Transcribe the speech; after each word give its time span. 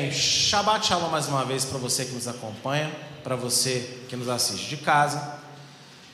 Bem, 0.00 0.12
Shabbat 0.12 0.86
Shalom 0.86 1.10
mais 1.10 1.26
uma 1.26 1.44
vez 1.44 1.64
para 1.64 1.76
você 1.76 2.04
que 2.04 2.12
nos 2.12 2.28
acompanha, 2.28 2.88
para 3.24 3.34
você 3.34 3.98
que 4.08 4.14
nos 4.14 4.28
assiste 4.28 4.68
de 4.68 4.76
casa. 4.76 5.40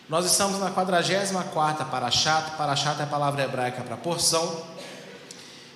Nós 0.08 0.24
estamos 0.24 0.58
na 0.58 0.70
44 0.70 1.84
Parashat. 1.90 2.52
Parashat 2.52 2.98
é 2.98 3.02
a 3.02 3.06
palavra 3.06 3.44
hebraica 3.44 3.82
para 3.82 3.94
porção. 3.98 4.64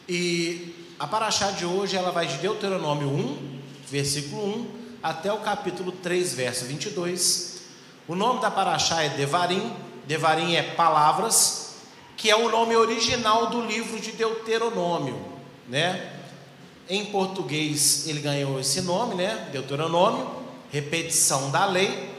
E 0.08 0.94
a 0.98 1.06
Parashat 1.06 1.58
de 1.58 1.66
hoje 1.66 1.98
ela 1.98 2.10
vai 2.10 2.26
de 2.26 2.38
Deuteronômio 2.38 3.10
1, 3.10 3.60
versículo 3.90 4.42
1, 4.42 4.70
até 5.02 5.30
o 5.30 5.40
capítulo 5.40 5.92
3, 5.92 6.32
verso 6.32 6.64
22. 6.64 7.60
O 8.08 8.14
nome 8.14 8.40
da 8.40 8.50
Parashat 8.50 9.02
é 9.02 9.08
Devarim. 9.10 9.70
Devarim 10.06 10.54
é 10.54 10.62
palavras, 10.62 11.74
que 12.16 12.30
é 12.30 12.36
o 12.36 12.48
nome 12.48 12.74
original 12.74 13.48
do 13.48 13.60
livro 13.60 14.00
de 14.00 14.12
Deuteronômio, 14.12 15.22
né? 15.68 16.17
Em 16.88 17.04
português 17.06 18.06
ele 18.06 18.20
ganhou 18.20 18.58
esse 18.58 18.80
nome, 18.80 19.14
né? 19.14 19.48
Deuteronômio, 19.52 20.30
repetição 20.70 21.50
da 21.50 21.66
lei. 21.66 22.16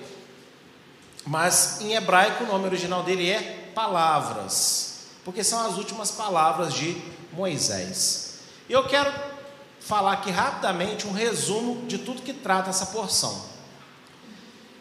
Mas 1.25 1.81
em 1.81 1.95
hebraico 1.95 2.43
o 2.43 2.47
nome 2.47 2.65
original 2.65 3.03
dele 3.03 3.29
é 3.29 3.71
palavras, 3.73 5.07
porque 5.23 5.43
são 5.43 5.65
as 5.65 5.77
últimas 5.77 6.11
palavras 6.11 6.73
de 6.73 6.95
Moisés. 7.33 8.39
E 8.67 8.73
eu 8.73 8.83
quero 8.85 9.11
falar 9.79 10.13
aqui 10.13 10.29
rapidamente 10.29 11.07
um 11.07 11.11
resumo 11.11 11.87
de 11.87 11.97
tudo 11.97 12.21
que 12.21 12.33
trata 12.33 12.69
essa 12.69 12.87
porção. 12.87 13.49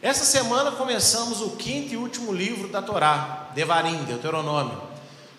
Essa 0.00 0.24
semana 0.24 0.72
começamos 0.72 1.40
o 1.40 1.50
quinto 1.50 1.92
e 1.92 1.96
último 1.96 2.32
livro 2.32 2.68
da 2.68 2.80
Torá, 2.80 3.48
Devarim, 3.54 4.04
Deuteronômio, 4.04 4.80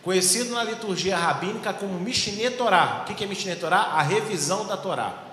conhecido 0.03 0.51
na 0.51 0.63
liturgia 0.63 1.17
rabínica 1.17 1.73
como 1.73 1.99
Mishneh 1.99 2.51
Torá. 2.51 3.05
O 3.07 3.13
que 3.13 3.23
é 3.23 3.27
Mishneh 3.27 3.55
Torá? 3.55 3.77
A 3.77 4.01
revisão 4.01 4.65
da 4.65 4.77
Torá. 4.77 5.25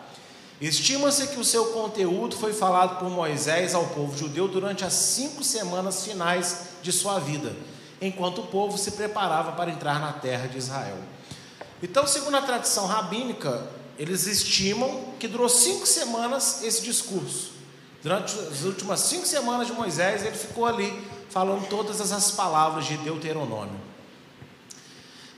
Estima-se 0.60 1.26
que 1.28 1.38
o 1.38 1.44
seu 1.44 1.66
conteúdo 1.66 2.36
foi 2.36 2.52
falado 2.52 2.98
por 2.98 3.10
Moisés 3.10 3.74
ao 3.74 3.86
povo 3.88 4.16
judeu 4.16 4.48
durante 4.48 4.84
as 4.84 4.94
cinco 4.94 5.44
semanas 5.44 6.04
finais 6.04 6.68
de 6.82 6.90
sua 6.90 7.18
vida, 7.18 7.54
enquanto 8.00 8.40
o 8.40 8.46
povo 8.46 8.78
se 8.78 8.92
preparava 8.92 9.52
para 9.52 9.70
entrar 9.70 10.00
na 10.00 10.14
terra 10.14 10.46
de 10.46 10.56
Israel. 10.56 10.96
Então, 11.82 12.06
segundo 12.06 12.38
a 12.38 12.42
tradição 12.42 12.86
rabínica, 12.86 13.68
eles 13.98 14.26
estimam 14.26 15.12
que 15.18 15.28
durou 15.28 15.48
cinco 15.48 15.86
semanas 15.86 16.62
esse 16.62 16.80
discurso. 16.82 17.52
Durante 18.02 18.38
as 18.38 18.62
últimas 18.62 19.00
cinco 19.00 19.26
semanas 19.26 19.66
de 19.66 19.74
Moisés, 19.74 20.24
ele 20.24 20.36
ficou 20.36 20.64
ali 20.64 21.06
falando 21.28 21.68
todas 21.68 22.00
essas 22.00 22.30
palavras 22.30 22.86
de 22.86 22.96
Deuteronômio. 22.98 23.78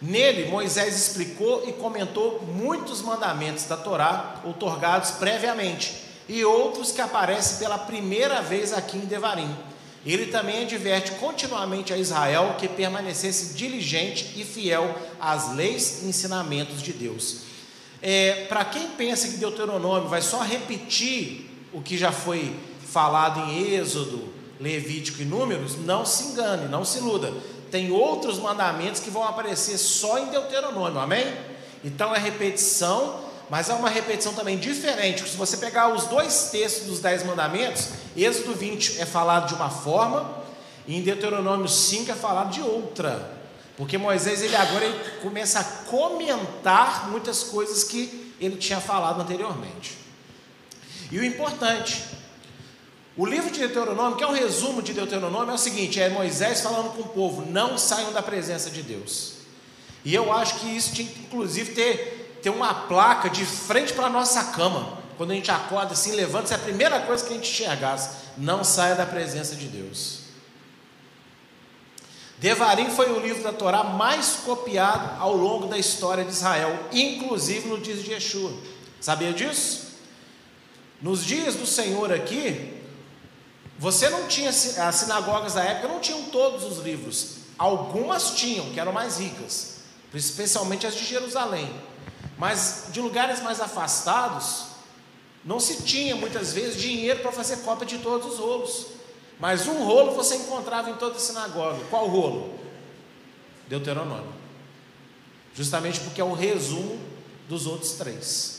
Nele, 0.00 0.48
Moisés 0.48 0.96
explicou 0.96 1.68
e 1.68 1.72
comentou 1.72 2.41
muitos 2.46 3.02
mandamentos 3.02 3.64
da 3.64 3.77
Torá 3.77 4.41
outorgados 4.44 5.12
previamente 5.12 5.92
e 6.28 6.44
outros 6.44 6.92
que 6.92 7.00
aparecem 7.00 7.58
pela 7.58 7.78
primeira 7.78 8.41
vez 8.41 8.72
aqui 8.72 8.96
em 8.96 9.06
Devarim. 9.06 9.52
Ele 10.06 10.26
também 10.26 10.62
adverte 10.62 11.10
continuamente 11.12 11.92
a 11.92 11.96
Israel 11.96 12.54
que 12.58 12.69
permanecesse 12.69 13.54
diligente 13.54 14.34
e 14.36 14.44
fiel 14.44 14.94
às 15.20 15.54
leis 15.54 16.02
e 16.02 16.06
ensinamentos 16.06 16.80
de 16.80 16.92
Deus. 16.92 17.38
É, 18.00 18.46
Para 18.48 18.64
quem 18.64 18.88
pensa 18.91 19.26
que 19.26 19.38
Deuteronômio 19.38 20.08
vai 20.08 20.22
só 20.22 20.41
repetir 20.42 21.50
o 21.72 21.82
que 21.82 21.98
já 21.98 22.12
foi 22.12 22.54
falado 22.86 23.50
em 23.50 23.74
Êxodo, 23.74 24.32
Levítico 24.60 25.22
e 25.22 25.24
Números, 25.24 25.76
não 25.76 26.06
se 26.06 26.28
engane, 26.28 26.69
não 26.69 26.84
se 26.84 26.98
iluda 26.98 27.32
tem 27.70 27.91
outros 27.91 28.38
mandamentos 28.38 29.00
que 29.00 29.11
vão 29.11 29.24
aparecer 29.24 29.78
só 29.78 30.19
em 30.19 30.26
Deuteronômio, 30.26 30.98
amém? 30.98 31.26
Então 31.84 32.15
é 32.15 32.19
repetição, 32.19 33.20
mas 33.48 33.70
é 33.70 33.75
uma 33.75 33.88
repetição 33.88 34.34
também 34.34 34.59
diferente. 34.59 35.28
Se 35.28 35.37
você 35.37 35.56
pegar 35.56 35.88
os 35.94 36.04
dois 36.06 36.50
textos 36.50 36.87
dos 36.87 37.00
Dez 37.00 37.25
Mandamentos, 37.25 37.91
Êxodo 38.16 38.54
20 38.54 39.00
é 39.00 39.06
falado 39.06 39.48
de 39.48 39.54
uma 39.54 39.70
forma, 39.70 40.38
e 40.87 40.97
em 40.97 41.03
Deuteronômio 41.03 41.69
5 41.69 42.10
é 42.10 42.15
falado 42.15 42.50
de 42.50 42.62
outra. 42.62 43.38
Porque 43.76 43.97
Moisés 43.97 44.43
ele 44.43 44.56
agora 44.56 44.84
ele 44.84 44.98
começa 45.22 45.60
a 45.60 45.64
comentar 45.64 47.09
muitas 47.10 47.44
coisas 47.44 47.84
que 47.84 48.34
ele 48.41 48.56
tinha 48.56 48.81
falado 48.81 49.20
anteriormente. 49.20 49.97
E 51.12 51.19
o 51.19 51.25
importante, 51.25 52.04
o 53.19 53.27
livro 53.27 53.51
de 53.51 53.59
Deuteronômio, 53.59 54.17
que 54.17 54.23
é 54.23 54.29
um 54.29 54.33
resumo 54.33 54.81
de 54.81 54.93
Deuteronômio, 54.93 55.51
é 55.51 55.55
o 55.55 55.59
seguinte: 55.59 56.01
é 56.01 56.09
Moisés 56.09 56.61
falando 56.61 56.95
com 56.95 57.03
o 57.03 57.09
povo, 57.09 57.45
não 57.51 57.77
saiam 57.77 58.12
da 58.12 58.23
presença 58.23 58.71
de 58.71 58.81
Deus. 58.81 59.39
E 60.05 60.15
eu 60.15 60.33
acho 60.33 60.61
que 60.61 60.69
isso 60.69 60.95
tinha 60.95 61.09
que, 61.09 61.19
inclusive, 61.23 61.75
ter, 61.75 62.39
ter 62.41 62.51
uma 62.51 62.73
placa 62.73 63.29
de 63.29 63.45
frente 63.45 63.93
para 63.93 64.06
a 64.06 64.11
nossa 64.11 64.45
cama. 64.53 64.97
Quando 65.17 65.33
a 65.33 65.34
gente 65.34 65.51
acorda 65.51 65.95
assim, 65.95 66.12
levanta, 66.12 66.55
é 66.55 66.56
a 66.56 66.61
primeira 66.61 67.01
coisa 67.01 67.27
que 67.27 67.33
a 67.33 67.37
gente 67.37 67.51
enxergasse: 67.51 68.11
não 68.37 68.62
saia 68.62 68.95
da 68.95 69.05
presença 69.05 69.56
de 69.56 69.67
Deus. 69.67 70.21
Devarim 72.39 72.89
foi 72.89 73.11
o 73.11 73.19
livro 73.19 73.43
da 73.43 73.53
Torá 73.53 73.83
mais 73.83 74.43
copiado 74.45 75.21
ao 75.21 75.35
longo 75.35 75.67
da 75.67 75.77
história 75.77 76.25
de 76.25 76.31
Israel, 76.31 76.87
inclusive 76.93 77.69
no 77.69 77.79
dia 77.79 77.97
de 77.97 78.12
Yeshua. 78.12 78.53
Sabia 79.00 79.33
disso? 79.33 79.89
Nos 81.03 81.25
dias 81.25 81.56
do 81.56 81.67
Senhor 81.67 82.12
aqui, 82.12 82.78
você 83.78 84.09
não 84.11 84.27
tinha, 84.27 84.50
as 84.50 84.94
sinagogas 84.94 85.55
da 85.55 85.62
época 85.62 85.87
não 85.89 86.00
tinham 86.00 86.25
todos 86.25 86.65
os 86.65 86.84
livros. 86.84 87.37
Algumas 87.56 88.33
tinham, 88.33 88.71
que 88.71 88.81
eram 88.81 88.93
mais 88.93 89.19
ricas, 89.19 89.77
especialmente 90.12 90.87
as 90.87 90.94
de 90.97 91.05
Jerusalém. 91.05 91.72
Mas 92.37 92.87
de 92.91 93.00
lugares 93.00 93.41
mais 93.41 93.61
afastados, 93.61 94.67
não 95.44 95.61
se 95.61 95.83
tinha 95.83 96.17
muitas 96.17 96.53
vezes 96.53 96.81
dinheiro 96.81 97.21
para 97.21 97.31
fazer 97.31 97.59
cópia 97.59 97.87
de 97.87 97.99
todos 97.99 98.34
os 98.34 98.38
rolos. 98.38 98.87
Mas 99.38 99.69
um 99.69 99.84
rolo 99.84 100.12
você 100.12 100.34
encontrava 100.37 100.91
em 100.91 100.94
toda 100.94 101.17
a 101.17 101.21
sinagoga. 101.21 101.78
Qual 101.88 102.09
rolo? 102.09 102.59
Deuteronômio. 103.69 104.33
Justamente 105.55 106.00
porque 106.00 106.21
é 106.21 106.25
o 106.25 106.33
resumo 106.33 106.99
dos 107.49 107.67
outros 107.67 107.93
três. 107.93 108.57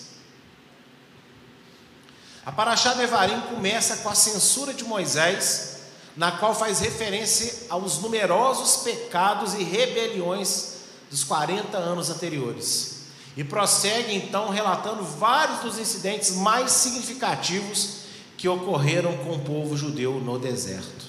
A 2.49 2.51
Paraxá 2.51 2.95
Devarim 2.95 3.39
começa 3.41 3.97
com 3.97 4.09
a 4.09 4.15
censura 4.15 4.73
de 4.73 4.83
Moisés, 4.83 5.81
na 6.17 6.31
qual 6.31 6.55
faz 6.55 6.79
referência 6.79 7.67
aos 7.69 7.99
numerosos 7.99 8.77
pecados 8.77 9.53
e 9.53 9.61
rebeliões 9.61 10.77
dos 11.11 11.23
40 11.23 11.77
anos 11.77 12.09
anteriores. 12.09 13.01
E 13.37 13.43
prossegue 13.43 14.15
então 14.15 14.49
relatando 14.49 15.03
vários 15.03 15.59
dos 15.59 15.77
incidentes 15.77 16.31
mais 16.37 16.71
significativos 16.71 17.97
que 18.35 18.49
ocorreram 18.49 19.16
com 19.17 19.35
o 19.35 19.41
povo 19.41 19.77
judeu 19.77 20.13
no 20.13 20.39
deserto. 20.39 21.05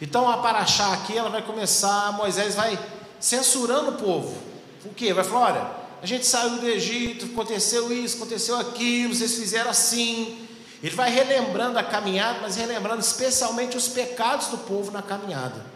Então 0.00 0.28
a 0.28 0.38
Paraxá 0.38 0.92
aqui 0.92 1.16
ela 1.16 1.30
vai 1.30 1.42
começar, 1.42 2.14
Moisés 2.14 2.56
vai 2.56 2.76
censurando 3.20 3.92
o 3.92 3.96
povo. 3.96 4.36
O 4.84 4.88
que? 4.88 5.12
Vai 5.12 5.22
falar: 5.22 5.52
olha, 5.52 5.70
a 6.02 6.06
gente 6.06 6.26
saiu 6.26 6.58
do 6.58 6.68
Egito, 6.68 7.26
aconteceu 7.26 7.92
isso, 7.92 8.16
aconteceu 8.16 8.56
aquilo, 8.58 9.14
vocês 9.14 9.36
fizeram 9.36 9.70
assim, 9.70 10.47
ele 10.82 10.94
vai 10.94 11.10
relembrando 11.10 11.78
a 11.78 11.82
caminhada, 11.82 12.38
mas 12.40 12.56
relembrando 12.56 13.00
especialmente 13.00 13.76
os 13.76 13.88
pecados 13.88 14.48
do 14.48 14.58
povo 14.58 14.90
na 14.92 15.02
caminhada. 15.02 15.66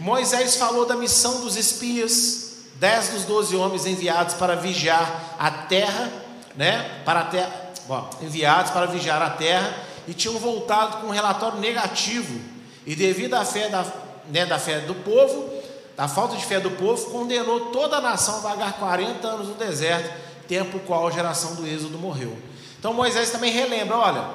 Moisés 0.00 0.56
falou 0.56 0.86
da 0.86 0.96
missão 0.96 1.40
dos 1.40 1.56
espias, 1.56 2.64
dez 2.76 3.08
dos 3.08 3.24
doze 3.24 3.54
homens 3.54 3.86
enviados 3.86 4.34
para 4.34 4.56
vigiar 4.56 5.36
a 5.38 5.50
terra, 5.50 6.10
né? 6.56 7.02
Para 7.04 7.20
a 7.20 7.24
terra, 7.24 7.72
bom, 7.86 8.10
enviados 8.22 8.70
para 8.70 8.86
vigiar 8.86 9.20
a 9.20 9.30
terra 9.30 9.74
e 10.08 10.14
tinham 10.14 10.38
voltado 10.38 10.98
com 10.98 11.08
um 11.08 11.10
relatório 11.10 11.58
negativo. 11.58 12.40
E 12.86 12.94
devido 12.94 13.34
à 13.34 13.44
fé 13.44 13.68
da, 13.68 13.84
né, 14.28 14.44
da 14.46 14.58
fé 14.58 14.80
do 14.80 14.94
povo, 14.94 15.50
da 15.96 16.08
falta 16.08 16.36
de 16.36 16.44
fé 16.44 16.58
do 16.58 16.70
povo, 16.72 17.10
condenou 17.10 17.66
toda 17.66 17.98
a 17.98 18.00
nação 18.00 18.36
a 18.36 18.40
vagar 18.40 18.72
40 18.74 19.26
anos 19.26 19.48
no 19.48 19.54
deserto, 19.54 20.12
tempo 20.48 20.78
qual 20.80 21.06
a 21.06 21.10
geração 21.10 21.54
do 21.54 21.66
Êxodo 21.66 21.98
morreu. 21.98 22.36
Então 22.84 22.92
Moisés 22.92 23.30
também 23.30 23.50
relembra: 23.50 23.96
olha, 23.96 24.28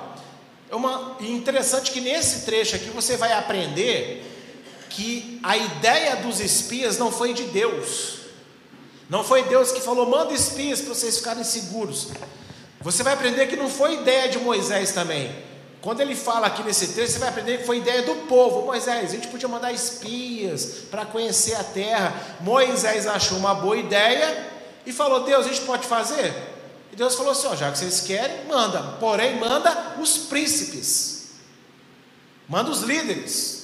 é 0.72 0.76
uma, 0.76 1.18
interessante 1.20 1.92
que 1.92 2.02
nesse 2.02 2.48
trecho 2.48 2.76
aqui 2.76 2.90
você 2.90 3.16
vai 3.16 3.32
aprender 3.32 4.26
que 4.90 5.40
a 5.44 5.56
ideia 5.56 6.16
dos 6.16 6.40
espias 6.40 6.98
não 6.98 7.12
foi 7.12 7.32
de 7.32 7.44
Deus. 7.44 8.22
Não 9.08 9.24
foi 9.24 9.44
Deus 9.44 9.72
que 9.72 9.80
falou, 9.80 10.10
manda 10.10 10.34
espias 10.34 10.82
para 10.82 10.96
vocês 10.96 11.20
ficarem 11.20 11.44
seguros. 11.44 12.08
Você 12.82 13.04
vai 13.04 13.14
aprender 13.14 13.46
que 13.46 13.56
não 13.56 13.70
foi 13.70 13.94
ideia 14.02 14.28
de 14.30 14.40
Moisés 14.40 14.94
também. 14.94 15.32
Quando 15.80 16.02
ele 16.02 16.16
fala 16.16 16.48
aqui 16.48 16.64
nesse 16.64 16.88
trecho, 16.94 17.12
você 17.12 17.20
vai 17.20 17.30
aprender 17.30 17.60
que 17.60 17.68
foi 17.68 17.78
ideia 17.78 18.02
do 18.02 18.16
povo. 18.28 18.66
Moisés, 18.66 19.12
a 19.12 19.14
gente 19.14 19.28
podia 19.28 19.48
mandar 19.48 19.72
espias 19.72 20.86
para 20.90 21.06
conhecer 21.06 21.54
a 21.54 21.64
terra. 21.64 22.20
Moisés 22.40 23.06
achou 23.06 23.38
uma 23.38 23.54
boa 23.54 23.78
ideia 23.78 24.48
e 24.88 24.92
falou: 24.92 25.24
Deus, 25.24 25.46
a 25.46 25.50
gente 25.50 25.62
pode 25.62 25.86
fazer? 25.86 26.34
E 26.92 26.96
Deus 26.96 27.16
falou 27.16 27.32
assim: 27.32 27.48
ó, 27.48 27.56
já 27.56 27.72
que 27.72 27.78
vocês 27.78 28.02
querem, 28.02 28.46
manda. 28.48 28.82
Porém, 29.00 29.40
manda 29.40 29.96
os 30.00 30.18
príncipes, 30.18 31.32
manda 32.48 32.70
os 32.70 32.82
líderes. 32.82 33.60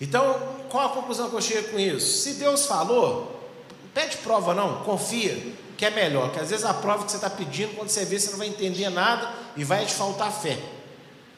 Então, 0.00 0.56
qual 0.68 0.86
a 0.86 0.90
conclusão 0.90 1.30
que 1.30 1.36
eu 1.36 1.40
chego 1.40 1.72
com 1.72 1.78
isso? 1.78 2.22
Se 2.22 2.34
Deus 2.34 2.66
falou, 2.66 3.48
pede 3.92 4.16
prova 4.18 4.54
não, 4.54 4.82
confia. 4.84 5.54
que 5.76 5.84
é 5.84 5.90
melhor, 5.90 6.30
que 6.32 6.38
às 6.38 6.50
vezes 6.50 6.64
a 6.64 6.74
prova 6.74 7.04
que 7.04 7.10
você 7.10 7.16
está 7.16 7.30
pedindo, 7.30 7.74
quando 7.74 7.88
você 7.88 8.04
vê, 8.04 8.18
você 8.18 8.30
não 8.30 8.38
vai 8.38 8.48
entender 8.48 8.88
nada 8.90 9.32
e 9.56 9.64
vai 9.64 9.84
te 9.84 9.94
faltar 9.94 10.32
fé. 10.32 10.58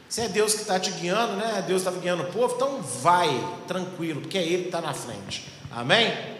Se 0.08 0.20
é 0.20 0.28
Deus 0.28 0.54
que 0.54 0.60
está 0.60 0.78
te 0.78 0.90
guiando, 0.92 1.36
né? 1.36 1.64
Deus 1.66 1.82
está 1.82 1.90
guiando 1.90 2.22
o 2.22 2.32
povo, 2.32 2.54
então 2.54 2.80
vai 2.80 3.28
tranquilo, 3.66 4.20
porque 4.20 4.38
é 4.38 4.42
Ele 4.42 4.62
que 4.62 4.68
está 4.68 4.80
na 4.80 4.94
frente. 4.94 5.50
Amém? 5.70 6.35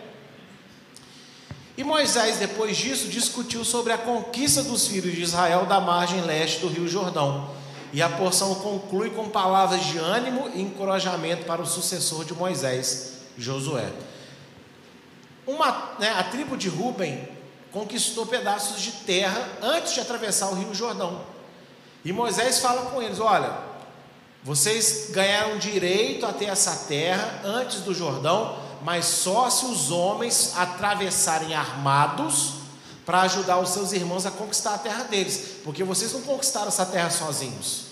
E 1.76 1.84
Moisés, 1.84 2.38
depois 2.38 2.76
disso, 2.76 3.08
discutiu 3.08 3.64
sobre 3.64 3.92
a 3.92 3.98
conquista 3.98 4.62
dos 4.62 4.86
filhos 4.86 5.14
de 5.14 5.22
Israel 5.22 5.66
da 5.66 5.78
margem 5.78 6.22
leste 6.22 6.60
do 6.60 6.68
Rio 6.68 6.88
Jordão. 6.88 7.50
E 7.92 8.00
a 8.00 8.08
porção 8.08 8.54
conclui 8.56 9.10
com 9.10 9.28
palavras 9.28 9.84
de 9.84 9.98
ânimo 9.98 10.50
e 10.54 10.62
encorajamento 10.62 11.44
para 11.44 11.60
o 11.60 11.66
sucessor 11.66 12.24
de 12.24 12.32
Moisés, 12.32 13.12
Josué. 13.36 13.92
Uma, 15.46 15.92
né, 15.98 16.10
a 16.18 16.24
tribo 16.24 16.56
de 16.56 16.68
Ruben 16.68 17.28
conquistou 17.70 18.26
pedaços 18.26 18.80
de 18.80 18.92
terra 18.92 19.46
antes 19.62 19.92
de 19.92 20.00
atravessar 20.00 20.48
o 20.48 20.54
Rio 20.54 20.74
Jordão. 20.74 21.20
E 22.04 22.12
Moisés 22.12 22.58
fala 22.58 22.90
com 22.90 23.02
eles: 23.02 23.20
Olha, 23.20 23.52
vocês 24.42 25.10
ganharam 25.10 25.58
direito 25.58 26.24
a 26.24 26.32
ter 26.32 26.46
essa 26.46 26.86
terra 26.86 27.42
antes 27.44 27.80
do 27.80 27.92
Jordão, 27.92 28.58
mas 28.82 29.04
só 29.04 29.48
se 29.50 29.66
os 29.66 29.90
homens 29.90 30.52
atravessarem 30.56 31.54
armados 31.54 32.54
para 33.04 33.22
ajudar 33.22 33.58
os 33.58 33.70
seus 33.70 33.92
irmãos 33.92 34.26
a 34.26 34.30
conquistar 34.30 34.74
a 34.74 34.78
terra 34.78 35.04
deles, 35.04 35.58
porque 35.62 35.84
vocês 35.84 36.12
não 36.12 36.22
conquistaram 36.22 36.68
essa 36.68 36.84
terra 36.84 37.08
sozinhos. 37.08 37.86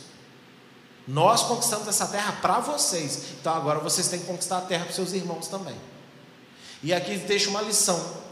Nós 1.07 1.43
conquistamos 1.43 1.87
essa 1.87 2.07
terra 2.07 2.33
para 2.41 2.59
vocês, 2.61 3.27
então 3.41 3.55
agora 3.55 3.79
vocês 3.79 4.09
têm 4.09 4.21
que 4.21 4.27
conquistar 4.27 4.59
a 4.59 4.63
terra 4.63 4.85
para 4.85 4.95
seus 4.95 5.13
irmãos 5.13 5.47
também. 5.47 5.77
E 6.83 6.93
aqui 6.93 7.17
deixa 7.17 7.51
uma 7.51 7.63
lição. 7.63 8.25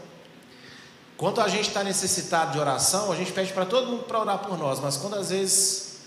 Quando 1.15 1.39
a 1.39 1.47
gente 1.47 1.67
está 1.69 1.83
necessitado 1.83 2.51
de 2.53 2.59
oração, 2.59 3.11
a 3.11 3.15
gente 3.15 3.31
pede 3.31 3.53
para 3.53 3.65
todo 3.65 3.87
mundo 3.87 4.03
para 4.03 4.19
orar 4.19 4.39
por 4.39 4.57
nós, 4.57 4.79
mas 4.79 4.97
quando 4.97 5.15
às 5.15 5.29
vezes 5.29 5.99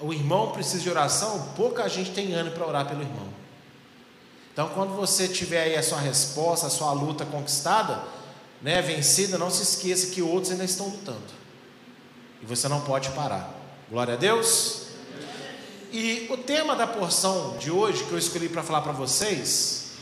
o 0.00 0.12
irmão 0.12 0.52
precisa 0.52 0.82
de 0.82 0.88
oração, 0.88 1.48
pouca 1.56 1.88
gente 1.88 2.12
tem 2.12 2.32
ânimo 2.32 2.54
para 2.54 2.66
orar 2.66 2.88
pelo 2.88 3.02
irmão. 3.02 3.37
Então, 4.58 4.70
quando 4.70 4.92
você 4.92 5.28
tiver 5.28 5.62
aí 5.62 5.76
a 5.76 5.82
sua 5.84 6.00
resposta, 6.00 6.66
a 6.66 6.70
sua 6.70 6.90
luta 6.90 7.24
conquistada, 7.24 8.02
né, 8.60 8.82
vencida, 8.82 9.38
não 9.38 9.52
se 9.52 9.62
esqueça 9.62 10.08
que 10.08 10.20
outros 10.20 10.50
ainda 10.50 10.64
estão 10.64 10.88
lutando. 10.88 11.30
E 12.42 12.44
você 12.44 12.66
não 12.66 12.80
pode 12.80 13.08
parar. 13.10 13.54
Glória 13.88 14.14
a 14.14 14.16
Deus. 14.16 14.88
E 15.92 16.26
o 16.28 16.36
tema 16.36 16.74
da 16.74 16.88
porção 16.88 17.56
de 17.58 17.70
hoje 17.70 18.02
que 18.02 18.10
eu 18.10 18.18
escolhi 18.18 18.48
para 18.48 18.64
falar 18.64 18.80
para 18.80 18.90
vocês 18.90 19.92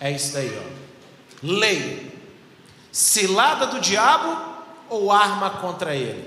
é 0.00 0.10
isso 0.10 0.32
daí, 0.32 0.58
ó. 0.58 1.46
Lei. 1.46 2.18
Cilada 2.90 3.66
do 3.66 3.78
diabo 3.78 4.42
ou 4.88 5.12
arma 5.12 5.50
contra 5.50 5.94
ele? 5.94 6.26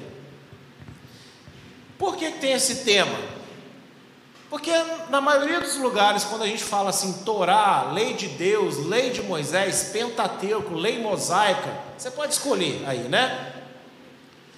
Por 1.97 2.15
que 2.15 2.29
tem 2.29 2.51
esse 2.51 2.83
tema? 2.83 3.40
Porque 4.51 4.69
na 5.09 5.21
maioria 5.21 5.61
dos 5.61 5.77
lugares, 5.77 6.25
quando 6.25 6.41
a 6.41 6.45
gente 6.45 6.61
fala 6.61 6.89
assim, 6.89 7.23
Torá, 7.23 7.89
lei 7.93 8.15
de 8.15 8.27
Deus, 8.27 8.85
lei 8.85 9.09
de 9.09 9.23
Moisés, 9.23 9.91
Pentateuco, 9.93 10.75
lei 10.75 10.99
mosaica, 10.99 11.73
você 11.97 12.11
pode 12.11 12.33
escolher 12.33 12.83
aí, 12.85 12.99
né? 13.07 13.53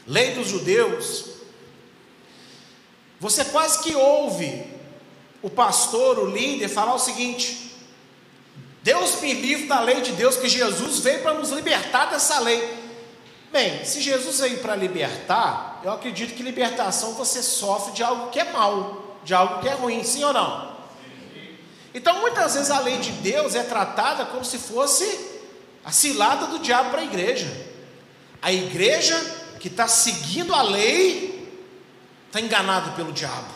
Lei 0.07 0.31
dos 0.33 0.47
judeus. 0.47 1.25
Você 3.19 3.45
quase 3.45 3.83
que 3.83 3.95
ouve 3.95 4.65
o 5.43 5.49
pastor, 5.49 6.17
o 6.17 6.25
líder, 6.25 6.69
falar 6.69 6.95
o 6.95 6.99
seguinte: 6.99 7.75
Deus 8.81 9.21
me 9.21 9.31
livre 9.31 9.67
da 9.67 9.79
lei 9.79 10.01
de 10.01 10.13
Deus, 10.13 10.37
que 10.37 10.49
Jesus 10.49 11.01
veio 11.01 11.21
para 11.21 11.35
nos 11.35 11.51
libertar 11.51 12.05
dessa 12.05 12.39
lei. 12.39 12.81
Bem, 13.51 13.85
se 13.85 14.01
Jesus 14.01 14.39
veio 14.39 14.57
para 14.57 14.75
libertar, 14.75 15.81
eu 15.83 15.91
acredito 15.91 16.33
que 16.33 16.41
libertação 16.41 17.13
você 17.13 17.43
sofre 17.43 17.93
de 17.93 18.01
algo 18.01 18.31
que 18.31 18.39
é 18.39 18.51
mal 18.51 19.12
de 19.23 19.33
algo 19.33 19.61
que 19.61 19.67
é 19.67 19.73
ruim, 19.73 20.03
sim 20.03 20.23
ou 20.23 20.33
não? 20.33 20.73
Então, 21.93 22.19
muitas 22.21 22.55
vezes 22.55 22.71
a 22.71 22.79
lei 22.79 22.97
de 22.97 23.11
Deus 23.11 23.55
é 23.55 23.63
tratada 23.63 24.25
como 24.25 24.43
se 24.43 24.57
fosse 24.57 25.31
a 25.85 25.91
cilada 25.91 26.47
do 26.47 26.59
diabo 26.59 26.89
para 26.89 27.01
a 27.01 27.05
igreja. 27.05 27.49
A 28.41 28.51
igreja 28.51 29.15
que 29.59 29.67
está 29.67 29.87
seguindo 29.87 30.53
a 30.53 30.61
lei 30.61 31.49
está 32.27 32.41
enganado 32.41 32.91
pelo 32.91 33.11
diabo. 33.11 33.53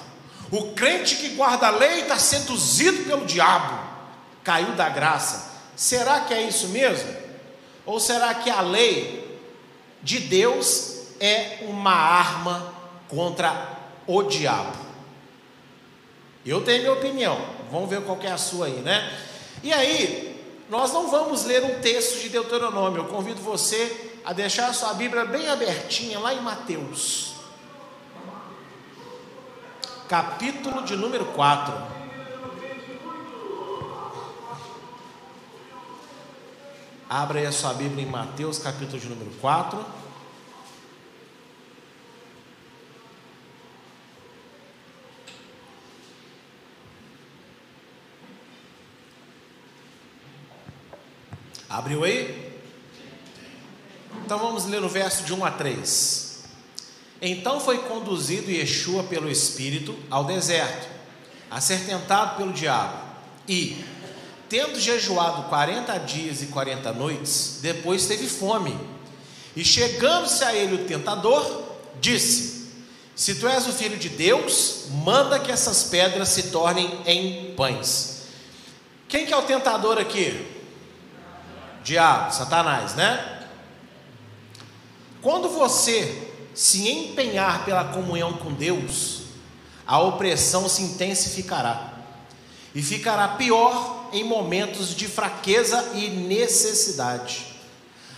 O 0.51 0.73
crente 0.73 1.17
que 1.17 1.29
guarda 1.29 1.67
a 1.67 1.71
lei 1.71 2.01
está 2.01 2.17
seduzido 2.17 3.03
pelo 3.05 3.25
diabo, 3.25 3.77
caiu 4.43 4.73
da 4.73 4.87
graça. 4.87 5.51
Será 5.75 6.21
que 6.21 6.33
é 6.33 6.43
isso 6.43 6.69
mesmo? 6.69 7.13
Ou 7.85 7.99
será 7.99 8.33
que 8.35 8.49
a 8.49 8.61
lei 8.61 9.41
de 10.01 10.19
Deus 10.19 10.95
é 11.19 11.59
uma 11.61 11.93
arma 11.93 12.73
contra 13.09 13.77
o 14.05 14.23
diabo? 14.23 14.86
Eu 16.47 16.61
tenho 16.61 16.79
minha 16.79 16.93
opinião, 16.93 17.37
vamos 17.69 17.89
ver 17.89 18.01
qual 18.03 18.17
é 18.21 18.31
a 18.31 18.37
sua 18.37 18.67
aí, 18.67 18.79
né? 18.79 19.13
E 19.61 19.73
aí, 19.73 20.41
nós 20.69 20.93
não 20.93 21.11
vamos 21.11 21.43
ler 21.43 21.61
um 21.63 21.81
texto 21.81 22.21
de 22.21 22.29
Deuteronômio, 22.29 23.01
eu 23.01 23.05
convido 23.05 23.41
você 23.41 24.13
a 24.23 24.31
deixar 24.31 24.69
a 24.69 24.73
sua 24.73 24.93
Bíblia 24.93 25.25
bem 25.25 25.49
abertinha 25.49 26.17
lá 26.19 26.33
em 26.33 26.39
Mateus, 26.39 27.33
capítulo 30.07 30.83
de 30.83 30.95
número 30.95 31.25
4. 31.25 31.73
Abra 37.09 37.39
aí 37.39 37.45
a 37.45 37.51
sua 37.51 37.73
Bíblia 37.73 38.05
em 38.05 38.09
Mateus, 38.09 38.57
capítulo 38.57 38.99
de 38.99 39.09
número 39.09 39.31
4. 39.41 39.96
Abriu 51.77 52.03
aí? 52.03 52.57
Então 54.25 54.39
vamos 54.39 54.65
ler 54.65 54.83
o 54.83 54.89
verso 54.89 55.23
de 55.23 55.31
1 55.31 55.45
a 55.45 55.51
3. 55.51 56.39
Então 57.21 57.59
foi 57.59 57.77
conduzido 57.83 58.49
Yeshua 58.49 59.03
pelo 59.03 59.29
Espírito 59.29 59.95
ao 60.09 60.25
deserto, 60.25 60.87
a 61.51 61.61
ser 61.61 61.85
tentado 61.85 62.35
pelo 62.35 62.51
diabo, 62.51 62.97
e, 63.47 63.85
tendo 64.49 64.79
jejuado 64.79 65.49
40 65.49 65.95
dias 65.99 66.41
e 66.41 66.47
40 66.47 66.93
noites, 66.93 67.59
depois 67.61 68.07
teve 68.07 68.27
fome. 68.27 68.75
E 69.55 69.63
chegando-se 69.63 70.43
a 70.43 70.55
ele 70.55 70.81
o 70.81 70.85
tentador, 70.85 71.61
disse: 72.01 72.71
Se 73.15 73.35
tu 73.35 73.47
és 73.47 73.67
o 73.67 73.71
filho 73.71 73.97
de 73.97 74.09
Deus, 74.09 74.85
manda 75.05 75.37
que 75.37 75.51
essas 75.51 75.83
pedras 75.83 76.29
se 76.29 76.49
tornem 76.49 77.03
em 77.05 77.53
pães. 77.53 78.23
Quem 79.07 79.27
que 79.27 79.33
é 79.33 79.37
o 79.37 79.43
tentador 79.43 79.99
aqui? 79.99 80.56
Diabo, 81.87 82.33
Satanás, 82.33 82.95
né? 82.95 83.43
Quando 85.21 85.47
você 85.47 86.33
se 86.53 86.91
empenhar 86.91 87.63
pela 87.63 87.85
comunhão 87.85 88.33
com 88.33 88.51
Deus, 88.51 89.21
a 89.85 89.97
opressão 89.97 90.67
se 90.67 90.81
intensificará 90.81 91.93
e 92.75 92.81
ficará 92.81 93.29
pior 93.29 94.09
em 94.11 94.25
momentos 94.25 94.93
de 94.93 95.07
fraqueza 95.07 95.91
e 95.93 96.09
necessidade. 96.09 97.55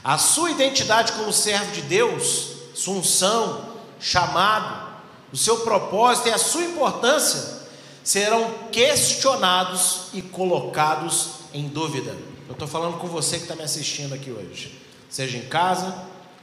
A 0.03 0.17
sua 0.17 0.49
identidade 0.49 1.11
como 1.11 1.31
servo 1.31 1.71
de 1.71 1.83
Deus, 1.83 2.53
sua 2.73 2.95
unção, 2.95 3.69
chamado, 3.99 4.89
o 5.31 5.37
seu 5.37 5.57
propósito 5.57 6.27
e 6.29 6.31
a 6.31 6.39
sua 6.39 6.63
importância 6.63 7.59
serão 8.03 8.51
questionados 8.71 10.07
e 10.11 10.23
colocados 10.23 11.33
em 11.53 11.67
dúvida. 11.67 12.28
Eu 12.49 12.53
estou 12.53 12.67
falando 12.67 12.97
com 12.97 13.07
você 13.07 13.37
que 13.37 13.43
está 13.43 13.55
me 13.55 13.61
assistindo 13.61 14.11
aqui 14.15 14.31
hoje, 14.31 14.73
seja 15.07 15.37
em 15.37 15.47
casa, 15.47 15.95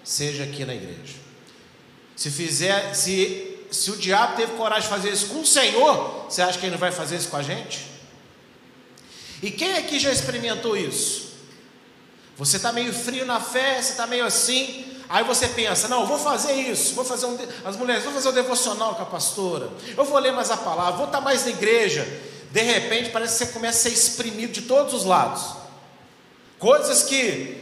seja 0.05 0.45
aqui 0.45 0.65
na 0.65 0.73
igreja. 0.73 1.15
Se 2.15 2.31
fizer, 2.31 2.95
se, 2.95 3.59
se 3.73 3.91
o 3.91 3.97
diabo 3.97 4.37
teve 4.37 4.53
coragem 4.53 4.85
de 4.85 4.89
fazer 4.89 5.11
isso 5.11 5.27
com 5.27 5.41
o 5.41 5.47
Senhor, 5.47 6.27
você 6.29 6.43
acha 6.43 6.61
que 6.61 6.65
ele 6.65 6.71
não 6.71 6.79
vai 6.79 6.93
fazer 6.93 7.17
isso 7.17 7.29
com 7.29 7.37
a 7.37 7.43
gente? 7.43 7.85
E 9.43 9.51
quem 9.51 9.75
aqui 9.75 9.99
já 9.99 10.13
experimentou 10.13 10.77
isso? 10.77 11.33
Você 12.37 12.57
está 12.57 12.71
meio 12.71 12.93
frio 12.93 13.27
na 13.27 13.41
fé, 13.41 13.83
você 13.83 13.91
está 13.91 14.07
meio 14.07 14.25
assim, 14.25 14.87
aí 15.09 15.25
você 15.25 15.49
pensa, 15.49 15.89
não, 15.89 16.07
vou 16.07 16.21
fazer 16.21 16.53
isso, 16.53 16.95
vou 16.95 17.05
fazer 17.05 17.27
um, 17.27 17.37
as 17.65 17.77
mulheres, 17.77 18.05
vou 18.05 18.13
fazer 18.13 18.29
um 18.29 18.33
devocional 18.33 18.95
com 18.95 19.03
a 19.03 19.07
pastora, 19.07 19.71
eu 19.97 20.05
vou 20.05 20.21
ler 20.21 20.33
mais 20.33 20.53
a 20.53 20.57
palavra, 20.57 20.99
vou 20.99 21.07
estar 21.07 21.21
mais 21.21 21.45
na 21.45 21.51
igreja. 21.51 22.07
De 22.53 22.63
repente 22.63 23.11
parece 23.11 23.39
que 23.39 23.47
você 23.47 23.53
começa 23.53 23.89
a 23.89 23.91
ser 23.91 23.97
exprimido 23.97 24.53
de 24.53 24.63
todos 24.63 24.95
os 24.95 25.05
lados. 25.05 25.66
Coisas 26.59 27.03
que 27.03 27.57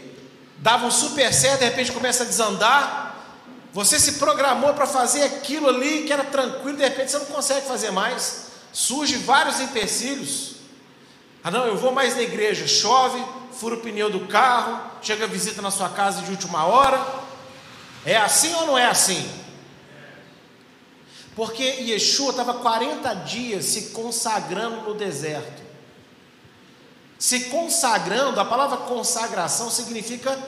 davam 0.58 0.90
super 0.90 1.32
certo, 1.32 1.60
de 1.60 1.66
repente 1.66 1.92
começa 1.92 2.22
a 2.22 2.26
desandar. 2.26 3.04
Você 3.72 3.98
se 3.98 4.12
programou 4.12 4.72
para 4.72 4.86
fazer 4.86 5.22
aquilo 5.24 5.68
ali 5.68 6.04
que 6.04 6.12
era 6.12 6.24
tranquilo, 6.24 6.76
de 6.76 6.84
repente 6.84 7.10
você 7.10 7.18
não 7.18 7.26
consegue 7.26 7.66
fazer 7.66 7.90
mais. 7.90 8.46
Surge 8.72 9.16
vários 9.18 9.60
empecilhos. 9.60 10.54
Ah, 11.42 11.50
não, 11.50 11.66
eu 11.66 11.76
vou 11.76 11.92
mais 11.92 12.14
na 12.14 12.22
igreja. 12.22 12.66
Chove, 12.66 13.22
fura 13.52 13.74
o 13.74 13.80
pneu 13.80 14.08
do 14.08 14.26
carro, 14.28 14.80
chega 15.02 15.26
visita 15.26 15.60
na 15.60 15.70
sua 15.70 15.88
casa 15.88 16.22
de 16.22 16.30
última 16.30 16.64
hora. 16.64 17.04
É 18.06 18.16
assim 18.16 18.54
ou 18.54 18.66
não 18.66 18.78
é 18.78 18.86
assim? 18.86 19.28
Porque 21.34 21.62
Yeshua 21.62 22.30
estava 22.30 22.54
40 22.54 23.12
dias 23.14 23.64
se 23.64 23.90
consagrando 23.90 24.82
no 24.82 24.94
deserto. 24.94 25.63
Se 27.24 27.44
consagrando, 27.44 28.38
a 28.38 28.44
palavra 28.44 28.76
consagração 28.76 29.70
significa 29.70 30.38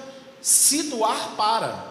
se 0.43 0.83
doar 0.83 1.31
para, 1.35 1.87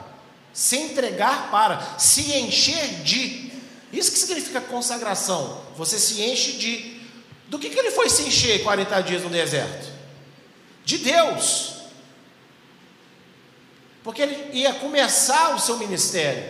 se 0.53 0.77
entregar 0.77 1.49
para, 1.49 1.97
se 1.97 2.37
encher 2.37 3.01
de. 3.01 3.51
Isso 3.91 4.11
que 4.11 4.19
significa 4.19 4.61
consagração. 4.61 5.59
Você 5.75 5.97
se 5.97 6.21
enche 6.21 6.51
de. 6.51 7.01
Do 7.47 7.57
que, 7.57 7.71
que 7.71 7.79
ele 7.79 7.89
foi 7.89 8.11
se 8.11 8.27
encher 8.27 8.61
40 8.61 9.01
dias 9.01 9.23
no 9.23 9.29
deserto? 9.31 9.91
De 10.83 10.99
Deus. 10.99 11.77
Porque 14.03 14.21
ele 14.21 14.51
ia 14.55 14.75
começar 14.75 15.55
o 15.55 15.59
seu 15.59 15.77
ministério. 15.77 16.47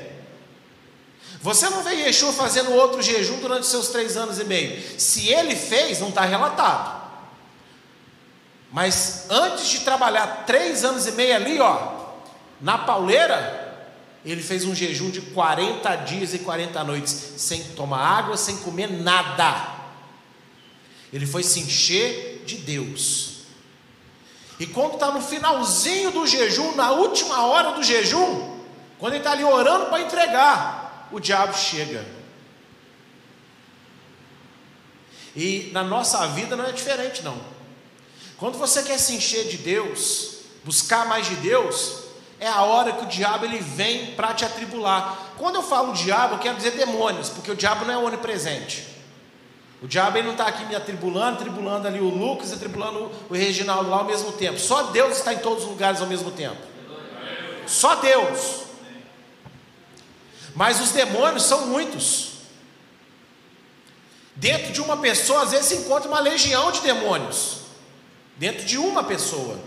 Você 1.39 1.70
não 1.70 1.84
vê 1.84 1.92
Yeshua 1.92 2.34
fazendo 2.34 2.74
outro 2.74 3.01
jejum 3.01 3.39
durante 3.39 3.65
seus 3.65 3.88
três 3.88 4.18
anos 4.18 4.39
e 4.39 4.44
meio. 4.44 5.00
Se 5.00 5.30
ele 5.30 5.56
fez, 5.56 6.01
não 6.01 6.10
está 6.10 6.25
relatado. 6.25 7.04
Mas 8.75 9.27
antes 9.29 9.70
de 9.70 9.79
trabalhar 9.79 10.44
três 10.46 10.84
anos 10.84 11.08
e 11.08 11.13
meio 11.13 11.34
ali, 11.34 11.62
ó, 11.62 11.94
na 12.60 12.77
pauleira, 12.77 13.88
ele 14.25 14.44
fez 14.44 14.65
um 14.65 14.75
jejum 14.75 15.10
de 15.10 15.22
40 15.22 15.96
dias 15.96 16.34
e 16.34 16.39
40 16.39 16.84
noites, 16.84 17.36
sem 17.38 17.63
tomar 17.70 18.01
água, 18.01 18.36
sem 18.36 18.58
comer 18.58 18.91
nada. 18.91 19.75
Ele 21.13 21.25
foi 21.25 21.41
se 21.41 21.62
encher 21.62 22.44
de 22.46 22.58
Deus. 22.58 23.46
E 24.60 24.67
quando 24.67 24.96
está 24.96 25.10
no 25.10 25.22
finalzinho 25.22 26.12
do 26.12 26.27
jejum, 26.27 26.75
na 26.75 26.91
última 26.91 27.46
hora 27.46 27.72
do 27.72 27.82
jejum, 27.82 28.60
quando 29.00 29.13
ele 29.13 29.22
está 29.22 29.32
ali 29.32 29.46
orando 29.46 29.86
para 29.86 30.01
entregar, 30.01 31.08
o 31.13 31.20
diabo 31.22 31.53
chega. 31.53 32.05
E 35.34 35.70
na 35.72 35.82
nossa 35.82 36.27
vida 36.27 36.58
não 36.58 36.65
é 36.65 36.74
diferente, 36.74 37.24
não. 37.24 37.54
Quando 38.38 38.58
você 38.58 38.84
quer 38.84 38.98
se 38.98 39.13
encher 39.15 39.48
de 39.48 39.58
Deus, 39.58 40.39
buscar 40.63 41.06
mais 41.08 41.27
de 41.27 41.36
Deus, 41.36 42.00
é 42.39 42.48
a 42.48 42.63
hora 42.63 42.92
que 42.92 43.04
o 43.04 43.08
diabo 43.08 43.46
ele 43.46 43.60
vem 43.60 44.13
para 44.13 44.34
te 44.34 44.44
atribular. 44.44 45.34
Quando 45.38 45.56
eu 45.56 45.63
falo 45.63 45.94
diabo, 45.94 46.36
eu 46.36 46.39
quero 46.39 46.58
dizer 46.58 46.72
demônios, 46.72 47.30
porque 47.30 47.51
o 47.51 47.56
diabo 47.56 47.86
não 47.86 47.94
é 47.94 47.98
onipresente. 47.98 48.86
O 49.82 49.88
diabo 49.88 50.18
ele 50.18 50.25
não 50.25 50.34
está 50.34 50.48
aqui 50.48 50.65
me 50.65 50.75
atribulando, 50.75 51.39
atribulando 51.39 51.88
ali 51.88 52.00
o 52.00 52.10
Lucas, 52.10 52.51
atribulando 52.51 53.12
o 53.30 53.34
Reginaldo 53.34 53.89
lá 53.89 53.98
ao 53.98 54.06
mesmo 54.06 54.32
tempo. 54.32 54.60
Só 54.60 54.84
Deus 54.84 55.18
está 55.18 55.34
em 55.34 55.39
todos 55.39 55.63
os 55.63 55.70
lugares 55.70 56.01
ao 56.01 56.08
mesmo 56.08 56.32
tempo. 56.32 56.58
Só 57.68 57.96
Deus. 57.96 58.63
Mas 60.56 60.82
os 60.82 60.92
demônios 60.92 61.44
são 61.44 61.68
muitos. 61.68 62.32
Dentro 64.36 64.74
de 64.74 64.82
uma 64.82 64.98
pessoa, 64.98 65.44
às 65.44 65.51
vezes 65.51 65.68
se 65.68 65.75
encontra 65.75 66.10
uma 66.10 66.20
legião 66.20 66.72
de 66.72 66.82
demônios. 66.82 67.64
Dentro 68.38 68.65
de 68.65 68.77
uma 68.77 69.04
pessoa. 69.04 69.60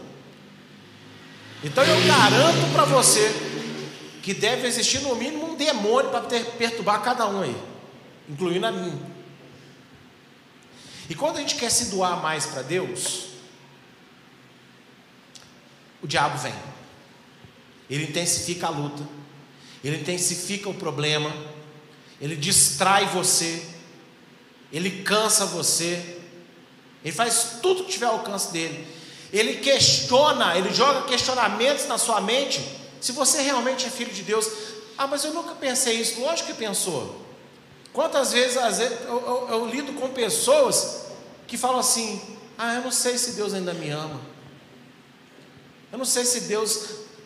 Então 1.63 1.83
eu 1.85 2.07
garanto 2.07 2.73
para 2.73 2.85
você 2.85 3.33
que 4.23 4.35
deve 4.35 4.67
existir 4.67 5.01
no 5.01 5.15
mínimo 5.17 5.53
um 5.53 5.57
demônio 5.57 6.11
para 6.11 6.21
perturbar 6.21 7.03
cada 7.03 7.27
um 7.27 7.41
aí, 7.41 7.57
incluindo 8.29 8.67
a 8.67 8.73
mim. 8.73 9.01
E 11.09 11.15
quando 11.15 11.39
a 11.39 11.41
gente 11.41 11.55
quer 11.55 11.71
se 11.71 11.87
doar 11.87 12.21
mais 12.23 12.45
para 12.45 12.63
Deus, 12.63 13.29
o 16.03 16.07
diabo 16.07 16.39
vem. 16.39 16.55
Ele 17.89 18.05
intensifica 18.05 18.67
a 18.67 18.71
luta, 18.71 19.03
ele 19.83 19.97
intensifica 19.97 20.69
o 20.69 20.75
problema, 20.75 21.35
ele 22.21 22.37
distrai 22.37 23.07
você, 23.07 23.67
ele 24.71 25.03
cansa 25.03 25.47
você, 25.47 26.18
ele 27.05 27.15
faz 27.15 27.59
tudo 27.63 27.85
que 27.85 27.93
tiver 27.93 28.07
ao 28.07 28.15
alcance 28.15 28.53
dele 28.53 28.99
ele 29.33 29.57
questiona, 29.57 30.57
ele 30.57 30.73
joga 30.73 31.03
questionamentos 31.03 31.87
na 31.87 31.99
sua 31.99 32.21
mente, 32.21 32.65
se 33.01 33.13
você 33.13 33.43
realmente 33.43 33.87
é 33.87 33.91
filho 33.91 34.13
de 34.13 34.23
Deus. 34.23 34.49
Ah, 34.97 35.07
mas 35.07 35.23
eu 35.25 35.33
nunca 35.33 35.55
pensei 35.55 36.01
isso. 36.01 36.21
Lógico 36.21 36.49
que 36.49 36.55
pensou. 36.55 37.25
Quantas 37.93 38.33
vezes, 38.33 38.57
eu, 39.07 39.07
eu, 39.07 39.49
eu 39.51 39.67
lido 39.67 39.93
com 39.95 40.09
pessoas 40.09 41.07
que 41.47 41.57
falam 41.57 41.79
assim: 41.79 42.21
Ah, 42.57 42.75
eu 42.75 42.83
não 42.83 42.91
sei 42.91 43.19
se 43.19 43.33
Deus 43.33 43.55
ainda 43.55 43.73
me 43.75 43.91
ama. 43.91 44.21
Eu 45.93 45.99
não 45.99 46.05
sei 46.05 46.25
se 46.25 46.43
Deus 46.43 46.81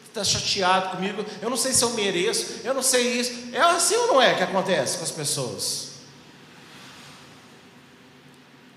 está 0.08 0.22
chateado 0.22 0.96
comigo. 0.96 1.24
Eu 1.40 1.48
não 1.48 1.56
sei 1.56 1.72
se 1.72 1.82
eu 1.82 1.90
mereço. 1.90 2.60
Eu 2.64 2.74
não 2.74 2.82
sei 2.82 3.20
isso. 3.20 3.32
É 3.52 3.60
assim 3.60 3.96
ou 3.96 4.08
não 4.08 4.22
é 4.22 4.34
que 4.34 4.42
acontece 4.42 4.98
com 4.98 5.04
as 5.04 5.10
pessoas? 5.10 5.91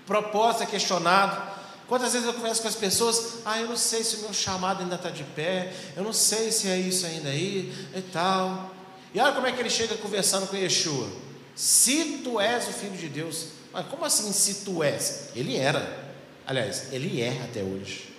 Propósito 0.06 0.62
é 0.62 0.66
questionado. 0.66 1.56
Quantas 1.88 2.12
vezes 2.12 2.26
eu 2.26 2.34
converso 2.34 2.62
com 2.62 2.68
as 2.68 2.74
pessoas, 2.74 3.38
ah, 3.44 3.60
eu 3.60 3.68
não 3.68 3.76
sei 3.76 4.02
se 4.02 4.16
o 4.16 4.20
meu 4.20 4.32
chamado 4.32 4.82
ainda 4.82 4.96
está 4.96 5.10
de 5.10 5.22
pé, 5.22 5.72
eu 5.96 6.02
não 6.02 6.12
sei 6.12 6.50
se 6.50 6.68
é 6.68 6.76
isso 6.76 7.06
ainda 7.06 7.28
aí 7.28 7.72
e 7.94 8.02
tal. 8.02 8.74
E 9.14 9.20
olha 9.20 9.32
como 9.32 9.46
é 9.46 9.52
que 9.52 9.60
ele 9.60 9.70
chega 9.70 9.96
conversando 9.96 10.48
com 10.48 10.56
Yeshua. 10.56 11.08
Se 11.54 12.20
tu 12.24 12.40
és 12.40 12.68
o 12.68 12.72
filho 12.72 12.96
de 12.96 13.08
Deus, 13.08 13.48
mas 13.72 13.86
como 13.86 14.04
assim 14.04 14.32
se 14.32 14.64
tu 14.64 14.82
és? 14.82 15.28
Ele 15.34 15.56
era, 15.56 16.12
aliás, 16.46 16.92
ele 16.92 17.22
é 17.22 17.40
até 17.44 17.62
hoje. 17.62 18.14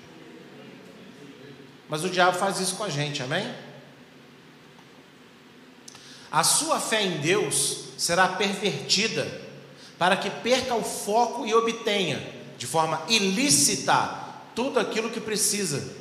Mas 1.89 2.03
o 2.03 2.09
diabo 2.09 2.37
faz 2.37 2.59
isso 2.59 2.75
com 2.75 2.83
a 2.83 2.89
gente, 2.89 3.21
amém? 3.21 3.53
A 6.31 6.43
sua 6.43 6.79
fé 6.79 7.01
em 7.03 7.17
Deus 7.19 7.85
será 7.97 8.27
pervertida 8.29 9.46
para 9.97 10.15
que 10.17 10.29
perca 10.29 10.75
o 10.75 10.83
foco 10.83 11.45
e 11.45 11.53
obtenha 11.53 12.35
de 12.57 12.65
forma 12.65 13.01
ilícita 13.07 14.25
tudo 14.55 14.79
aquilo 14.79 15.09
que 15.09 15.19
precisa. 15.19 15.95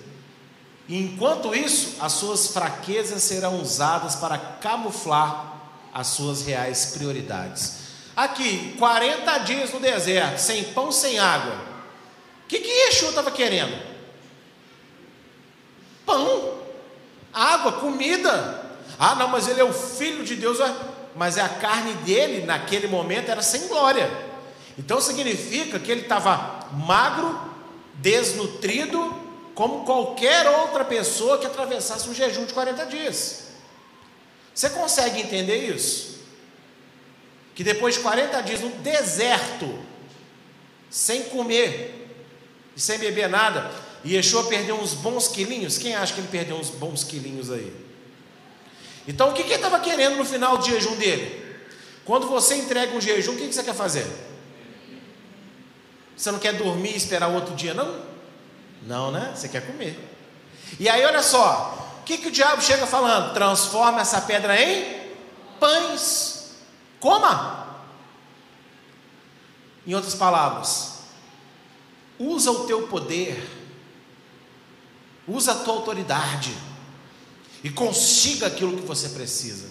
E 0.88 0.98
enquanto 0.98 1.54
isso, 1.54 1.96
as 2.00 2.12
suas 2.12 2.48
fraquezas 2.48 3.22
serão 3.22 3.60
usadas 3.60 4.16
para 4.16 4.38
camuflar 4.38 5.54
as 5.92 6.08
suas 6.08 6.42
reais 6.42 6.92
prioridades. 6.96 7.86
Aqui, 8.14 8.74
40 8.78 9.38
dias 9.38 9.72
no 9.72 9.80
deserto, 9.80 10.38
sem 10.38 10.64
pão, 10.64 10.92
sem 10.92 11.18
água. 11.18 11.54
O 12.44 12.48
que, 12.48 12.60
que 12.60 12.68
Yeshua 12.68 13.10
estava 13.10 13.30
querendo? 13.30 13.76
Pão, 16.06 16.58
água, 17.32 17.72
comida. 17.72 18.64
Ah, 18.98 19.14
não, 19.16 19.28
mas 19.28 19.48
ele 19.48 19.60
é 19.60 19.64
o 19.64 19.72
filho 19.72 20.24
de 20.24 20.36
Deus. 20.36 20.58
Mas 21.16 21.38
a 21.38 21.48
carne 21.48 21.94
dele, 22.04 22.44
naquele 22.44 22.86
momento, 22.86 23.30
era 23.30 23.42
sem 23.42 23.68
glória. 23.68 24.10
Então 24.78 25.00
significa 25.00 25.78
que 25.78 25.90
ele 25.90 26.02
estava 26.02 26.68
magro, 26.72 27.40
desnutrido, 27.94 29.14
como 29.54 29.84
qualquer 29.84 30.46
outra 30.46 30.84
pessoa 30.84 31.38
que 31.38 31.46
atravessasse 31.46 32.08
um 32.10 32.14
jejum 32.14 32.44
de 32.44 32.52
40 32.52 32.84
dias. 32.84 33.46
Você 34.54 34.68
consegue 34.68 35.20
entender 35.20 35.74
isso? 35.74 36.16
Que 37.54 37.64
depois 37.64 37.94
de 37.94 38.00
40 38.00 38.42
dias 38.42 38.60
no 38.60 38.68
deserto, 38.68 39.78
sem 40.90 41.22
comer 41.24 42.14
e 42.76 42.80
sem 42.80 42.98
beber 42.98 43.30
nada, 43.30 43.70
Yeshua 44.04 44.44
perdeu 44.44 44.76
uns 44.76 44.92
bons 44.92 45.28
quilinhos. 45.28 45.78
Quem 45.78 45.94
acha 45.94 46.12
que 46.12 46.20
ele 46.20 46.28
perdeu 46.28 46.56
uns 46.56 46.68
bons 46.68 47.02
quilinhos 47.02 47.50
aí? 47.50 47.85
Então 49.06 49.30
o 49.30 49.32
que, 49.32 49.42
ele 49.42 49.54
estava 49.54 49.78
querendo 49.80 50.16
no 50.16 50.24
final 50.24 50.58
do 50.58 50.64
jejum 50.64 50.96
dele? 50.96 51.44
Quando 52.04 52.26
você 52.26 52.56
entrega 52.56 52.96
um 52.96 53.00
jejum, 53.00 53.32
o 53.32 53.36
que, 53.36 53.48
que 53.48 53.54
você 53.54 53.62
quer 53.62 53.74
fazer? 53.74 54.06
Você 56.16 56.30
não 56.30 56.38
quer 56.38 56.54
dormir 56.54 56.92
e 56.92 56.96
esperar 56.96 57.28
outro 57.28 57.54
dia, 57.54 57.74
não? 57.74 58.00
Não, 58.82 59.10
né? 59.10 59.32
Você 59.34 59.48
quer 59.48 59.66
comer. 59.66 59.98
E 60.80 60.88
aí, 60.88 61.04
olha 61.04 61.22
só, 61.22 61.98
o 62.00 62.04
que, 62.04 62.18
que 62.18 62.28
o 62.28 62.32
diabo 62.32 62.62
chega 62.62 62.86
falando? 62.86 63.34
Transforma 63.34 64.00
essa 64.00 64.20
pedra 64.20 64.60
em 64.60 65.10
pães. 65.60 66.56
Coma. 66.98 67.66
Em 69.86 69.94
outras 69.94 70.14
palavras, 70.14 71.00
usa 72.18 72.50
o 72.50 72.66
teu 72.66 72.88
poder, 72.88 73.48
usa 75.28 75.52
a 75.52 75.54
tua 75.56 75.74
autoridade 75.74 76.52
e 77.66 77.70
consiga 77.70 78.46
aquilo 78.46 78.76
que 78.76 78.86
você 78.86 79.08
precisa. 79.08 79.66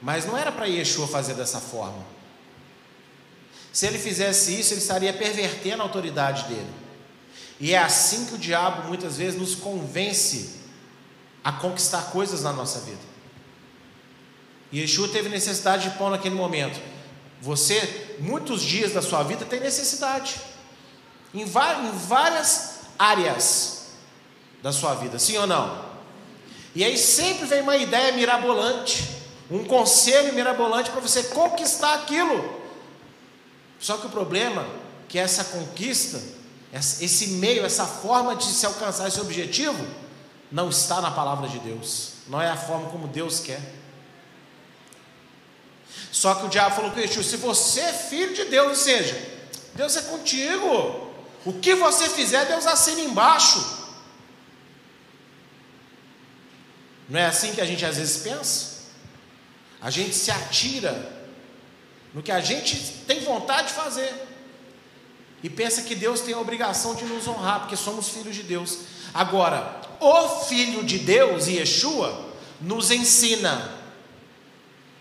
Mas 0.00 0.24
não 0.24 0.38
era 0.38 0.52
para 0.52 0.66
Yeshua 0.66 1.08
fazer 1.08 1.34
dessa 1.34 1.58
forma. 1.58 2.06
Se 3.72 3.84
ele 3.84 3.98
fizesse 3.98 4.56
isso, 4.60 4.74
ele 4.74 4.80
estaria 4.80 5.12
pervertendo 5.12 5.82
a 5.82 5.86
autoridade 5.86 6.44
dele. 6.44 6.70
E 7.58 7.74
é 7.74 7.78
assim 7.78 8.26
que 8.26 8.36
o 8.36 8.38
diabo 8.38 8.86
muitas 8.86 9.16
vezes 9.16 9.36
nos 9.36 9.56
convence 9.56 10.50
a 11.42 11.50
conquistar 11.50 12.12
coisas 12.12 12.44
na 12.44 12.52
nossa 12.52 12.78
vida. 12.78 13.02
Yeshua 14.72 15.08
teve 15.08 15.28
necessidade 15.28 15.90
de 15.90 15.98
pão 15.98 16.10
naquele 16.10 16.36
momento. 16.36 16.80
Você, 17.40 18.18
muitos 18.20 18.62
dias 18.62 18.92
da 18.92 19.02
sua 19.02 19.24
vida, 19.24 19.44
tem 19.44 19.58
necessidade. 19.58 20.36
Em, 21.34 21.44
várias 21.44 22.82
áreas. 22.96 23.88
da 24.62 24.72
sua 24.72 24.94
vida, 24.94 25.18
sim 25.18 25.36
ou 25.38 25.46
não? 25.48 25.85
E 26.76 26.84
aí 26.84 26.98
sempre 26.98 27.46
vem 27.46 27.62
uma 27.62 27.78
ideia 27.78 28.12
mirabolante, 28.12 29.08
um 29.50 29.64
conselho 29.64 30.34
mirabolante 30.34 30.90
para 30.90 31.00
você 31.00 31.22
conquistar 31.22 31.94
aquilo. 31.94 32.60
Só 33.80 33.96
que 33.96 34.06
o 34.06 34.10
problema 34.10 34.60
é 34.60 34.66
que 35.08 35.18
essa 35.18 35.42
conquista, 35.44 36.22
esse 36.74 37.28
meio, 37.28 37.64
essa 37.64 37.86
forma 37.86 38.36
de 38.36 38.44
se 38.44 38.66
alcançar 38.66 39.08
esse 39.08 39.18
objetivo, 39.18 39.86
não 40.52 40.68
está 40.68 41.00
na 41.00 41.10
palavra 41.10 41.48
de 41.48 41.58
Deus, 41.60 42.10
não 42.28 42.42
é 42.42 42.50
a 42.50 42.56
forma 42.58 42.90
como 42.90 43.08
Deus 43.08 43.40
quer. 43.40 43.60
Só 46.12 46.34
que 46.34 46.44
o 46.44 46.50
diabo 46.50 46.76
falou 46.76 46.90
com 46.90 47.00
Yeshua: 47.00 47.22
se 47.22 47.38
você 47.38 47.80
é 47.80 47.92
filho 47.94 48.34
de 48.34 48.44
Deus, 48.44 48.68
ou 48.68 48.74
seja, 48.74 49.18
Deus 49.74 49.96
é 49.96 50.02
contigo, 50.02 51.10
o 51.42 51.54
que 51.54 51.74
você 51.74 52.10
fizer, 52.10 52.44
Deus 52.44 52.66
assina 52.66 53.00
embaixo. 53.00 53.75
Não 57.08 57.20
é 57.20 57.26
assim 57.26 57.54
que 57.54 57.60
a 57.60 57.64
gente 57.64 57.84
às 57.84 57.96
vezes 57.96 58.18
pensa? 58.18 58.76
A 59.80 59.90
gente 59.90 60.14
se 60.14 60.30
atira 60.30 61.14
no 62.12 62.22
que 62.22 62.32
a 62.32 62.40
gente 62.40 62.76
tem 63.06 63.20
vontade 63.20 63.68
de 63.68 63.74
fazer 63.74 64.12
e 65.42 65.50
pensa 65.50 65.82
que 65.82 65.94
Deus 65.94 66.20
tem 66.20 66.34
a 66.34 66.40
obrigação 66.40 66.94
de 66.94 67.04
nos 67.04 67.28
honrar, 67.28 67.60
porque 67.60 67.76
somos 67.76 68.08
filhos 68.08 68.34
de 68.34 68.42
Deus. 68.42 68.78
Agora, 69.12 69.80
o 70.00 70.28
Filho 70.44 70.82
de 70.82 70.98
Deus, 70.98 71.46
Yeshua, 71.46 72.32
nos 72.60 72.90
ensina 72.90 73.72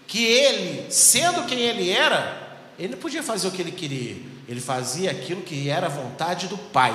que 0.07 0.23
ele, 0.23 0.91
sendo 0.91 1.45
quem 1.45 1.59
ele 1.59 1.89
era, 1.89 2.59
ele 2.77 2.93
não 2.93 2.99
podia 2.99 3.23
fazer 3.23 3.47
o 3.47 3.51
que 3.51 3.61
ele 3.61 3.71
queria, 3.71 4.17
ele 4.47 4.61
fazia 4.61 5.09
aquilo 5.09 5.41
que 5.41 5.69
era 5.69 5.89
vontade 5.89 6.47
do 6.47 6.57
Pai, 6.57 6.93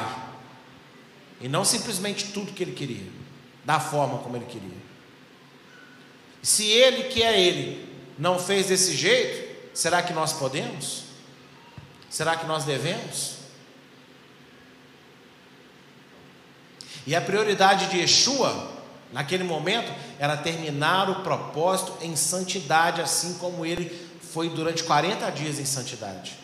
e 1.40 1.48
não 1.48 1.64
simplesmente 1.64 2.28
tudo 2.32 2.52
que 2.52 2.62
ele 2.62 2.72
queria, 2.72 3.06
da 3.64 3.80
forma 3.80 4.18
como 4.18 4.36
ele 4.36 4.46
queria. 4.46 4.89
Se 6.42 6.66
ele, 6.66 7.04
que 7.04 7.22
é 7.22 7.40
ele, 7.40 7.88
não 8.18 8.38
fez 8.38 8.66
desse 8.66 8.94
jeito, 8.96 9.70
será 9.74 10.02
que 10.02 10.12
nós 10.12 10.32
podemos? 10.32 11.04
Será 12.08 12.36
que 12.36 12.46
nós 12.46 12.64
devemos? 12.64 13.36
E 17.06 17.14
a 17.14 17.20
prioridade 17.20 17.88
de 17.88 17.98
Yeshua, 17.98 18.70
naquele 19.12 19.44
momento, 19.44 19.92
era 20.18 20.36
terminar 20.36 21.08
o 21.08 21.22
propósito 21.22 21.96
em 22.02 22.14
santidade, 22.16 23.00
assim 23.00 23.34
como 23.34 23.64
ele 23.64 24.08
foi 24.20 24.48
durante 24.48 24.84
40 24.84 25.30
dias 25.30 25.58
em 25.58 25.64
santidade. 25.64 26.36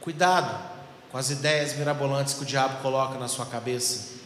Cuidado 0.00 0.70
com 1.10 1.18
as 1.18 1.30
ideias 1.30 1.76
mirabolantes 1.76 2.34
que 2.34 2.42
o 2.42 2.46
diabo 2.46 2.80
coloca 2.82 3.18
na 3.18 3.28
sua 3.28 3.46
cabeça, 3.46 4.20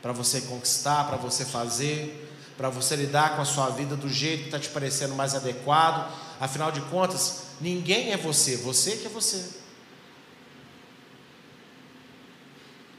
para 0.00 0.12
você 0.12 0.42
conquistar, 0.42 1.06
para 1.08 1.16
você 1.16 1.44
fazer, 1.44 2.27
para 2.58 2.68
você 2.68 2.96
lidar 2.96 3.36
com 3.36 3.42
a 3.42 3.44
sua 3.44 3.70
vida 3.70 3.94
do 3.94 4.08
jeito 4.08 4.40
que 4.40 4.46
está 4.46 4.58
te 4.58 4.68
parecendo 4.68 5.14
mais 5.14 5.32
adequado. 5.32 6.12
Afinal 6.40 6.72
de 6.72 6.80
contas, 6.82 7.52
ninguém 7.60 8.10
é 8.10 8.16
você, 8.16 8.56
você 8.56 8.96
que 8.96 9.06
é 9.06 9.08
você. 9.08 9.60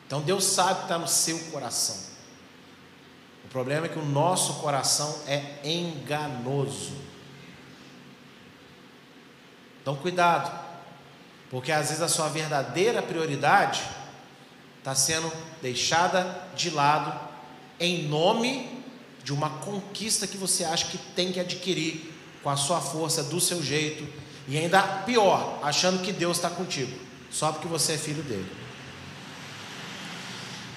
Então 0.08 0.22
Deus 0.22 0.46
sabe 0.46 0.76
que 0.76 0.82
está 0.84 0.98
no 0.98 1.10
seu 1.10 1.38
coração. 1.52 1.98
O 3.44 3.50
problema 3.50 3.88
é 3.88 3.90
que 3.90 4.00
o 4.00 4.06
nosso 4.06 4.54
coração 4.56 5.24
é 5.28 5.60
enganoso. 5.62 6.94
Então 9.82 9.94
cuidado, 9.98 10.58
porque 11.50 11.72
às 11.72 11.90
vezes 11.90 12.02
a 12.02 12.08
sua 12.08 12.30
verdadeira 12.30 13.02
prioridade 13.02 13.84
está 14.78 14.96
sendo 14.96 15.30
deixada 15.62 16.48
de 16.56 16.70
lado 16.70 17.28
em 17.78 18.08
nome 18.08 18.79
de 19.24 19.34
uma 19.34 19.50
conquista 19.50 20.28
que 20.28 20.38
você 20.38 20.64
acha 20.64 20.88
que 20.88 20.98
tem 21.16 21.32
que 21.32 21.40
adquirir 21.40 22.14
com 22.44 22.50
a 22.50 22.56
sua 22.56 22.80
força, 22.80 23.24
do 23.24 23.40
seu 23.40 23.62
jeito, 23.62 24.08
e 24.48 24.58
ainda 24.58 24.82
pior, 24.82 25.60
achando 25.62 26.02
que 26.02 26.12
Deus 26.12 26.38
está 26.38 26.50
contigo, 26.50 26.98
só 27.30 27.52
porque 27.52 27.68
você 27.68 27.94
é 27.94 27.98
filho 27.98 28.24
dele. 28.24 28.50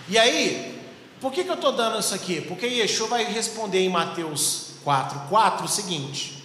E 0.08 0.18
aí, 0.18 0.78
por 1.20 1.32
que, 1.32 1.44
que 1.44 1.50
eu 1.50 1.54
estou 1.54 1.72
dando 1.72 1.98
isso 2.00 2.14
aqui? 2.14 2.40
Porque 2.40 2.66
Yeshua 2.66 3.08
vai 3.08 3.24
responder 3.24 3.78
em 3.78 3.88
Mateus 3.88 4.72
4, 4.82 5.28
4 5.28 5.64
o 5.64 5.68
seguinte: 5.68 6.42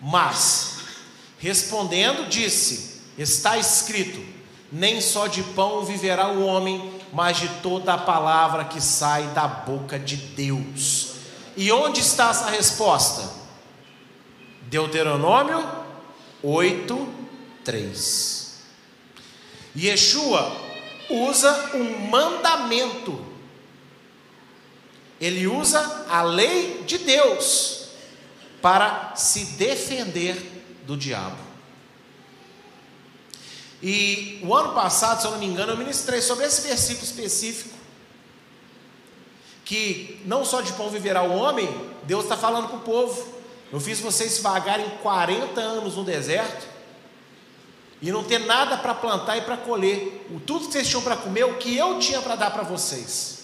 Mas, 0.00 0.78
respondendo, 1.38 2.28
disse: 2.28 3.02
Está 3.18 3.58
escrito, 3.58 4.24
nem 4.70 5.00
só 5.00 5.26
de 5.26 5.42
pão 5.42 5.84
viverá 5.84 6.28
o 6.28 6.46
homem, 6.46 6.97
mas 7.12 7.38
de 7.38 7.48
toda 7.60 7.94
a 7.94 7.98
palavra 7.98 8.64
que 8.64 8.80
sai 8.80 9.24
da 9.28 9.46
boca 9.46 9.98
de 9.98 10.16
Deus. 10.16 11.14
E 11.56 11.72
onde 11.72 12.00
está 12.00 12.30
essa 12.30 12.50
resposta? 12.50 13.28
Deuteronômio 14.62 15.66
8, 16.42 17.08
3. 17.64 18.58
Yeshua 19.76 20.52
usa 21.10 21.70
um 21.74 22.08
mandamento, 22.08 23.24
ele 25.20 25.46
usa 25.46 26.06
a 26.08 26.22
lei 26.22 26.84
de 26.86 26.98
Deus 26.98 27.88
para 28.60 29.14
se 29.16 29.56
defender 29.56 30.36
do 30.86 30.96
diabo. 30.96 31.47
E 33.82 34.40
o 34.42 34.54
ano 34.54 34.72
passado, 34.72 35.20
se 35.20 35.26
eu 35.26 35.32
não 35.32 35.38
me 35.38 35.46
engano, 35.46 35.72
eu 35.72 35.76
ministrei 35.76 36.20
sobre 36.20 36.46
esse 36.46 36.66
versículo 36.66 37.04
específico. 37.04 37.76
Que 39.64 40.20
não 40.24 40.44
só 40.44 40.60
de 40.60 40.72
pão 40.72 40.88
viverá 40.88 41.22
o 41.22 41.36
homem, 41.36 41.68
Deus 42.04 42.24
está 42.24 42.36
falando 42.36 42.68
para 42.68 42.78
o 42.78 42.80
povo. 42.80 43.38
Eu 43.72 43.78
fiz 43.78 44.00
vocês 44.00 44.38
vagarem 44.38 44.88
40 45.02 45.60
anos 45.60 45.96
no 45.96 46.04
deserto 46.04 46.66
e 48.00 48.10
não 48.10 48.24
ter 48.24 48.38
nada 48.38 48.76
para 48.78 48.94
plantar 48.94 49.36
e 49.36 49.42
para 49.42 49.56
colher. 49.56 50.26
O 50.30 50.40
tudo 50.40 50.66
que 50.66 50.72
vocês 50.72 50.88
tinham 50.88 51.02
para 51.02 51.16
comer, 51.16 51.44
o 51.44 51.58
que 51.58 51.76
eu 51.76 51.98
tinha 51.98 52.22
para 52.22 52.36
dar 52.36 52.50
para 52.50 52.62
vocês. 52.62 53.38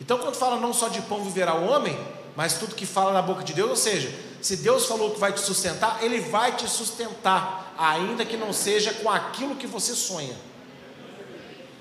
Então, 0.00 0.18
quando 0.18 0.36
fala 0.36 0.60
não 0.60 0.72
só 0.72 0.88
de 0.88 1.02
pão 1.02 1.24
viverá 1.24 1.54
o 1.54 1.66
homem, 1.66 1.98
mas 2.36 2.54
tudo 2.54 2.74
que 2.74 2.86
fala 2.86 3.12
na 3.12 3.20
boca 3.20 3.42
de 3.42 3.52
Deus, 3.52 3.70
ou 3.70 3.76
seja, 3.76 4.14
se 4.40 4.58
Deus 4.58 4.86
falou 4.86 5.10
que 5.10 5.18
vai 5.18 5.32
te 5.32 5.40
sustentar, 5.40 5.98
Ele 6.02 6.20
vai 6.20 6.54
te 6.54 6.68
sustentar, 6.68 7.67
ainda 7.78 8.24
que 8.24 8.36
não 8.36 8.52
seja 8.52 8.92
com 8.94 9.08
aquilo 9.08 9.54
que 9.54 9.66
você 9.66 9.94
sonha. 9.94 10.34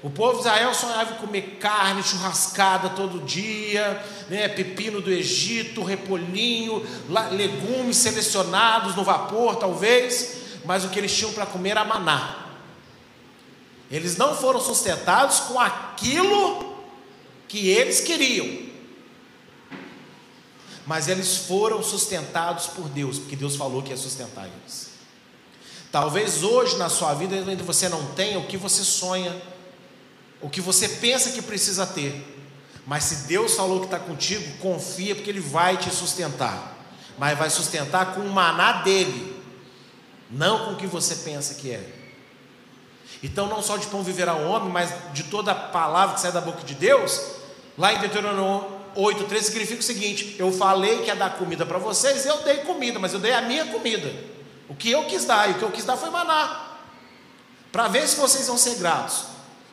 O 0.04 0.12
povo 0.12 0.34
de 0.34 0.40
Israel 0.42 0.74
sonhava 0.76 1.16
em 1.16 1.18
comer 1.18 1.58
carne 1.60 2.04
churrascada 2.04 2.90
todo 2.90 3.26
dia, 3.26 4.02
né, 4.30 4.48
pepino 4.48 5.02
do 5.02 5.12
Egito, 5.12 5.84
repolhinho, 5.84 6.86
legumes 7.32 7.98
selecionados 7.98 8.96
no 8.96 9.04
vapor, 9.04 9.56
talvez, 9.56 10.38
mas 10.64 10.86
o 10.86 10.90
que 10.90 11.00
eles 11.00 11.16
tinham 11.16 11.34
para 11.34 11.48
comer 11.48 11.72
era 11.72 11.84
maná. 11.84 12.46
Eles 13.90 14.18
não 14.18 14.36
foram 14.36 14.60
sustentados 14.60 15.40
com 15.42 15.60
aquilo 15.60 16.78
que 17.48 17.70
eles 17.70 18.02
queriam, 18.02 18.68
mas 20.86 21.08
eles 21.08 21.38
foram 21.38 21.82
sustentados 21.82 22.68
por 22.68 22.88
Deus, 22.88 23.18
porque 23.18 23.36
Deus 23.36 23.56
falou 23.56 23.82
que 23.82 23.90
ia 23.90 23.98
sustentar 23.98 24.46
eles. 24.46 24.97
Talvez 26.00 26.44
hoje 26.44 26.78
na 26.78 26.90
sua 26.90 27.16
vida 27.16 27.36
você 27.64 27.90
não 27.90 28.06
tenha 28.12 28.38
o 28.38 28.46
que 28.46 28.56
você 28.56 28.84
sonha, 28.84 29.36
o 30.40 30.48
que 30.48 30.62
você 30.62 30.88
pensa 30.88 31.32
que 31.32 31.42
precisa 31.42 31.88
ter, 31.88 32.24
mas 32.86 33.06
se 33.06 33.28
Deus 33.28 33.56
falou 33.56 33.80
que 33.80 33.86
está 33.86 33.98
contigo, 33.98 34.60
confia, 34.60 35.16
porque 35.16 35.32
Ele 35.32 35.40
vai 35.40 35.76
te 35.76 35.90
sustentar, 35.90 36.78
mas 37.18 37.36
vai 37.36 37.50
sustentar 37.50 38.14
com 38.14 38.22
o 38.22 38.30
maná 38.30 38.84
dele, 38.84 39.42
não 40.30 40.66
com 40.66 40.72
o 40.74 40.76
que 40.76 40.86
você 40.86 41.16
pensa 41.16 41.56
que 41.56 41.72
é. 41.72 41.84
Então, 43.24 43.48
não 43.48 43.64
só 43.64 43.76
de 43.76 43.88
pão 43.88 44.04
viverá 44.04 44.36
o 44.36 44.52
homem, 44.52 44.70
mas 44.70 44.94
de 45.14 45.24
toda 45.24 45.52
a 45.52 45.56
palavra 45.56 46.14
que 46.14 46.22
sai 46.22 46.32
da 46.32 46.42
boca 46.42 46.64
de 46.64 46.76
Deus, 46.76 47.20
lá 47.76 47.92
em 47.92 47.98
Deuteronômio 48.02 48.70
8,3 48.96 49.42
significa 49.42 49.80
o 49.80 49.84
seguinte: 49.84 50.36
eu 50.38 50.52
falei 50.52 51.00
que 51.00 51.08
ia 51.08 51.16
dar 51.16 51.40
comida 51.40 51.66
para 51.66 51.80
vocês, 51.80 52.24
eu 52.24 52.44
dei 52.44 52.58
comida, 52.58 53.00
mas 53.00 53.14
eu 53.14 53.20
dei 53.20 53.34
a 53.34 53.42
minha 53.42 53.66
comida. 53.66 54.37
O 54.70 54.76
que 54.76 54.92
eu 54.92 55.06
quis 55.06 55.26
dar, 55.26 55.50
e 55.50 55.54
o 55.54 55.58
que 55.58 55.64
eu 55.64 55.72
quis 55.72 55.86
dar 55.86 55.98
foi 55.98 56.10
maná. 56.10 56.78
Para 57.72 57.88
ver 57.88 58.08
se 58.08 58.16
vocês 58.16 58.48
vão 58.48 58.58
ser 58.58 58.76
gratos, 58.76 59.26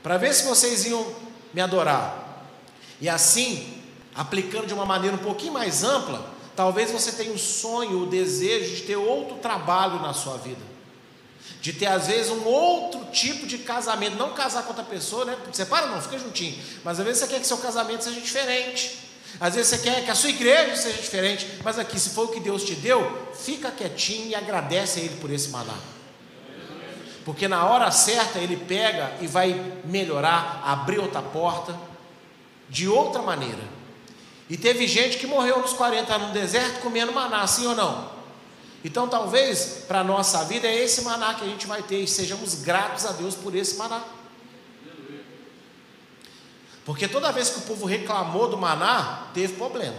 para 0.03 0.17
ver 0.17 0.33
se 0.35 0.45
vocês 0.45 0.85
iam 0.85 1.15
me 1.53 1.61
adorar. 1.61 2.47
E 3.01 3.09
assim, 3.09 3.83
aplicando 4.15 4.67
de 4.67 4.75
uma 4.75 4.87
maneira 4.87 5.17
um 5.17 5.21
pouquinho 5.21 5.53
mais 5.53 5.83
ampla, 5.83 6.31
talvez 6.55 6.91
você 6.91 7.13
tenha 7.13 7.33
o 7.33 7.39
sonho, 7.39 8.03
o 8.03 8.07
desejo 8.07 8.77
de 8.77 8.83
ter 8.83 8.97
outro 8.97 9.39
trabalho 9.39 10.01
na 10.01 10.13
sua 10.13 10.37
vida 10.37 10.75
de 11.65 11.73
ter 11.73 11.87
às 11.87 12.09
vezes 12.09 12.31
um 12.31 12.45
outro 12.45 13.07
tipo 13.07 13.47
de 13.47 13.57
casamento, 13.57 14.17
não 14.17 14.35
casar 14.35 14.65
com 14.65 14.69
outra 14.69 14.85
pessoa, 14.85 15.25
né? 15.25 15.35
Separa 15.51 15.87
não, 15.87 15.99
fica 16.01 16.19
juntinho. 16.19 16.63
Mas 16.85 17.01
às 17.01 17.07
vezes 17.07 17.23
você 17.23 17.29
quer 17.29 17.41
que 17.41 17.47
seu 17.47 17.57
casamento 17.57 18.05
seja 18.05 18.21
diferente. 18.21 18.99
Às 19.41 19.55
vezes 19.55 19.71
você 19.71 19.79
quer 19.79 20.05
que 20.05 20.11
a 20.11 20.15
sua 20.15 20.31
igreja 20.31 20.77
seja 20.77 21.01
diferente, 21.01 21.59
mas 21.63 21.79
aqui, 21.79 21.99
se 21.99 22.11
for 22.11 22.27
o 22.27 22.29
que 22.29 22.41
Deus 22.41 22.65
te 22.65 22.75
deu, 22.75 23.31
fica 23.35 23.71
quietinho 23.71 24.29
e 24.29 24.35
agradece 24.35 25.01
a 25.01 25.03
Ele 25.03 25.17
por 25.17 25.31
esse 25.31 25.49
maná. 25.49 25.75
Porque 27.25 27.49
na 27.49 27.65
hora 27.65 27.91
certa 27.91 28.39
ele 28.39 28.57
pega 28.57 29.13
e 29.21 29.27
vai 29.27 29.73
melhorar, 29.85 30.63
abrir 30.65 30.99
outra 30.99 31.23
porta, 31.23 31.75
de 32.69 32.87
outra 32.87 33.23
maneira. 33.23 33.63
E 34.49 34.59
teve 34.59 34.87
gente 34.87 35.17
que 35.17 35.27
morreu 35.27 35.61
nos 35.61 35.73
40 35.73 36.15
anos 36.15 36.29
no 36.29 36.35
deserto 36.35 36.81
comendo 36.81 37.13
maná, 37.13 37.47
sim 37.47 37.67
ou 37.67 37.75
não? 37.75 38.13
Então 38.85 39.09
talvez 39.09 39.85
para 39.89 40.01
a 40.01 40.05
nossa 40.05 40.45
vida 40.45 40.69
é 40.69 40.85
esse 40.85 41.01
maná 41.01 41.33
que 41.33 41.45
a 41.45 41.49
gente 41.49 41.67
vai 41.67 41.83
ter 41.83 42.01
e 42.01 42.07
sejamos 42.07 42.57
gratos 42.57 43.07
a 43.07 43.13
Deus 43.13 43.35
por 43.35 43.55
esse 43.55 43.77
maná. 43.77 44.03
Porque 46.85 47.09
toda 47.09 47.33
vez 47.33 47.51
que 47.51 47.59
o 47.61 47.63
povo 47.63 47.87
reclamou 47.87 48.49
do 48.49 48.59
maná, 48.59 49.29
teve 49.33 49.55
problema. 49.55 49.97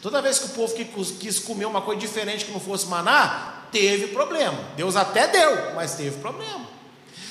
Toda 0.00 0.22
vez 0.22 0.38
que 0.38 0.46
o 0.46 0.50
povo 0.50 0.74
quis 1.18 1.38
comer 1.38 1.66
uma 1.66 1.82
coisa 1.82 2.00
diferente 2.00 2.44
que 2.44 2.52
não 2.52 2.60
fosse 2.60 2.86
maná, 2.86 3.64
teve 3.70 4.08
problema. 4.08 4.58
Deus 4.76 4.96
até 4.96 5.26
deu, 5.26 5.74
mas 5.74 5.94
teve 5.94 6.18
problema. 6.18 6.66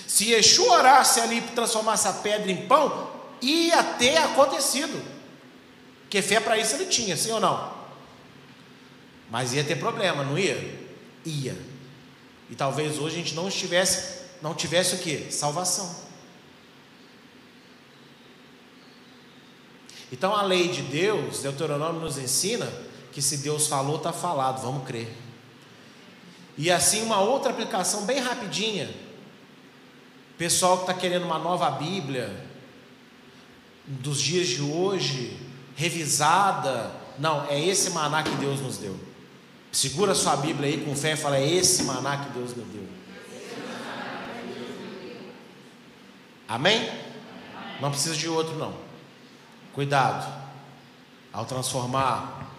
Se 0.05 0.31
Yeshua 0.31 0.77
orasse 0.77 1.19
ali 1.19 1.37
e 1.37 1.41
transformasse 1.41 2.07
a 2.07 2.13
pedra 2.13 2.51
em 2.51 2.67
pão, 2.67 3.09
ia 3.41 3.83
ter 3.83 4.17
acontecido. 4.17 5.01
Porque 6.01 6.21
fé 6.21 6.39
para 6.39 6.57
isso 6.57 6.75
ele 6.75 6.85
tinha, 6.85 7.17
sim 7.17 7.31
ou 7.31 7.39
não? 7.39 7.73
Mas 9.29 9.53
ia 9.53 9.63
ter 9.63 9.77
problema, 9.77 10.23
não 10.23 10.37
ia? 10.37 10.79
Ia. 11.25 11.57
E 12.49 12.55
talvez 12.55 12.99
hoje 12.99 13.15
a 13.15 13.17
gente 13.19 13.33
não 13.33 13.47
estivesse, 13.47 14.19
não 14.41 14.53
tivesse 14.53 14.95
o 14.95 14.99
que? 14.99 15.31
Salvação. 15.31 16.04
Então 20.11 20.35
a 20.35 20.41
lei 20.43 20.67
de 20.67 20.81
Deus, 20.83 21.39
Deuteronômio 21.41 22.01
nos 22.01 22.17
ensina 22.17 22.71
que 23.11 23.21
se 23.21 23.37
Deus 23.37 23.67
falou, 23.67 23.97
está 23.97 24.11
falado, 24.11 24.61
vamos 24.61 24.85
crer. 24.85 25.11
E 26.57 26.71
assim 26.71 27.01
uma 27.01 27.19
outra 27.19 27.51
aplicação 27.51 28.05
bem 28.05 28.19
rapidinha. 28.19 28.89
Pessoal 30.37 30.77
que 30.77 30.83
está 30.83 30.93
querendo 30.93 31.23
uma 31.23 31.39
nova 31.39 31.69
Bíblia, 31.71 32.45
dos 33.87 34.21
dias 34.21 34.47
de 34.47 34.61
hoje, 34.61 35.37
revisada. 35.75 36.91
Não, 37.17 37.45
é 37.49 37.59
esse 37.63 37.91
maná 37.91 38.23
que 38.23 38.35
Deus 38.35 38.59
nos 38.59 38.77
deu. 38.77 38.97
Segura 39.71 40.15
sua 40.15 40.35
Bíblia 40.37 40.69
aí 40.69 40.85
com 40.85 40.95
fé 40.95 41.13
e 41.13 41.17
fala: 41.17 41.37
é 41.37 41.47
esse 41.47 41.83
maná 41.83 42.17
que 42.17 42.29
Deus 42.31 42.55
nos 42.55 42.67
deu. 42.67 42.85
Amém? 46.47 46.89
Não 47.81 47.89
precisa 47.89 48.15
de 48.15 48.29
outro, 48.29 48.55
não. 48.55 48.84
Cuidado 49.75 50.25
ao 51.33 51.43
transformar 51.43 52.49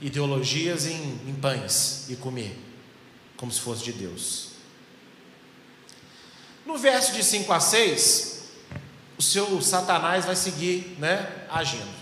ideologias 0.00 0.86
em, 0.86 1.20
em 1.28 1.34
pães 1.34 2.06
e 2.08 2.16
comer, 2.16 2.58
como 3.36 3.52
se 3.52 3.60
fosse 3.60 3.84
de 3.84 3.92
Deus. 3.92 4.52
No 6.64 6.78
verso 6.78 7.12
de 7.12 7.22
5 7.22 7.52
a 7.52 7.60
6, 7.60 8.44
o 9.18 9.22
seu 9.22 9.60
Satanás 9.60 10.24
vai 10.24 10.34
seguir 10.34 10.96
né, 10.98 11.46
agindo. 11.50 11.92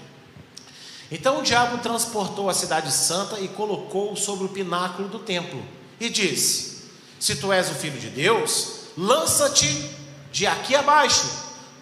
Então 1.10 1.40
o 1.40 1.42
diabo 1.42 1.78
transportou 1.78 2.48
a 2.48 2.54
cidade 2.54 2.92
santa 2.92 3.40
e 3.40 3.48
colocou 3.48 4.14
sobre 4.14 4.44
o 4.44 4.50
pináculo 4.50 5.08
do 5.08 5.18
templo 5.18 5.60
e 5.98 6.08
disse: 6.08 6.84
Se 7.18 7.34
tu 7.34 7.52
és 7.52 7.68
o 7.68 7.74
filho 7.74 7.98
de 7.98 8.10
Deus, 8.10 8.82
lança-te 8.96 9.90
de 10.30 10.46
aqui 10.46 10.76
abaixo, 10.76 11.28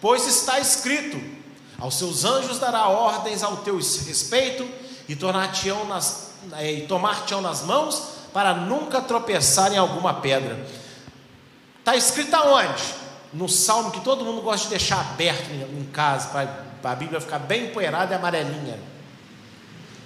pois 0.01 0.25
está 0.25 0.59
escrito: 0.59 1.38
Aos 1.79 1.97
seus 1.97 2.25
anjos 2.25 2.59
dará 2.59 2.87
ordens 2.87 3.43
ao 3.43 3.57
teu 3.57 3.75
respeito 3.75 4.67
e 5.07 5.15
tornar-te-ão 5.15 5.85
nas, 5.85 6.31
é, 6.53 6.71
e 6.71 6.87
tomar-te-ão 6.87 7.41
nas 7.41 7.61
mãos 7.61 8.19
para 8.33 8.53
nunca 8.53 9.01
tropeçar 9.01 9.73
em 9.73 9.77
alguma 9.77 10.15
pedra. 10.15 10.65
Está 11.79 11.95
escrito 11.95 12.33
aonde? 12.35 12.83
No 13.33 13.47
salmo 13.47 13.91
que 13.91 14.01
todo 14.01 14.25
mundo 14.25 14.41
gosta 14.41 14.63
de 14.63 14.71
deixar 14.71 14.99
aberto 14.99 15.49
em 15.51 15.85
casa, 15.91 16.29
para 16.29 16.91
a 16.91 16.95
Bíblia 16.95 17.21
ficar 17.21 17.39
bem 17.39 17.65
empoeirada 17.65 18.13
e 18.13 18.17
amarelinha 18.17 18.79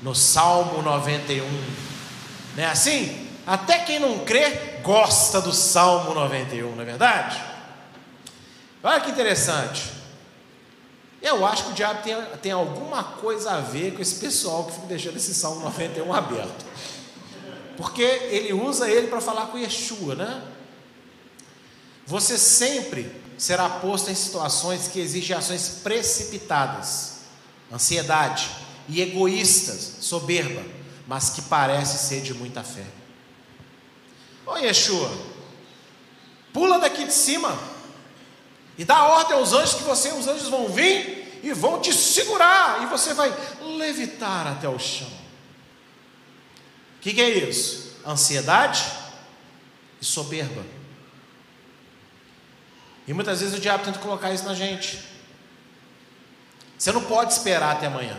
no 0.04 0.14
Salmo 0.14 0.82
91. 0.82 1.44
Não 2.56 2.64
é 2.64 2.68
assim? 2.68 3.28
Até 3.48 3.80
quem 3.80 4.00
não 4.00 4.20
crê 4.20 4.80
gosta 4.84 5.42
do 5.42 5.54
Salmo 5.54 6.14
91, 6.14 6.76
não 6.76 6.82
é 6.82 6.86
verdade? 6.86 7.42
Olha 8.84 9.00
que 9.00 9.12
interessante. 9.12 10.03
Eu 11.24 11.46
acho 11.46 11.64
que 11.64 11.72
o 11.72 11.74
diabo 11.74 12.04
tem, 12.04 12.14
tem 12.42 12.52
alguma 12.52 13.02
coisa 13.02 13.52
a 13.52 13.62
ver 13.62 13.96
com 13.96 14.02
esse 14.02 14.16
pessoal 14.16 14.66
que 14.66 14.74
fica 14.74 14.88
deixando 14.88 15.16
esse 15.16 15.34
Salmo 15.34 15.62
91 15.62 16.14
aberto. 16.14 16.66
Porque 17.78 18.02
ele 18.02 18.52
usa 18.52 18.90
ele 18.92 19.08
para 19.08 19.22
falar 19.22 19.48
com 19.48 19.58
Yeshua, 19.58 20.16
né? 20.16 20.44
Você 22.06 22.38
sempre 22.38 23.10
será 23.38 23.70
posto 23.70 24.12
em 24.12 24.16
situações 24.16 24.90
que 24.90 25.00
exigem 25.00 25.36
ações 25.36 25.80
precipitadas, 25.82 27.20
ansiedade, 27.72 28.50
e 28.90 29.02
egoístas, 29.02 29.94
soberba, 30.02 30.62
mas 31.08 31.30
que 31.30 31.42
parece 31.44 32.06
ser 32.06 32.22
de 32.22 32.34
muita 32.34 32.64
fé. 32.64 32.86
Ô 34.46 34.58
Yeshua, 34.58 35.10
pula 36.52 36.80
daqui 36.80 37.06
de 37.06 37.14
cima 37.14 37.58
e 38.78 38.84
dá 38.84 39.04
ordem 39.04 39.38
aos 39.38 39.54
anjos 39.54 39.76
que 39.76 39.84
você, 39.84 40.10
os 40.10 40.28
anjos 40.28 40.48
vão 40.48 40.68
vir 40.68 41.40
e 41.44 41.54
vão 41.54 41.80
te 41.80 41.94
segurar 41.94 42.82
e 42.84 42.86
você 42.88 43.14
vai 43.14 43.34
levitar 43.62 44.48
até 44.48 44.68
o 44.68 44.80
chão. 44.80 45.08
O 46.98 47.02
que, 47.02 47.14
que 47.14 47.22
é 47.22 47.30
isso? 47.30 47.98
Ansiedade 48.06 48.84
e 50.02 50.06
soberba. 50.06 50.64
E 53.06 53.14
muitas 53.14 53.42
vezes 53.42 53.56
o 53.56 53.60
diabo 53.60 53.84
tenta 53.84 54.00
colocar 54.00 54.32
isso 54.32 54.46
na 54.46 54.54
gente. 54.54 55.04
Você 56.78 56.92
não 56.92 57.04
pode 57.04 57.34
esperar 57.34 57.74
até 57.74 57.88
amanhã. 57.88 58.18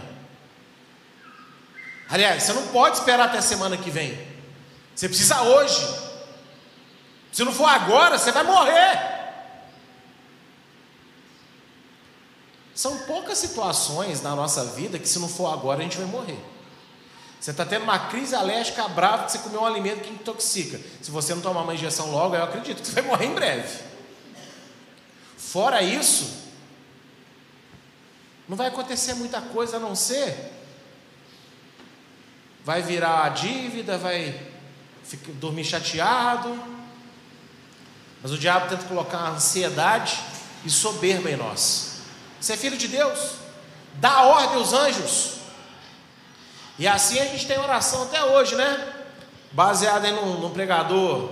Aliás, 2.09 2.43
você 2.43 2.53
não 2.53 2.67
pode 2.69 2.99
esperar 2.99 3.29
até 3.29 3.38
a 3.38 3.43
semana 3.43 3.77
que 3.77 3.90
vem. 3.90 4.17
Você 4.95 5.09
precisa 5.09 5.43
hoje. 5.43 5.83
Se 7.33 7.43
não 7.43 7.53
for 7.53 7.67
agora, 7.67 8.19
você 8.19 8.31
vai 8.31 8.45
morrer. 8.45 9.24
São 12.75 12.99
poucas 12.99 13.39
situações 13.39 14.21
na 14.21 14.35
nossa 14.35 14.65
vida 14.65 14.99
que, 14.99 15.09
se 15.09 15.19
não 15.19 15.29
for 15.29 15.53
agora, 15.53 15.81
a 15.81 15.83
gente 15.83 15.97
vai 15.97 16.07
morrer. 16.07 16.39
Você 17.41 17.51
está 17.51 17.65
tendo 17.65 17.83
uma 17.83 18.09
crise 18.09 18.35
alérgica 18.35 18.89
brava 18.89 19.25
que 19.25 19.33
você 19.33 19.39
comeu 19.39 19.61
um 19.61 19.67
alimento 19.67 20.01
que 20.01 20.11
intoxica. 20.11 20.81
Se 21.01 21.11
você 21.11 21.35
não 21.35 21.43
tomar 21.43 21.63
uma 21.63 21.75
injeção 21.75 22.11
logo, 22.11 22.35
eu 22.35 22.43
acredito 22.43 22.81
que 22.81 22.87
você 22.87 23.01
vai 23.01 23.03
morrer 23.03 23.27
em 23.27 23.35
breve. 23.35 23.85
Fora 25.37 25.83
isso, 25.83 26.31
não 28.49 28.57
vai 28.57 28.69
acontecer 28.69 29.15
muita 29.15 29.41
coisa 29.41 29.77
a 29.77 29.81
não 29.81 29.95
ser 29.95 30.53
vai 32.65 32.81
virar 32.81 33.25
a 33.25 33.29
dívida, 33.29 33.99
vai 33.99 34.35
dormir 35.35 35.65
chateado. 35.65 36.59
Mas 38.23 38.33
o 38.33 38.39
diabo 38.39 38.71
tenta 38.71 38.85
colocar 38.85 39.29
ansiedade 39.29 40.19
e 40.65 40.71
soberba 40.71 41.31
em 41.31 41.37
nós. 41.37 41.93
É 42.52 42.57
filho 42.57 42.76
de 42.76 42.88
Deus, 42.88 43.18
dá 43.94 44.22
ordem 44.22 44.57
aos 44.57 44.72
anjos. 44.72 45.35
E 46.78 46.87
assim 46.87 47.18
a 47.18 47.24
gente 47.24 47.46
tem 47.46 47.59
oração 47.59 48.02
até 48.02 48.24
hoje, 48.24 48.57
né? 48.57 48.92
Baseada 49.52 50.09
em 50.09 50.12
num, 50.12 50.40
num 50.40 50.50
pregador 50.50 51.30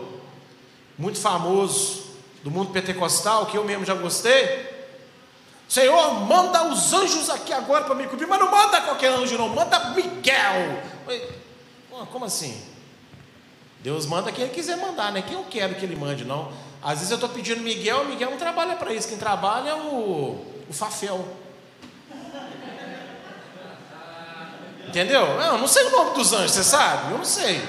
muito 0.96 1.18
famoso 1.20 2.03
do 2.42 2.51
mundo 2.51 2.70
pentecostal, 2.70 3.46
que 3.46 3.57
eu 3.57 3.64
mesmo 3.64 3.85
já 3.85 3.94
gostei. 3.94 4.70
Senhor, 5.68 6.20
manda 6.20 6.64
os 6.64 6.92
anjos 6.92 7.31
aqui 7.31 7.53
agora 7.53 7.85
para 7.85 7.94
me 7.94 8.07
cobrir, 8.07 8.27
mas 8.27 8.38
não 8.38 8.51
manda 8.51 8.81
qualquer 8.83 9.09
anjo, 9.09 9.38
não, 9.38 9.48
manda 9.48 9.90
Miguel, 9.90 10.83
como 12.11 12.25
assim? 12.25 12.61
Deus 13.81 14.07
manda 14.07 14.31
quem 14.31 14.44
ele 14.44 14.55
quiser 14.55 14.77
mandar, 14.77 15.11
né? 15.12 15.22
Quem 15.22 15.35
eu 15.35 15.44
quero 15.44 15.75
que 15.75 15.85
ele 15.85 15.96
mande, 15.96 16.25
não. 16.25 16.53
Às 16.83 16.99
vezes 16.99 17.11
eu 17.11 17.14
estou 17.14 17.29
pedindo 17.31 17.61
Miguel, 17.61 18.05
Miguel 18.07 18.31
não 18.31 18.38
trabalha 18.38 18.75
para 18.75 18.92
isso. 18.92 19.09
Quem 19.09 19.18
trabalha 19.18 19.71
é 19.71 19.75
o, 19.75 20.45
o 20.68 20.73
Fafel. 20.73 21.27
Entendeu? 24.88 25.23
Eu 25.23 25.59
não 25.59 25.68
sei 25.68 25.85
o 25.85 25.90
nome 25.90 26.14
dos 26.14 26.33
anjos, 26.33 26.53
você 26.53 26.64
sabe? 26.64 27.12
Eu 27.12 27.18
não 27.18 27.25
sei. 27.25 27.62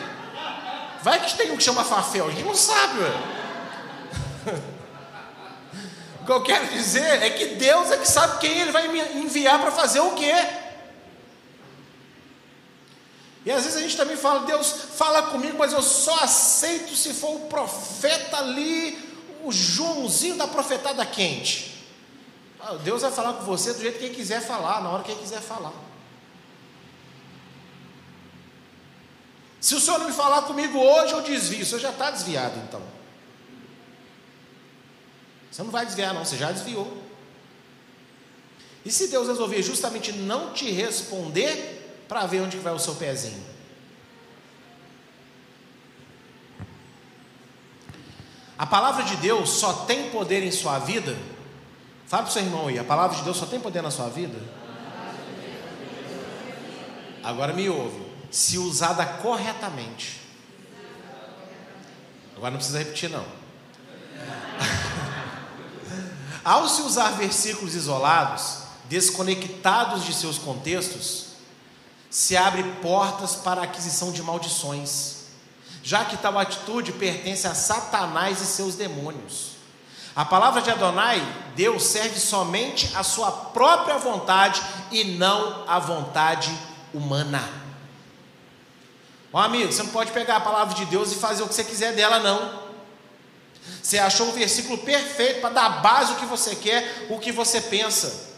Vai 1.04 1.23
que 1.23 1.38
tem 1.38 1.52
um 1.52 1.58
que 1.58 1.63
chama 1.63 1.84
Fafel, 1.84 2.28
a 2.28 2.32
gente 2.32 2.43
não 2.43 2.56
sabe, 2.56 2.99
ué. 2.99 3.12
O 6.21 6.26
que 6.26 6.32
eu 6.32 6.41
quero 6.41 6.67
dizer 6.67 7.21
é 7.21 7.30
que 7.32 7.47
Deus 7.56 7.91
é 7.91 7.97
que 7.97 8.08
sabe 8.08 8.39
quem 8.39 8.62
Ele 8.62 8.71
vai 8.71 8.88
me 8.88 9.02
enviar 9.19 9.60
para 9.60 9.71
fazer 9.71 9.99
o 9.99 10.12
quê? 10.12 10.34
E 13.45 13.52
às 13.52 13.63
vezes 13.63 13.78
a 13.78 13.82
gente 13.82 13.97
também 13.97 14.15
fala, 14.15 14.45
Deus 14.45 14.71
fala 14.95 15.23
comigo, 15.23 15.58
mas 15.58 15.73
eu 15.73 15.82
só 15.82 16.23
aceito 16.23 16.95
se 16.95 17.13
for 17.13 17.36
o 17.36 17.39
profeta 17.41 18.38
ali, 18.38 19.03
o 19.43 19.51
Joãozinho 19.51 20.38
da 20.38 20.47
profetada 20.47 21.06
quente. 21.06 21.73
Ah, 22.60 22.75
Deus 22.75 23.01
vai 23.01 23.12
falar 23.12 23.34
com 23.34 23.43
você 23.43 23.73
do 23.73 23.82
jeito 23.82 23.99
que 23.99 24.06
ele 24.06 24.15
quiser 24.15 24.41
falar, 24.41 24.82
na 24.82 24.89
hora 24.89 25.03
que 25.03 25.12
ele 25.12 25.19
quiser 25.19 25.41
falar. 25.41 25.73
Se 29.60 29.75
o 29.75 29.79
Senhor 29.79 29.97
não 29.99 30.08
me 30.08 30.13
falar 30.13 30.43
comigo 30.43 30.77
hoje, 30.77 31.13
eu 31.13 31.21
desvio. 31.21 31.65
Você 31.65 31.79
já 31.79 31.89
está 31.89 32.12
desviado 32.12 32.60
então. 32.60 32.82
Você 35.51 35.63
não 35.63 35.71
vai 35.71 35.86
desviar, 35.86 36.13
não, 36.13 36.25
você 36.25 36.36
já 36.36 36.51
desviou. 36.51 37.01
E 38.84 38.91
se 38.91 39.08
Deus 39.08 39.27
resolver 39.27 39.62
justamente 39.62 40.12
não 40.12 40.51
te 40.51 40.69
responder, 40.69 42.06
para 42.08 42.25
ver 42.25 42.41
onde 42.41 42.58
vai 42.58 42.73
o 42.73 42.79
seu 42.79 42.95
pezinho? 42.95 43.53
A 48.58 48.66
palavra 48.66 49.04
de 49.04 49.16
Deus 49.18 49.50
só 49.50 49.74
tem 49.86 50.10
poder 50.10 50.44
em 50.44 50.52
sua 50.52 50.80
vida. 50.80 51.18
Fala 52.08 52.24
para 52.24 52.30
o 52.30 52.34
seu 52.34 52.44
irmão 52.44 52.68
aí, 52.68 52.78
a 52.78 52.84
palavra 52.84 53.18
de 53.18 53.24
Deus 53.24 53.38
só 53.38 53.46
tem 53.46 53.60
poder 53.60 53.82
na 53.82 53.92
sua 53.92 54.10
vida? 54.10 54.39
Agora 57.24 57.54
me 57.54 57.70
ouve 57.70 58.13
se 58.34 58.58
usada 58.58 59.06
corretamente. 59.06 60.20
Agora 62.36 62.50
não 62.50 62.58
precisa 62.58 62.80
repetir, 62.80 63.08
não. 63.08 63.24
Ao 66.44 66.68
se 66.68 66.82
usar 66.82 67.12
versículos 67.12 67.76
isolados, 67.76 68.63
desconectados 68.86 70.04
de 70.04 70.16
seus 70.16 70.39
contextos, 70.39 71.28
se 72.10 72.36
abre 72.36 72.63
portas 72.82 73.36
para 73.36 73.62
a 73.62 73.66
aquisição 73.66 74.12
de 74.12 74.24
maldições, 74.24 75.23
já 75.84 76.06
que 76.06 76.15
tal 76.15 76.39
atitude 76.39 76.93
pertence 76.93 77.46
a 77.46 77.54
Satanás 77.54 78.41
e 78.41 78.46
seus 78.46 78.76
demônios. 78.76 79.52
A 80.15 80.24
palavra 80.24 80.62
de 80.62 80.72
Adonai, 80.72 81.22
Deus 81.56 81.84
serve 81.84 82.19
somente 82.19 82.89
a 82.96 83.04
sua 83.04 83.32
própria 83.32 83.98
vontade 83.98 84.62
e 84.91 85.04
não 85.04 85.65
a 85.67 85.80
vontade 85.80 86.58
humana. 86.93 87.43
Ó 89.34 89.39
amigo, 89.39 89.72
você 89.72 89.84
não 89.84 89.89
pode 89.89 90.12
pegar 90.12 90.38
a 90.38 90.41
palavra 90.41 90.74
de 90.74 90.86
Deus 90.86 91.12
e 91.12 91.15
fazer 91.15 91.43
o 91.43 91.48
que 91.48 91.56
você 91.56 91.63
quiser 91.63 91.93
dela, 91.93 92.19
não. 92.19 92.63
Você 93.82 93.98
achou 93.98 94.28
um 94.28 94.32
versículo 94.32 94.78
perfeito 94.78 95.41
para 95.41 95.50
dar 95.50 95.69
base 95.82 96.13
o 96.13 96.15
que 96.15 96.26
você 96.26 96.56
quer, 96.56 97.08
o 97.10 97.19
que 97.19 97.32
você 97.32 97.60
pensa. 97.60 98.32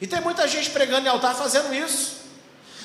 E 0.00 0.06
tem 0.06 0.20
muita 0.20 0.48
gente 0.48 0.70
pregando 0.70 1.06
em 1.06 1.10
altar 1.10 1.34
fazendo 1.34 1.74
isso. 1.74 2.21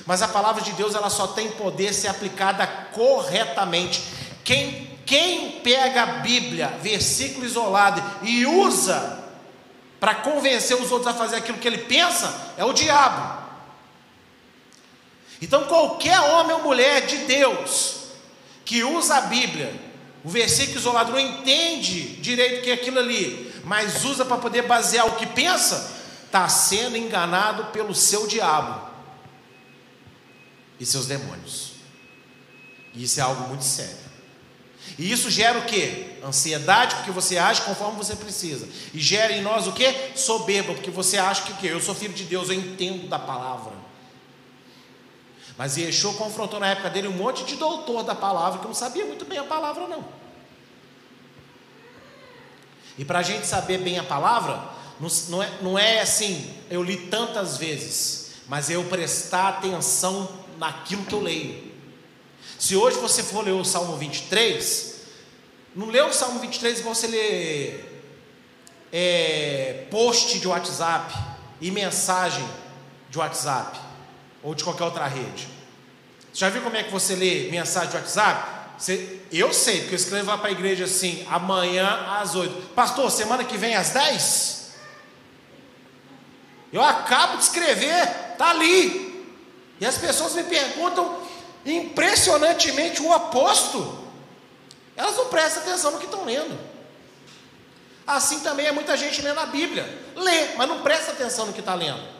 Mas 0.05 0.21
a 0.21 0.27
palavra 0.27 0.61
de 0.61 0.71
Deus 0.73 0.95
ela 0.95 1.09
só 1.09 1.27
tem 1.27 1.51
poder 1.51 1.93
ser 1.93 2.07
aplicada 2.07 2.65
corretamente. 2.93 4.03
Quem, 4.43 4.97
quem 5.05 5.59
pega 5.61 6.03
a 6.03 6.05
Bíblia, 6.05 6.77
versículo 6.81 7.45
isolado, 7.45 8.03
e 8.21 8.45
usa 8.45 9.25
para 9.99 10.15
convencer 10.15 10.79
os 10.79 10.91
outros 10.91 11.13
a 11.13 11.17
fazer 11.17 11.37
aquilo 11.37 11.57
que 11.57 11.67
ele 11.67 11.79
pensa, 11.79 12.53
é 12.57 12.63
o 12.63 12.73
diabo. 12.73 13.45
Então, 15.41 15.65
qualquer 15.65 16.19
homem 16.19 16.55
ou 16.55 16.63
mulher 16.63 17.05
de 17.05 17.17
Deus 17.17 17.95
que 18.63 18.83
usa 18.83 19.17
a 19.17 19.21
Bíblia, 19.21 19.73
o 20.23 20.29
versículo 20.29 20.79
isolado 20.79 21.11
não 21.11 21.19
entende 21.19 22.17
direito 22.17 22.63
que 22.63 22.69
é 22.69 22.73
aquilo 22.73 22.99
ali, 22.99 23.53
mas 23.63 24.03
usa 24.03 24.25
para 24.25 24.37
poder 24.37 24.63
basear 24.63 25.05
o 25.07 25.15
que 25.15 25.25
pensa, 25.25 25.95
está 26.25 26.47
sendo 26.49 26.97
enganado 26.97 27.65
pelo 27.65 27.93
seu 27.93 28.27
diabo 28.27 28.86
e 30.79 30.85
seus 30.85 31.05
demônios. 31.05 31.73
E 32.93 33.03
isso 33.03 33.19
é 33.19 33.23
algo 33.23 33.47
muito 33.47 33.63
sério. 33.63 34.07
E 34.97 35.11
isso 35.11 35.29
gera 35.29 35.59
o 35.59 35.65
que? 35.65 36.17
Ansiedade, 36.23 36.95
porque 36.95 37.11
você 37.11 37.37
age 37.37 37.61
conforme 37.61 37.97
você 37.97 38.15
precisa. 38.15 38.67
E 38.93 38.99
gera 38.99 39.33
em 39.33 39.41
nós 39.41 39.67
o 39.67 39.73
que? 39.73 39.93
Soberba, 40.15 40.73
porque 40.73 40.89
você 40.89 41.17
acha 41.17 41.43
que 41.43 41.51
o 41.51 41.57
quê? 41.57 41.67
Eu 41.67 41.81
sou 41.81 41.93
filho 41.93 42.13
de 42.13 42.23
Deus, 42.23 42.49
eu 42.49 42.55
entendo 42.55 43.07
da 43.07 43.19
palavra. 43.19 43.73
Mas 45.57 45.75
Yeshua 45.75 46.13
confrontou 46.13 46.59
na 46.59 46.67
época 46.67 46.89
dele 46.89 47.07
um 47.07 47.13
monte 47.13 47.43
de 47.43 47.55
doutor 47.55 48.03
da 48.03 48.13
palavra 48.13 48.59
que 48.59 48.67
não 48.67 48.73
sabia 48.73 49.05
muito 49.05 49.25
bem 49.25 49.39
a 49.39 49.43
palavra, 49.43 49.87
não. 49.87 50.05
E 52.97 53.03
para 53.03 53.19
a 53.19 53.23
gente 53.23 53.45
saber 53.45 53.79
bem 53.79 53.99
a 53.99 54.03
palavra, 54.03 54.69
não 55.29 55.43
é, 55.43 55.51
não 55.61 55.79
é 55.79 55.99
assim, 55.99 56.51
eu 56.69 56.83
li 56.83 57.07
tantas 57.07 57.57
vezes, 57.57 58.33
mas 58.47 58.69
eu 58.69 58.83
prestar 58.85 59.49
atenção 59.49 60.29
naquilo 60.57 61.05
que 61.05 61.13
eu 61.13 61.21
leio. 61.21 61.71
Se 62.57 62.75
hoje 62.75 62.97
você 62.99 63.23
for 63.23 63.43
ler 63.43 63.51
o 63.51 63.63
Salmo 63.63 63.95
23, 63.97 65.01
não 65.75 65.87
lê 65.87 66.01
o 66.01 66.11
Salmo 66.11 66.39
23 66.39 66.79
igual 66.79 66.95
você 66.95 67.07
lê 67.07 67.79
é, 68.91 69.85
post 69.91 70.39
de 70.39 70.47
WhatsApp 70.47 71.13
e 71.61 71.69
mensagem 71.69 72.47
de 73.09 73.17
WhatsApp 73.17 73.79
ou 74.41 74.55
de 74.55 74.63
qualquer 74.63 74.85
outra 74.85 75.07
rede. 75.07 75.47
Você 76.33 76.41
já 76.41 76.49
viu 76.49 76.61
como 76.61 76.75
é 76.75 76.83
que 76.83 76.91
você 76.91 77.15
lê 77.15 77.49
mensagem 77.49 77.89
de 77.89 77.97
WhatsApp? 77.97 78.57
Você, 78.77 79.21
eu 79.31 79.53
sei, 79.53 79.79
porque 79.79 79.95
eu 79.95 79.97
escrevo 79.97 80.27
lá 80.27 80.37
para 80.37 80.49
a 80.49 80.51
igreja 80.51 80.85
assim, 80.85 81.25
amanhã 81.29 81.87
às 82.19 82.35
8. 82.35 82.73
Pastor, 82.73 83.09
semana 83.11 83.43
que 83.43 83.57
vem 83.57 83.75
às 83.75 83.89
10? 83.89 84.57
Eu 86.71 86.83
acabo 86.83 87.37
de 87.37 87.43
escrever, 87.43 88.31
está 88.33 88.51
ali. 88.51 89.06
E 89.79 89.85
as 89.85 89.97
pessoas 89.97 90.33
me 90.33 90.43
perguntam 90.43 91.21
impressionantemente 91.65 93.01
o 93.01 93.11
oposto. 93.11 94.05
Elas 94.95 95.15
não 95.15 95.27
prestam 95.27 95.63
atenção 95.63 95.91
no 95.91 95.99
que 95.99 96.05
estão 96.05 96.25
lendo. 96.25 96.57
Assim 98.05 98.39
também 98.39 98.65
é 98.65 98.71
muita 98.71 98.95
gente 98.95 99.21
lendo 99.21 99.39
a 99.39 99.45
Bíblia. 99.45 99.85
Lê, 100.15 100.55
mas 100.55 100.67
não 100.67 100.81
presta 100.81 101.11
atenção 101.11 101.45
no 101.45 101.53
que 101.53 101.59
está 101.59 101.75
lendo. 101.75 102.17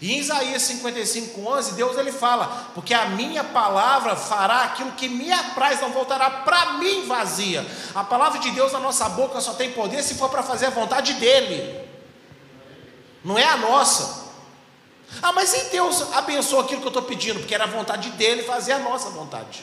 E 0.00 0.12
em 0.12 0.18
Isaías 0.18 0.62
55, 0.62 1.40
11, 1.40 1.72
Deus 1.72 1.98
ele 1.98 2.12
fala: 2.12 2.70
Porque 2.72 2.94
a 2.94 3.06
minha 3.06 3.42
palavra 3.42 4.14
fará 4.14 4.62
aquilo 4.62 4.92
que 4.92 5.08
me 5.08 5.32
apraz, 5.32 5.80
não 5.80 5.90
voltará 5.90 6.30
para 6.30 6.74
mim 6.74 7.04
vazia. 7.06 7.66
A 7.94 8.04
palavra 8.04 8.38
de 8.38 8.50
Deus 8.52 8.72
na 8.72 8.78
nossa 8.78 9.08
boca 9.08 9.40
só 9.40 9.54
tem 9.54 9.72
poder 9.72 10.02
se 10.04 10.14
for 10.14 10.30
para 10.30 10.42
fazer 10.42 10.66
a 10.66 10.70
vontade 10.70 11.14
dEle, 11.14 11.87
não 13.28 13.38
é 13.38 13.44
a 13.44 13.58
nossa. 13.58 14.26
Ah, 15.20 15.32
mas 15.32 15.52
e 15.52 15.70
Deus 15.70 16.14
abençoa 16.14 16.62
aquilo 16.64 16.80
que 16.80 16.86
eu 16.86 16.90
estou 16.90 17.02
pedindo? 17.02 17.40
Porque 17.40 17.54
era 17.54 17.64
a 17.64 17.66
vontade 17.66 18.08
dEle 18.12 18.42
fazer 18.42 18.72
a 18.72 18.78
nossa 18.78 19.10
vontade. 19.10 19.62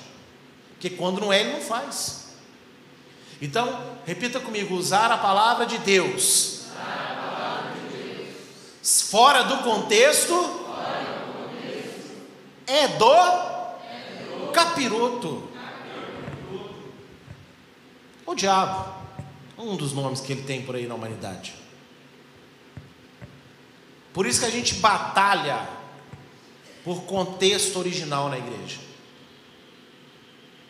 Porque 0.74 0.92
quando 0.92 1.20
não 1.20 1.34
é, 1.34 1.42
Ele 1.42 1.54
não 1.54 1.62
faz. 1.62 2.28
Então, 3.42 3.98
repita 4.06 4.40
comigo: 4.40 4.76
usar 4.76 5.12
a 5.12 5.18
palavra 5.18 5.66
de 5.66 5.80
Deus 5.80 6.66
fora 8.84 9.44
do 9.44 9.58
contexto, 9.64 10.64
é 12.68 12.88
do 12.90 14.52
capiroto. 14.52 15.50
O 18.28 18.36
diabo, 18.36 18.94
um 19.58 19.76
dos 19.76 19.92
nomes 19.92 20.22
que 20.22 20.34
ele 20.34 20.44
tem 20.44 20.62
por 20.62 20.76
aí 20.76 20.86
na 20.86 20.94
humanidade. 20.94 21.65
Por 24.16 24.26
isso 24.26 24.40
que 24.40 24.46
a 24.46 24.50
gente 24.50 24.76
batalha 24.76 25.68
por 26.86 27.02
contexto 27.02 27.78
original 27.78 28.30
na 28.30 28.38
igreja. 28.38 28.78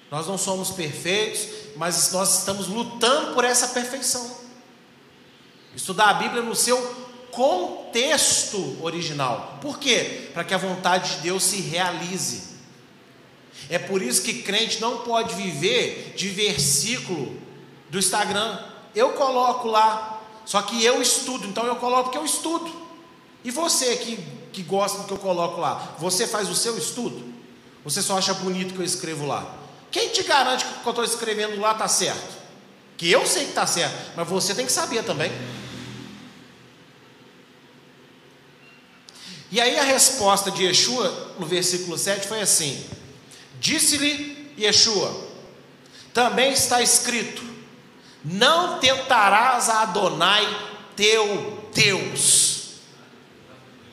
Nós 0.10 0.25
não 0.25 0.36
somos 0.36 0.71
perfeitos, 0.71 1.47
mas 1.75 2.12
nós 2.12 2.39
estamos 2.39 2.67
lutando 2.67 3.36
por 3.36 3.43
essa 3.45 3.67
perfeição. 3.67 4.36
Estudar 5.75 6.10
a 6.10 6.13
Bíblia 6.15 6.41
no 6.41 6.55
seu 6.55 6.81
contexto 7.29 8.79
original. 8.81 9.60
Por 9.62 9.77
quê? 9.77 10.31
Para 10.34 10.43
que 10.43 10.55
a 10.55 10.58
vontade 10.58 11.17
de 11.17 11.21
Deus 11.21 11.43
se 11.43 11.58
realize. 11.58 12.55
É 13.69 13.77
por 13.77 14.01
isso 14.01 14.23
que 14.23 14.41
crente 14.41 14.81
não 14.81 15.03
pode 15.03 15.36
viver 15.36 16.15
de 16.17 16.29
versículo 16.29 17.39
do 17.91 17.99
Instagram. 17.99 18.58
Eu 18.95 19.13
coloco 19.13 19.67
lá, 19.67 20.19
só 20.47 20.63
que 20.63 20.84
eu 20.84 20.99
estudo, 20.99 21.45
então 21.45 21.67
eu 21.67 21.75
coloco 21.75 22.10
que 22.10 22.17
eu 22.17 22.25
estudo. 22.25 22.85
E 23.45 23.51
você 23.51 23.95
que, 23.97 24.17
que 24.51 24.63
gosta 24.63 24.97
do 24.97 25.03
que 25.03 25.12
eu 25.12 25.19
coloco 25.19 25.62
lá, 25.62 25.95
você 25.99 26.25
faz 26.25 26.49
o 26.49 26.55
seu 26.55 26.75
estudo? 26.79 27.23
Você 27.84 28.01
só 28.01 28.17
acha 28.17 28.34
bonito 28.34 28.73
que 28.73 28.79
eu 28.79 28.84
escrevo 28.84 29.27
lá? 29.27 29.55
Quem 29.91 30.10
te 30.10 30.23
garante 30.23 30.65
que 30.65 30.71
o 30.71 30.81
que 30.81 30.88
eu 30.88 30.89
estou 30.89 31.05
escrevendo 31.05 31.62
lá 31.62 31.73
está 31.73 31.88
certo? 31.88 32.36
Que 32.97 33.12
eu 33.12 33.23
sei 33.27 33.43
que 33.43 33.49
está 33.49 33.67
certo, 33.67 34.13
mas 34.15 34.27
você 34.27 34.55
tem 34.55 34.65
que 34.65 34.71
saber 34.71 35.03
também. 35.03 35.31
E 39.51 39.62
aí 39.62 39.77
a 39.77 39.84
resposta 39.84 40.49
de 40.49 40.63
Yeshua, 40.63 41.36
no 41.38 41.45
versículo 41.45 41.99
7, 41.99 42.27
foi 42.27 42.41
assim: 42.41 42.84
Disse-lhe 43.60 44.55
Yeshua, 44.58 45.15
também 46.12 46.51
está 46.51 46.81
escrito: 46.81 47.43
Não 48.23 48.79
tentarás 48.79 49.69
a 49.69 49.84
Adonai 49.84 50.47
teu 50.95 51.69
Deus. 51.71 52.44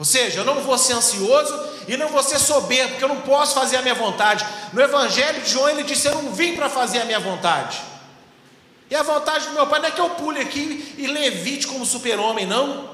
Ou 0.02 0.04
seja, 0.04 0.40
eu 0.40 0.44
não 0.44 0.60
vou 0.62 0.76
ser 0.76 0.94
ansioso 0.94 1.56
e 1.86 1.96
não 1.96 2.08
vou 2.08 2.24
ser 2.24 2.40
soberbo, 2.40 2.88
porque 2.90 3.04
eu 3.04 3.08
não 3.08 3.20
posso 3.20 3.54
fazer 3.54 3.76
a 3.76 3.82
minha 3.82 3.94
vontade. 3.94 4.44
No 4.72 4.82
Evangelho 4.82 5.40
de 5.40 5.48
João 5.48 5.68
ele 5.68 5.84
disse: 5.84 6.08
Eu 6.08 6.20
não 6.20 6.32
vim 6.32 6.56
para 6.56 6.68
fazer 6.68 7.02
a 7.02 7.04
minha 7.04 7.20
vontade. 7.20 7.80
E 8.90 8.96
a 8.96 9.02
vontade 9.04 9.46
do 9.46 9.52
meu 9.52 9.64
pai 9.68 9.78
não 9.78 9.86
é 9.86 9.92
que 9.92 10.00
eu 10.00 10.10
pule 10.10 10.40
aqui 10.40 10.92
e 10.98 11.06
levite 11.06 11.68
como 11.68 11.86
super-homem, 11.86 12.44
não. 12.44 12.90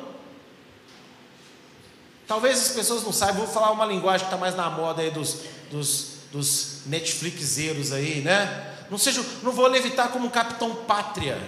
Talvez 2.26 2.60
as 2.60 2.72
pessoas 2.72 3.02
não 3.02 3.10
saibam, 3.10 3.46
vou 3.46 3.54
falar 3.54 3.70
uma 3.70 3.86
linguagem 3.86 4.26
que 4.26 4.34
está 4.34 4.36
mais 4.36 4.54
na 4.54 4.68
moda 4.68 5.00
aí 5.00 5.10
dos, 5.10 5.38
dos, 5.70 6.10
dos 6.30 6.82
Netflixeiros 6.84 7.90
aí, 7.90 8.20
né? 8.20 8.84
Não 8.90 8.98
seja, 8.98 9.24
não 9.42 9.52
vou 9.52 9.66
levitar 9.66 10.10
como 10.10 10.26
um 10.26 10.30
capitão 10.30 10.74
pátria. 10.74 11.40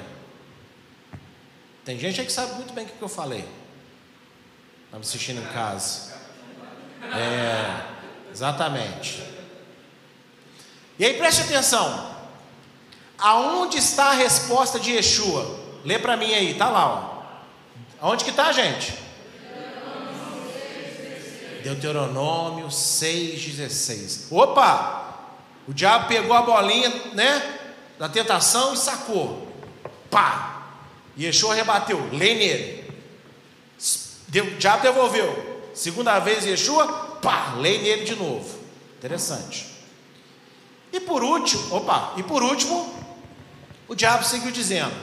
Tem 1.85 1.99
gente 1.99 2.19
aí 2.19 2.27
que 2.27 2.33
sabe 2.33 2.55
muito 2.55 2.73
bem 2.73 2.87
o 2.87 2.89
que 2.89 3.03
eu 3.03 3.11
falei. 3.11 3.60
Está 4.91 4.99
me 4.99 5.05
assistindo 5.05 5.41
em 5.41 5.47
casa. 5.53 6.15
É, 7.15 7.81
exatamente. 8.33 9.23
E 10.99 11.05
aí 11.05 11.15
preste 11.15 11.43
atenção. 11.43 12.11
Aonde 13.17 13.79
está 13.79 14.07
a 14.07 14.15
resposta 14.15 14.81
de 14.81 14.91
Yeshua? 14.91 15.61
Lê 15.85 15.97
para 15.97 16.17
mim 16.17 16.35
aí, 16.35 16.55
tá 16.55 16.69
lá, 16.69 16.89
ó. 16.89 17.23
Aonde 18.05 18.25
que 18.25 18.31
está, 18.31 18.51
gente? 18.51 18.93
Deuteronômio 21.63 22.67
6,16. 22.67 24.33
Opa! 24.33 25.29
O 25.69 25.73
diabo 25.73 26.09
pegou 26.09 26.35
a 26.35 26.43
bolinha, 26.43 26.91
né? 27.13 27.61
Da 27.97 28.09
tentação 28.09 28.75
e 28.75 28.77
sacou. 28.77 29.47
Pá! 30.11 30.65
Yeshua 31.17 31.55
rebateu. 31.55 32.09
Lê 32.13 32.35
nele. 32.35 32.80
O 34.31 34.59
diabo 34.59 34.83
devolveu. 34.83 35.71
Segunda 35.75 36.19
vez 36.19 36.45
Yeshua, 36.45 36.87
pá! 37.21 37.55
Lê 37.57 37.79
nele 37.79 38.05
de 38.05 38.15
novo. 38.15 38.59
Interessante. 38.99 39.67
E 40.93 41.01
por 41.01 41.23
último, 41.23 41.75
opa, 41.75 42.15
e 42.17 42.23
por 42.23 42.43
último, 42.43 42.95
o 43.89 43.95
diabo 43.95 44.25
seguiu 44.25 44.51
dizendo: 44.51 44.95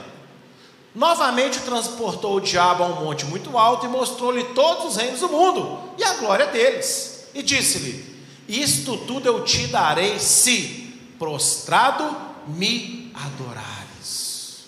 Novamente 0.94 1.60
transportou 1.60 2.36
o 2.36 2.40
diabo 2.40 2.82
a 2.82 2.86
um 2.86 3.04
monte 3.04 3.24
muito 3.24 3.56
alto 3.56 3.86
e 3.86 3.88
mostrou-lhe 3.88 4.44
todos 4.54 4.86
os 4.86 4.96
reinos 4.96 5.20
do 5.20 5.28
mundo 5.28 5.92
e 5.98 6.04
a 6.04 6.14
glória 6.14 6.46
deles. 6.46 7.28
E 7.34 7.42
disse-lhe: 7.42 8.24
Isto 8.48 8.96
tudo 8.98 9.26
eu 9.26 9.44
te 9.44 9.66
darei 9.66 10.18
se 10.18 10.94
prostrado 11.18 12.16
me 12.46 13.12
adorares. 13.14 14.64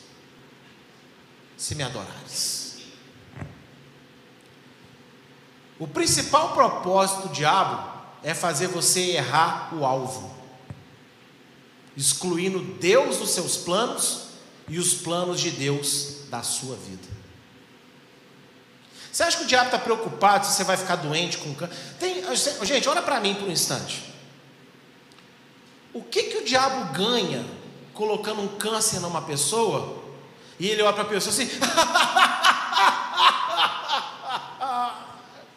Se 1.56 1.74
me 1.74 1.82
adorares. 1.82 2.59
O 5.80 5.88
principal 5.88 6.52
propósito 6.52 7.28
do 7.28 7.34
diabo 7.34 7.90
é 8.22 8.34
fazer 8.34 8.66
você 8.66 9.12
errar 9.12 9.74
o 9.74 9.86
alvo, 9.86 10.30
excluindo 11.96 12.60
Deus 12.78 13.16
dos 13.16 13.30
seus 13.30 13.56
planos 13.56 14.24
e 14.68 14.78
os 14.78 14.92
planos 14.92 15.40
de 15.40 15.50
Deus 15.50 16.26
da 16.28 16.42
sua 16.42 16.76
vida. 16.76 17.08
Você 19.10 19.22
acha 19.22 19.38
que 19.38 19.44
o 19.44 19.46
diabo 19.46 19.66
está 19.66 19.78
preocupado 19.78 20.46
se 20.46 20.52
você 20.52 20.64
vai 20.64 20.76
ficar 20.76 20.96
doente 20.96 21.38
com 21.38 21.54
câncer? 21.54 21.74
Gente, 22.62 22.86
olha 22.86 23.00
para 23.00 23.18
mim 23.18 23.34
por 23.34 23.48
um 23.48 23.50
instante. 23.50 24.04
O 25.94 26.02
que, 26.02 26.24
que 26.24 26.36
o 26.36 26.44
diabo 26.44 26.92
ganha 26.92 27.42
colocando 27.94 28.42
um 28.42 28.48
câncer 28.48 29.00
numa 29.00 29.22
pessoa 29.22 30.04
e 30.58 30.68
ele 30.68 30.82
olha 30.82 30.92
para 30.92 31.04
a 31.04 31.06
pessoa 31.06 31.32
assim: 31.34 31.48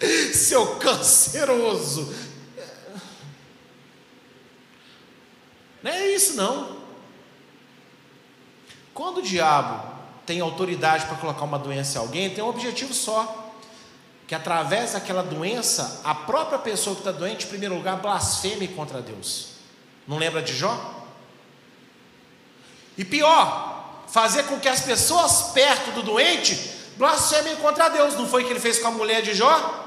seu 0.33 0.75
canceroso. 0.75 2.13
Não 5.81 5.91
é 5.91 6.07
isso 6.07 6.35
não. 6.35 6.77
Quando 8.93 9.17
o 9.17 9.21
diabo 9.21 9.91
tem 10.25 10.39
autoridade 10.39 11.05
para 11.05 11.17
colocar 11.17 11.43
uma 11.43 11.59
doença 11.59 11.97
em 11.97 12.01
alguém, 12.01 12.29
tem 12.29 12.43
um 12.43 12.47
objetivo 12.47 12.93
só: 12.93 13.51
que 14.27 14.35
através 14.35 14.93
daquela 14.93 15.23
doença, 15.23 16.01
a 16.03 16.15
própria 16.15 16.59
pessoa 16.59 16.95
que 16.95 17.01
está 17.01 17.11
doente, 17.11 17.45
em 17.45 17.49
primeiro 17.49 17.75
lugar, 17.75 17.97
blasfeme 17.97 18.67
contra 18.67 19.01
Deus. 19.01 19.53
Não 20.07 20.17
lembra 20.17 20.41
de 20.41 20.55
Jó? 20.55 21.01
E 22.97 23.03
pior, 23.03 24.03
fazer 24.07 24.43
com 24.43 24.59
que 24.59 24.69
as 24.69 24.81
pessoas 24.81 25.51
perto 25.53 25.91
do 25.91 26.03
doente 26.03 26.71
blasfemem 26.97 27.55
contra 27.57 27.89
Deus. 27.89 28.13
Não 28.13 28.27
foi 28.27 28.43
o 28.43 28.45
que 28.45 28.53
ele 28.53 28.59
fez 28.59 28.79
com 28.79 28.87
a 28.89 28.91
mulher 28.91 29.21
de 29.21 29.33
Jó? 29.33 29.82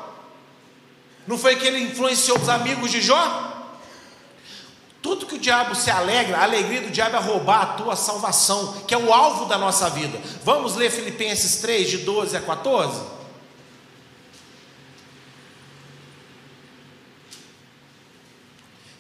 Não 1.27 1.37
foi 1.37 1.57
que 1.57 1.67
ele 1.67 1.81
influenciou 1.81 2.39
os 2.39 2.49
amigos 2.49 2.91
de 2.91 3.01
Jó? 3.01 3.53
Tudo 5.03 5.27
que 5.27 5.37
o 5.37 5.39
diabo 5.39 5.75
se 5.75 5.91
alegra, 5.91 6.39
a 6.39 6.43
alegria 6.43 6.81
do 6.81 6.91
diabo 6.91 7.17
é 7.17 7.21
roubar 7.21 7.63
a 7.63 7.67
tua 7.75 7.97
salvação, 7.97 8.73
que 8.89 8.95
é 8.95 8.99
o 8.99 9.13
alvo 9.13 9.45
da 9.47 9.57
nossa 9.57 9.89
vida. 9.89 10.21
Vamos 10.43 10.75
ler 10.75 10.91
Filipenses 10.91 11.61
3, 11.61 11.91
de 11.91 11.99
12 11.99 12.37
a 12.37 12.41
14? 12.41 13.01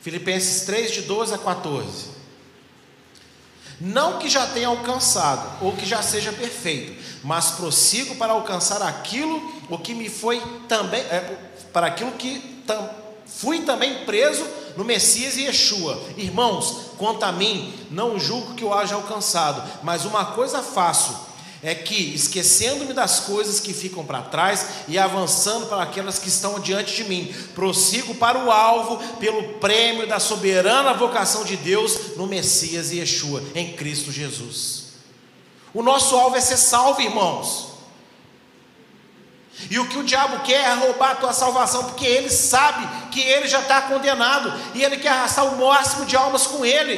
Filipenses 0.00 0.64
3, 0.64 0.92
de 0.92 1.02
12 1.02 1.34
a 1.34 1.38
14. 1.38 2.10
Não 3.80 4.18
que 4.18 4.28
já 4.28 4.46
tenha 4.46 4.68
alcançado, 4.68 5.64
ou 5.64 5.72
que 5.72 5.84
já 5.84 6.00
seja 6.02 6.32
perfeito, 6.32 7.02
mas 7.24 7.50
prossigo 7.50 8.14
para 8.14 8.32
alcançar 8.32 8.80
aquilo 8.82 9.52
o 9.68 9.76
que 9.76 9.92
me 9.92 10.08
foi 10.08 10.40
também, 10.68 11.00
é, 11.00 11.36
para 11.72 11.86
aquilo 11.88 12.12
que 12.12 12.62
tam, 12.66 12.88
fui 13.26 13.60
também 13.60 14.04
preso 14.04 14.46
no 14.76 14.84
Messias 14.84 15.36
e 15.36 15.42
Yeshua. 15.42 16.00
Irmãos, 16.16 16.92
quanto 16.98 17.24
a 17.24 17.32
mim, 17.32 17.72
não 17.90 18.18
julgo 18.18 18.54
que 18.54 18.64
eu 18.64 18.72
haja 18.72 18.94
alcançado, 18.94 19.62
mas 19.82 20.04
uma 20.04 20.24
coisa 20.26 20.62
faço, 20.62 21.26
é 21.62 21.74
que, 21.74 22.14
esquecendo-me 22.14 22.92
das 22.92 23.20
coisas 23.20 23.58
que 23.58 23.72
ficam 23.72 24.04
para 24.04 24.22
trás 24.22 24.66
e 24.86 24.98
avançando 24.98 25.66
para 25.66 25.82
aquelas 25.82 26.18
que 26.18 26.28
estão 26.28 26.60
diante 26.60 26.94
de 26.94 27.04
mim, 27.04 27.34
prossigo 27.54 28.14
para 28.14 28.38
o 28.38 28.50
alvo 28.50 28.98
pelo 29.18 29.54
prêmio 29.54 30.06
da 30.06 30.20
soberana 30.20 30.94
vocação 30.94 31.44
de 31.44 31.56
Deus 31.56 32.16
no 32.16 32.26
Messias 32.26 32.92
e 32.92 32.98
Yeshua, 32.98 33.42
em 33.54 33.72
Cristo 33.72 34.12
Jesus. 34.12 34.84
O 35.72 35.82
nosso 35.82 36.14
alvo 36.14 36.36
é 36.36 36.40
ser 36.40 36.56
salvo, 36.56 37.00
irmãos. 37.00 37.75
E 39.70 39.78
o 39.78 39.88
que 39.88 39.98
o 39.98 40.04
diabo 40.04 40.40
quer 40.40 40.64
é 40.64 40.74
roubar 40.74 41.12
a 41.12 41.14
tua 41.16 41.32
salvação, 41.32 41.84
porque 41.84 42.04
ele 42.04 42.30
sabe 42.30 42.86
que 43.10 43.20
ele 43.20 43.48
já 43.48 43.60
está 43.60 43.82
condenado 43.82 44.52
e 44.74 44.84
ele 44.84 44.98
quer 44.98 45.08
arrastar 45.08 45.46
o 45.46 45.58
máximo 45.58 46.04
de 46.04 46.14
almas 46.16 46.46
com 46.46 46.64
ele. 46.64 46.96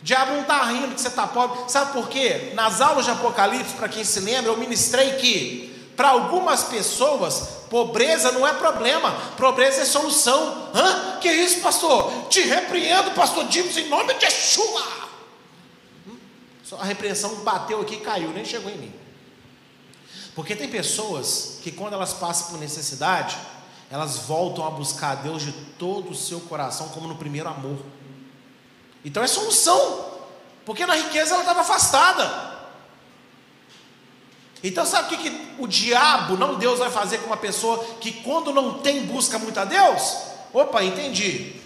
O 0.00 0.04
diabo 0.04 0.32
não 0.32 0.42
está 0.42 0.62
rindo 0.64 0.94
que 0.94 1.00
você 1.00 1.08
está 1.08 1.26
pobre, 1.26 1.70
sabe 1.70 1.92
por 1.92 2.08
quê? 2.08 2.52
Nas 2.54 2.80
aulas 2.80 3.04
de 3.04 3.10
Apocalipse, 3.10 3.74
para 3.74 3.88
quem 3.88 4.02
se 4.02 4.20
lembra, 4.20 4.50
eu 4.50 4.56
ministrei 4.56 5.16
que 5.16 5.66
para 5.96 6.08
algumas 6.08 6.64
pessoas 6.64 7.64
pobreza 7.70 8.32
não 8.32 8.46
é 8.46 8.52
problema, 8.52 9.12
pobreza 9.36 9.82
é 9.82 9.84
solução. 9.84 10.70
Hã? 10.74 11.18
Que 11.20 11.30
isso, 11.30 11.60
pastor? 11.60 12.28
Te 12.28 12.40
repreendo, 12.42 13.10
pastor 13.12 13.44
Dimos, 13.46 13.76
em 13.76 13.88
nome 13.88 14.14
de 14.14 14.24
Yeshua. 14.24 14.82
Hum? 16.06 16.16
A 16.78 16.84
repreensão 16.84 17.34
bateu 17.36 17.80
aqui 17.80 17.94
e 17.94 18.00
caiu, 18.00 18.30
nem 18.30 18.44
chegou 18.44 18.70
em 18.70 18.76
mim. 18.76 19.05
Porque 20.36 20.54
tem 20.54 20.68
pessoas 20.68 21.60
que, 21.62 21.72
quando 21.72 21.94
elas 21.94 22.12
passam 22.12 22.50
por 22.50 22.60
necessidade, 22.60 23.38
elas 23.90 24.18
voltam 24.18 24.66
a 24.66 24.70
buscar 24.70 25.12
a 25.12 25.14
Deus 25.14 25.42
de 25.42 25.52
todo 25.78 26.10
o 26.10 26.14
seu 26.14 26.40
coração, 26.40 26.90
como 26.90 27.08
no 27.08 27.16
primeiro 27.16 27.48
amor. 27.48 27.78
Então 29.02 29.22
é 29.22 29.26
solução, 29.26 30.04
porque 30.66 30.84
na 30.84 30.94
riqueza 30.94 31.32
ela 31.32 31.42
estava 31.42 31.62
afastada. 31.62 32.54
Então 34.62 34.84
sabe 34.84 35.14
o 35.14 35.18
que, 35.18 35.30
que 35.30 35.54
o 35.58 35.66
diabo, 35.66 36.36
não 36.36 36.56
Deus, 36.56 36.80
vai 36.80 36.90
fazer 36.90 37.18
com 37.18 37.28
uma 37.28 37.36
pessoa 37.38 37.82
que, 37.98 38.12
quando 38.12 38.52
não 38.52 38.80
tem, 38.80 39.06
busca 39.06 39.38
muito 39.38 39.58
a 39.58 39.64
Deus? 39.64 40.18
Opa, 40.52 40.84
entendi. 40.84 41.58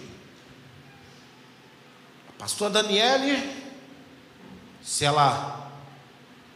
A 2.29 2.39
pastora 2.39 2.71
Daniele, 2.71 3.53
se 4.81 5.03
ela 5.03 5.69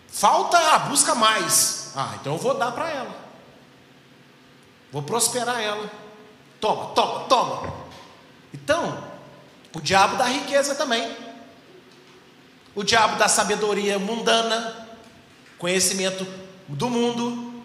falta, 0.07 0.79
busca 0.79 1.13
mais. 1.13 1.84
Ah, 1.95 2.17
então 2.19 2.33
eu 2.33 2.39
vou 2.39 2.53
dar 2.53 2.71
para 2.73 2.89
ela. 2.89 3.15
Vou 4.91 5.01
prosperar 5.01 5.61
ela. 5.61 5.89
Toma, 6.59 6.93
toma, 6.93 7.25
toma. 7.25 7.73
Então, 8.53 9.03
o 9.73 9.79
diabo 9.79 10.17
dá 10.17 10.25
riqueza 10.25 10.75
também. 10.75 11.15
O 12.75 12.83
diabo 12.83 13.17
dá 13.17 13.27
sabedoria 13.27 13.97
mundana, 13.97 14.87
conhecimento 15.57 16.27
do 16.67 16.89
mundo. 16.89 17.63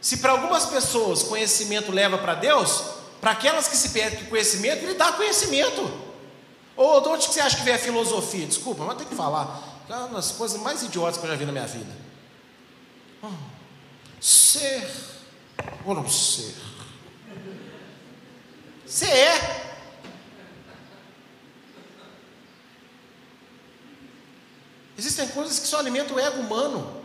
Se 0.00 0.18
para 0.18 0.32
algumas 0.32 0.66
pessoas 0.66 1.22
conhecimento 1.22 1.92
leva 1.92 2.18
para 2.18 2.34
Deus, 2.34 2.84
para 3.20 3.30
aquelas 3.30 3.68
que 3.68 3.76
se 3.76 3.90
perdem 3.90 4.26
conhecimento, 4.26 4.84
ele 4.84 4.94
dá 4.94 5.12
conhecimento. 5.12 5.90
Ou 6.76 7.00
de 7.00 7.08
onde 7.08 7.24
você 7.26 7.40
acha 7.40 7.56
que 7.56 7.62
vem 7.62 7.74
a 7.74 7.78
filosofia? 7.78 8.46
Desculpa, 8.46 8.84
mas 8.84 8.98
tem 8.98 9.06
que 9.06 9.14
falar. 9.14 9.62
É 9.88 9.94
uma 9.94 10.08
das 10.08 10.32
coisas 10.32 10.60
mais 10.60 10.82
idiotas 10.82 11.16
que 11.16 11.24
eu 11.24 11.30
já 11.30 11.36
vi 11.36 11.46
na 11.46 11.52
minha 11.52 11.66
vida. 11.66 12.03
Ser 14.20 14.90
ou 15.84 15.94
não 15.94 16.08
ser? 16.08 16.54
Ser 18.86 19.10
é. 19.10 19.64
Existem 24.96 25.28
coisas 25.28 25.58
que 25.58 25.66
só 25.66 25.78
alimentam 25.78 26.16
o 26.16 26.20
ego 26.20 26.40
humano. 26.40 27.02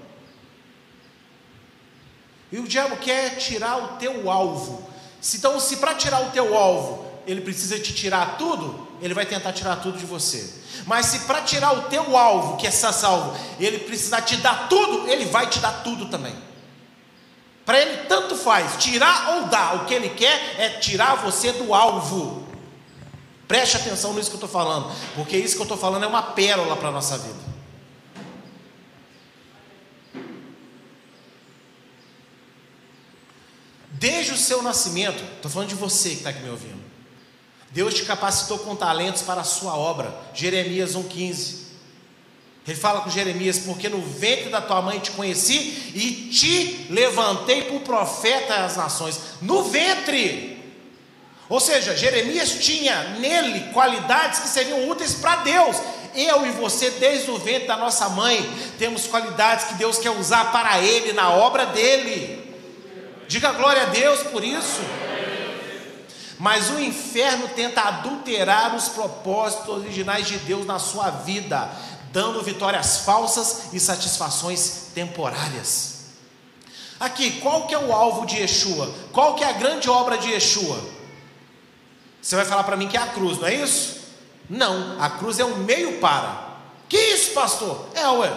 E 2.51 2.57
o 2.57 2.67
diabo 2.67 2.97
quer 2.97 3.37
tirar 3.37 3.77
o 3.77 3.97
teu 3.97 4.29
alvo. 4.29 4.87
Então, 5.33 5.59
se 5.59 5.77
para 5.77 5.95
tirar 5.95 6.21
o 6.21 6.31
teu 6.31 6.57
alvo, 6.57 7.08
ele 7.29 7.41
precisa 7.41 7.77
te 7.77 7.93
tirar 7.93 8.37
tudo, 8.37 8.87
ele 9.01 9.13
vai 9.13 9.25
tentar 9.25 9.53
tirar 9.53 9.75
tudo 9.77 9.97
de 9.97 10.05
você. 10.05 10.53
Mas 10.85 11.07
se 11.07 11.19
para 11.19 11.41
tirar 11.41 11.77
o 11.77 11.83
teu 11.83 12.17
alvo, 12.17 12.57
que 12.57 12.65
é 12.65 12.71
ser 12.71 12.91
salvo, 12.93 13.37
ele 13.59 13.79
precisar 13.79 14.21
te 14.21 14.37
dar 14.37 14.67
tudo, 14.67 15.07
ele 15.07 15.25
vai 15.25 15.47
te 15.47 15.59
dar 15.59 15.83
tudo 15.83 16.07
também. 16.07 16.35
Para 17.65 17.79
ele 17.79 18.07
tanto 18.07 18.35
faz, 18.35 18.83
tirar 18.83 19.35
ou 19.35 19.43
dar, 19.47 19.75
o 19.75 19.85
que 19.85 19.93
ele 19.93 20.09
quer 20.09 20.55
é 20.57 20.69
tirar 20.69 21.15
você 21.15 21.51
do 21.51 21.73
alvo. 21.73 22.47
Preste 23.47 23.77
atenção 23.77 24.13
nisso 24.13 24.29
que 24.29 24.35
eu 24.35 24.45
estou 24.45 24.49
falando, 24.49 24.91
porque 25.15 25.37
isso 25.37 25.55
que 25.55 25.61
eu 25.61 25.65
estou 25.65 25.77
falando 25.77 26.03
é 26.03 26.07
uma 26.07 26.23
pérola 26.23 26.75
para 26.75 26.89
a 26.89 26.91
nossa 26.91 27.17
vida. 27.17 27.49
Desde 33.91 34.31
o 34.31 34.37
seu 34.37 34.63
nascimento, 34.63 35.21
estou 35.35 35.51
falando 35.51 35.69
de 35.69 35.75
você 35.75 36.09
que 36.09 36.15
está 36.15 36.29
aqui 36.29 36.41
me 36.41 36.49
ouvindo. 36.49 36.78
Deus 37.71 37.93
te 37.93 38.03
capacitou 38.03 38.59
com 38.59 38.75
talentos 38.75 39.21
para 39.21 39.41
a 39.41 39.45
sua 39.45 39.75
obra. 39.75 40.13
Jeremias 40.33 40.95
1,15. 40.95 41.69
Ele 42.67 42.77
fala 42.77 43.01
com 43.01 43.09
Jeremias: 43.09 43.59
Porque 43.59 43.89
no 43.89 44.01
ventre 44.01 44.49
da 44.49 44.61
tua 44.61 44.81
mãe 44.81 44.99
te 44.99 45.11
conheci 45.11 45.91
e 45.95 46.29
te 46.31 46.87
levantei 46.89 47.63
por 47.63 47.81
profeta 47.81 48.65
às 48.65 48.75
nações. 48.75 49.19
No 49.41 49.63
ventre. 49.63 50.57
Ou 51.47 51.59
seja, 51.59 51.97
Jeremias 51.97 52.57
tinha 52.59 53.15
nele 53.19 53.71
qualidades 53.73 54.39
que 54.39 54.47
seriam 54.47 54.87
úteis 54.87 55.15
para 55.15 55.37
Deus. 55.37 55.77
Eu 56.13 56.45
e 56.45 56.51
você, 56.51 56.91
desde 56.91 57.31
o 57.31 57.37
ventre 57.37 57.67
da 57.67 57.77
nossa 57.77 58.09
mãe, 58.09 58.47
temos 58.77 59.07
qualidades 59.07 59.65
que 59.65 59.73
Deus 59.75 59.97
quer 59.97 60.11
usar 60.11 60.51
para 60.51 60.79
Ele, 60.79 61.13
na 61.13 61.31
obra 61.31 61.65
dele. 61.67 62.55
Diga 63.27 63.51
glória 63.51 63.83
a 63.83 63.85
Deus 63.85 64.21
por 64.23 64.43
isso. 64.43 64.81
Mas 66.39 66.69
o 66.69 66.79
inferno 66.79 67.49
tenta 67.49 67.81
adulterar 67.81 68.73
os 68.73 68.87
propósitos 68.87 69.67
originais 69.67 70.25
de 70.25 70.37
Deus 70.37 70.65
na 70.65 70.79
sua 70.79 71.09
vida, 71.09 71.69
dando 72.13 72.41
vitórias 72.41 72.99
falsas 72.99 73.73
e 73.73 73.79
satisfações 73.79 74.87
temporárias. 74.95 75.99
Aqui, 76.97 77.41
qual 77.41 77.67
que 77.67 77.75
é 77.75 77.77
o 77.77 77.91
alvo 77.91 78.25
de 78.25 78.37
Yeshua? 78.37 78.89
Qual 79.11 79.35
que 79.35 79.43
é 79.43 79.49
a 79.49 79.53
grande 79.53 79.89
obra 79.89 80.17
de 80.17 80.29
Yeshua? 80.29 80.79
Você 82.21 82.37
vai 82.37 82.45
falar 82.45 82.63
para 82.63 82.77
mim 82.77 82.87
que 82.87 82.95
é 82.95 83.01
a 83.01 83.07
cruz, 83.07 83.37
não 83.37 83.47
é 83.47 83.55
isso? 83.55 83.99
Não, 84.49 85.01
a 85.01 85.09
cruz 85.09 85.39
é 85.39 85.45
um 85.45 85.57
meio 85.57 85.99
para. 85.99 86.57
Que 86.87 86.97
isso, 86.97 87.31
pastor? 87.31 87.85
É, 87.93 88.07
ué. 88.07 88.31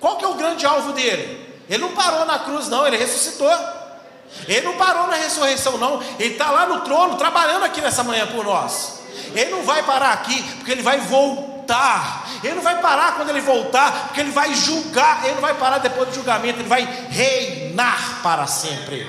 Qual 0.00 0.16
que 0.16 0.24
é 0.24 0.28
o 0.28 0.34
grande 0.34 0.64
alvo 0.64 0.92
dele? 0.92 1.46
Ele 1.68 1.82
não 1.82 1.92
parou 1.92 2.24
na 2.24 2.38
cruz, 2.38 2.68
não, 2.68 2.86
ele 2.86 2.96
ressuscitou. 2.96 3.50
Ele 4.46 4.62
não 4.62 4.76
parou 4.76 5.06
na 5.06 5.16
ressurreição, 5.16 5.78
não. 5.78 6.02
Ele 6.18 6.32
está 6.34 6.50
lá 6.50 6.66
no 6.66 6.80
trono, 6.80 7.16
trabalhando 7.16 7.64
aqui 7.64 7.80
nessa 7.80 8.04
manhã 8.04 8.26
por 8.26 8.44
nós. 8.44 9.00
Ele 9.34 9.50
não 9.50 9.62
vai 9.62 9.82
parar 9.82 10.12
aqui, 10.12 10.42
porque 10.54 10.72
ele 10.72 10.82
vai 10.82 11.00
voltar. 11.00 12.28
Ele 12.42 12.54
não 12.54 12.62
vai 12.62 12.80
parar 12.80 13.16
quando 13.16 13.30
ele 13.30 13.40
voltar, 13.40 14.08
porque 14.08 14.20
ele 14.20 14.30
vai 14.30 14.54
julgar. 14.54 15.24
Ele 15.24 15.34
não 15.34 15.40
vai 15.40 15.54
parar 15.54 15.78
depois 15.78 16.08
do 16.08 16.14
julgamento, 16.14 16.60
ele 16.60 16.68
vai 16.68 16.84
reinar 17.10 18.20
para 18.22 18.46
sempre. 18.46 19.06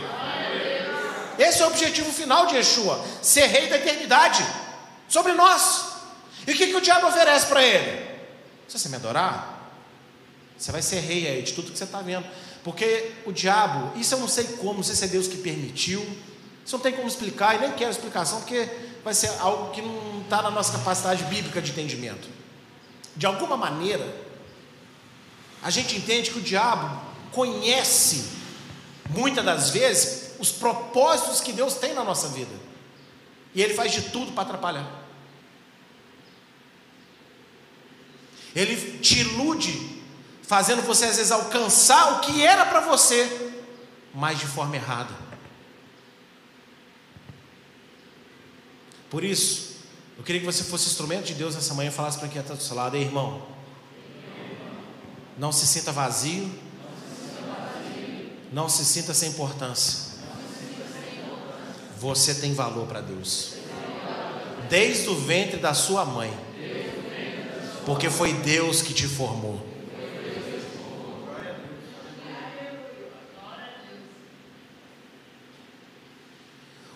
Esse 1.38 1.62
é 1.62 1.66
o 1.66 1.70
objetivo 1.70 2.12
final 2.12 2.48
de 2.48 2.56
Yeshua: 2.56 3.04
ser 3.22 3.46
rei 3.46 3.68
da 3.68 3.78
eternidade 3.78 4.46
sobre 5.08 5.34
nós. 5.34 5.86
E 6.48 6.52
o 6.52 6.56
que, 6.56 6.68
que 6.68 6.76
o 6.76 6.82
diabo 6.82 7.08
oferece 7.08 7.46
para 7.48 7.62
ele? 7.62 8.08
Se 8.68 8.80
você 8.80 8.90
me 8.90 8.96
adorar, 8.96 9.58
você 10.58 10.72
vai 10.72 10.82
ser 10.82 11.00
rei 11.00 11.28
aí 11.28 11.42
de 11.42 11.54
tudo 11.54 11.72
que 11.72 11.78
você 11.78 11.84
está 11.84 12.00
vendo. 12.00 12.26
Porque 12.68 13.14
o 13.26 13.32
diabo, 13.32 13.98
isso 13.98 14.14
eu 14.14 14.20
não 14.20 14.28
sei 14.28 14.44
como, 14.44 14.74
não 14.74 14.84
sei 14.84 14.94
se 14.94 15.06
é 15.06 15.08
Deus 15.08 15.26
que 15.26 15.38
permitiu, 15.38 16.02
isso 16.66 16.76
não 16.76 16.84
tem 16.84 16.92
como 16.92 17.08
explicar 17.08 17.56
e 17.56 17.60
nem 17.60 17.72
quero 17.72 17.92
explicação, 17.92 18.42
porque 18.42 18.68
vai 19.06 19.14
ser 19.14 19.30
algo 19.40 19.72
que 19.72 19.82
não 19.82 20.20
está 20.22 20.42
na 20.42 20.52
nossa 20.52 20.74
capacidade 20.74 21.24
bíblica 21.24 21.62
de 21.62 21.72
entendimento. 21.72 22.28
De 23.16 23.26
alguma 23.26 23.56
maneira, 23.56 24.06
a 25.64 25.70
gente 25.70 25.96
entende 25.96 26.30
que 26.30 26.40
o 26.40 26.42
diabo 26.42 27.02
conhece, 27.32 28.32
muitas 29.12 29.46
das 29.46 29.70
vezes, 29.70 30.32
os 30.38 30.52
propósitos 30.52 31.40
que 31.40 31.54
Deus 31.54 31.76
tem 31.76 31.94
na 31.94 32.04
nossa 32.04 32.28
vida, 32.28 32.54
e 33.56 33.64
ele 33.64 33.76
faz 33.76 33.94
de 33.94 34.02
tudo 34.10 34.34
para 34.34 34.44
atrapalhar. 34.44 35.06
Ele 38.54 39.00
te 39.00 39.20
ilude 39.20 39.97
fazendo 40.48 40.82
você 40.82 41.06
às 41.06 41.18
vezes 41.18 41.32
alcançar 41.32 42.14
o 42.14 42.20
que 42.22 42.44
era 42.44 42.66
para 42.66 42.80
você, 42.80 43.52
mas 44.14 44.40
de 44.40 44.48
forma 44.48 44.76
errada. 44.78 45.14
Por 49.10 49.24
isso, 49.24 49.76
eu 50.18 50.24
queria 50.24 50.40
que 50.40 50.48
você 50.48 50.64
fosse 50.64 50.88
instrumento 50.88 51.26
de 51.26 51.34
Deus 51.34 51.56
essa 51.56 51.74
manhã 51.74 51.90
e 51.90 51.94
falasse 51.94 52.18
para 52.18 52.30
quem 52.30 52.42
está 52.42 52.54
do 52.54 52.64
seu 52.64 52.76
lado, 52.76 52.96
Ei, 52.96 53.04
irmão, 53.04 53.46
não 55.38 55.52
se 55.52 55.68
sinta 55.68 55.92
vazio, 55.92 56.50
não 58.52 58.70
se 58.70 58.86
sinta 58.86 59.14
sem 59.14 59.30
importância. 59.30 60.08
Você 62.00 62.36
tem 62.36 62.54
valor 62.54 62.88
para 62.88 63.02
Deus, 63.02 63.54
desde 64.70 65.10
o 65.10 65.16
ventre 65.16 65.58
da 65.58 65.74
sua 65.74 66.06
mãe, 66.06 66.34
porque 67.86 68.10
foi 68.10 68.34
Deus 68.34 68.82
que 68.82 68.94
te 68.94 69.08
formou. 69.08 69.77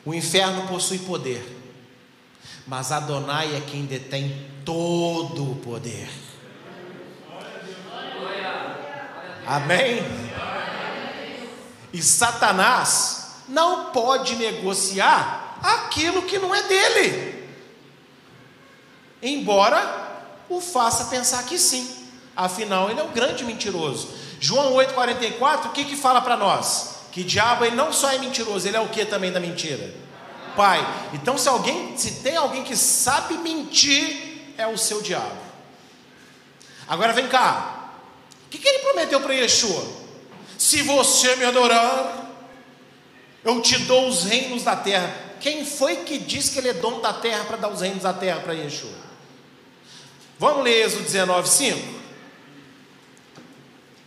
O 0.05 0.13
inferno 0.13 0.67
possui 0.67 0.99
poder, 0.99 1.45
mas 2.65 2.91
Adonai 2.91 3.55
é 3.55 3.61
quem 3.61 3.85
detém 3.85 4.49
todo 4.65 5.51
o 5.51 5.55
poder. 5.57 6.09
Amém? 9.45 10.01
E 11.93 12.01
Satanás 12.01 13.43
não 13.47 13.91
pode 13.91 14.35
negociar 14.35 15.59
aquilo 15.61 16.23
que 16.23 16.39
não 16.39 16.55
é 16.55 16.63
dele, 16.63 17.47
embora 19.21 20.09
o 20.49 20.59
faça 20.59 21.05
pensar 21.05 21.43
que 21.43 21.57
sim, 21.59 22.07
afinal 22.35 22.89
ele 22.89 22.99
é 22.99 23.03
um 23.03 23.11
grande 23.11 23.43
mentiroso. 23.43 24.09
João 24.39 24.73
8,44, 24.73 25.67
o 25.67 25.69
que, 25.69 25.85
que 25.85 25.95
fala 25.95 26.21
para 26.21 26.35
nós? 26.35 27.00
Que 27.11 27.23
diabo 27.23 27.65
ele 27.65 27.75
não 27.75 27.91
só 27.91 28.11
é 28.11 28.17
mentiroso, 28.17 28.67
ele 28.67 28.77
é 28.77 28.79
o 28.79 28.89
que 28.89 29.05
também 29.05 29.31
da 29.31 29.39
mentira? 29.39 29.93
Pai. 30.55 30.79
Então 31.13 31.37
se 31.37 31.47
alguém, 31.49 31.97
se 31.97 32.21
tem 32.21 32.35
alguém 32.37 32.63
que 32.63 32.75
sabe 32.75 33.37
mentir, 33.37 34.53
é 34.57 34.65
o 34.67 34.77
seu 34.77 35.01
diabo. 35.01 35.37
Agora 36.87 37.13
vem 37.13 37.27
cá. 37.27 37.89
O 38.45 38.49
que, 38.49 38.57
que 38.57 38.67
ele 38.67 38.79
prometeu 38.79 39.21
para 39.21 39.33
Yeshua? 39.33 39.83
Se 40.57 40.81
você 40.83 41.35
me 41.37 41.45
adorar, 41.45 42.29
eu 43.43 43.61
te 43.61 43.77
dou 43.79 44.07
os 44.07 44.23
reinos 44.23 44.63
da 44.63 44.75
terra. 44.75 45.13
Quem 45.39 45.65
foi 45.65 45.97
que 45.97 46.17
disse 46.17 46.51
que 46.51 46.59
ele 46.59 46.69
é 46.69 46.73
dono 46.73 47.01
da 47.01 47.13
terra 47.13 47.45
para 47.45 47.57
dar 47.57 47.69
os 47.69 47.81
reinos 47.81 48.03
da 48.03 48.13
terra 48.13 48.41
para 48.41 48.53
Yeshua? 48.53 48.91
Vamos 50.37 50.63
ler 50.63 50.85
Êxodo 50.85 51.03
19, 51.03 51.47
5? 51.47 52.01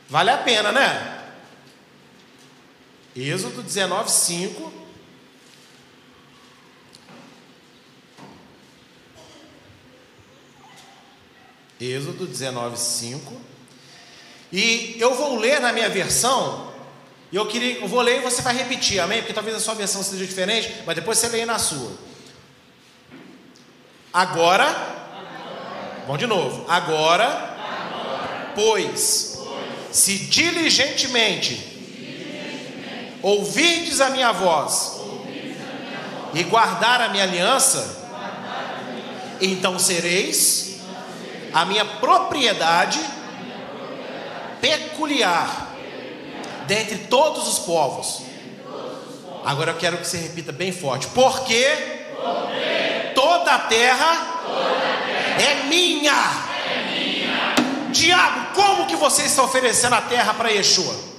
Vale 0.09 0.31
a 0.31 0.39
pena, 0.39 0.71
né? 0.71 1.24
Êxodo 3.17 3.63
19, 3.63 4.11
5. 4.11 4.73
Êxodo 11.81 12.27
19, 12.27 12.77
5. 12.77 13.41
E 14.51 14.97
eu 14.99 15.15
vou 15.15 15.39
ler 15.39 15.61
na 15.61 15.73
minha 15.73 15.89
versão, 15.89 16.73
e 17.31 17.37
eu 17.37 17.47
queria, 17.47 17.79
eu 17.79 17.89
vou 17.89 18.01
ler 18.01 18.19
e 18.19 18.23
você 18.23 18.43
vai 18.43 18.57
repetir, 18.57 18.99
amém? 19.01 19.21
Porque 19.21 19.33
talvez 19.33 19.57
a 19.57 19.61
sua 19.61 19.75
versão 19.75 20.03
seja 20.03 20.27
diferente, 20.27 20.83
mas 20.85 20.97
depois 20.97 21.19
você 21.19 21.29
lê 21.29 21.45
na 21.45 21.59
sua. 21.59 21.93
Agora, 24.13 24.67
vamos 26.07 26.19
de 26.19 26.27
novo. 26.27 26.65
Agora, 26.69 27.27
Agora. 27.27 28.53
Pois, 28.55 29.35
pois, 29.37 29.97
se 29.97 30.19
diligentemente 30.19 31.74
ouvirdes 33.25 34.03
a 34.03 34.11
minha 34.11 34.33
voz 34.33 35.01
e 36.35 36.43
guardar 36.43 37.01
a 37.01 37.09
minha 37.09 37.25
aliança, 37.25 38.05
então 39.41 39.79
sereis 39.79 40.77
a 41.51 41.65
minha 41.65 41.87
propriedade 41.87 43.01
peculiar 44.61 45.75
dentre 46.67 46.99
todos 46.99 47.49
os 47.49 47.61
povos. 47.61 48.23
Agora 49.43 49.71
eu 49.71 49.77
quero 49.79 49.97
que 49.97 50.07
você 50.07 50.19
repita 50.19 50.53
bem 50.53 50.71
forte: 50.71 51.07
porque 51.09 51.65
toda 53.15 53.55
a 53.55 53.59
terra 53.61 54.43
é 55.41 55.67
minha. 55.67 56.45
Diabo, 57.91 58.55
como 58.55 58.87
que 58.87 58.97
você 58.97 59.23
está 59.23 59.43
oferecendo 59.43 59.95
a 59.95 60.03
terra 60.03 60.35
para 60.35 60.51
Yeshua? 60.51 61.15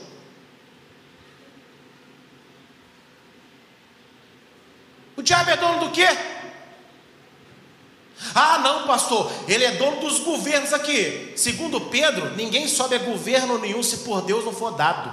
O 5.18 5.22
diabo 5.22 5.49
é 5.49 5.58
dono 5.58 5.80
do 5.80 5.85
quê? 5.96 6.08
Ah, 8.34 8.60
não, 8.60 8.86
pastor, 8.88 9.32
ele 9.48 9.64
é 9.64 9.72
dono 9.72 10.02
dos 10.02 10.20
governos 10.20 10.74
aqui. 10.74 11.34
Segundo 11.36 11.80
Pedro, 11.82 12.36
ninguém 12.36 12.68
sobe 12.68 12.96
a 12.96 13.00
governo 13.00 13.58
nenhum 13.58 13.82
se 13.82 14.00
por 14.00 14.22
Deus 14.22 14.43
não 14.43 14.54
for 14.54 14.72
dado. 14.72 15.12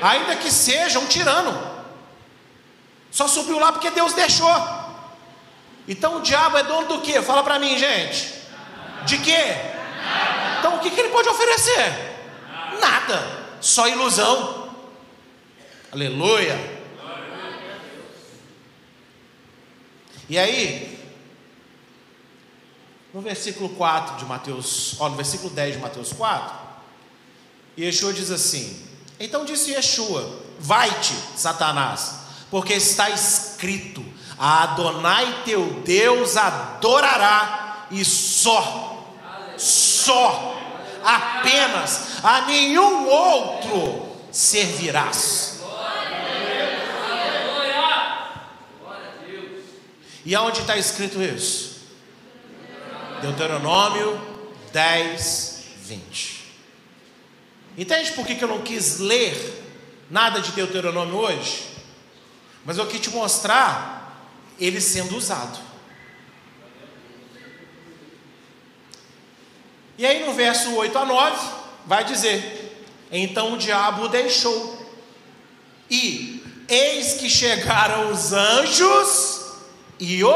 Ainda 0.00 0.36
que 0.36 0.50
seja 0.50 0.98
um 0.98 1.06
tirano. 1.06 1.72
Só 3.10 3.28
subiu 3.28 3.58
lá 3.58 3.72
porque 3.72 3.90
Deus 3.90 4.12
deixou. 4.12 4.54
Então 5.86 6.18
o 6.18 6.22
diabo 6.22 6.58
é 6.58 6.62
dono 6.62 6.88
do 6.88 7.00
que? 7.00 7.20
Fala 7.22 7.42
para 7.42 7.58
mim, 7.58 7.78
gente. 7.78 8.32
De 9.04 9.18
quê? 9.18 9.56
Então 10.58 10.76
o 10.76 10.78
que, 10.80 10.90
que 10.90 11.00
ele 11.00 11.10
pode 11.10 11.28
oferecer? 11.28 11.92
Nada. 12.80 13.42
Só 13.60 13.86
ilusão. 13.86 14.70
Aleluia. 15.92 16.71
E 20.32 20.38
aí, 20.38 20.98
no 23.12 23.20
versículo 23.20 23.68
4 23.68 24.16
de 24.16 24.24
Mateus, 24.24 24.96
ó, 24.98 25.10
no 25.10 25.14
versículo 25.14 25.50
10 25.50 25.74
de 25.74 25.78
Mateus 25.82 26.10
4, 26.14 26.56
Yeshua 27.78 28.14
diz 28.14 28.30
assim: 28.30 28.82
Então 29.20 29.44
disse 29.44 29.72
Yeshua: 29.72 30.40
Vai-te, 30.58 31.12
Satanás, 31.36 32.20
porque 32.50 32.72
está 32.72 33.10
escrito: 33.10 34.02
A 34.38 34.62
Adonai 34.62 35.42
teu 35.44 35.82
Deus 35.84 36.34
adorará, 36.38 37.88
e 37.90 38.02
só, 38.02 39.06
só, 39.58 40.58
apenas 41.04 42.24
a 42.24 42.46
nenhum 42.46 43.06
outro 43.06 44.16
servirás. 44.30 45.51
E 50.24 50.34
aonde 50.34 50.60
está 50.60 50.76
escrito 50.76 51.20
isso? 51.20 51.80
Deuteronômio 53.20 54.20
10, 54.72 55.64
20. 55.78 56.42
Entende 57.76 58.12
por 58.12 58.26
que, 58.26 58.42
eu 58.42 58.48
não 58.48 58.62
quis 58.62 58.98
ler 58.98 59.62
nada 60.10 60.40
de 60.40 60.52
Deuteronômio 60.52 61.16
hoje? 61.16 61.68
Mas 62.64 62.78
eu 62.78 62.86
quis 62.86 63.00
te 63.00 63.10
mostrar 63.10 64.28
ele 64.60 64.80
sendo 64.80 65.16
usado. 65.16 65.58
E 69.98 70.06
aí 70.06 70.24
no 70.24 70.32
verso 70.32 70.74
8 70.74 70.98
a 70.98 71.04
9, 71.04 71.48
vai 71.86 72.04
dizer: 72.04 72.84
Então 73.10 73.54
o 73.54 73.58
diabo 73.58 74.04
o 74.04 74.08
deixou, 74.08 74.90
e 75.90 76.42
eis 76.68 77.14
que 77.14 77.28
chegaram 77.28 78.10
os 78.10 78.32
anjos 78.32 79.41
e 80.02 80.22
o 80.24 80.34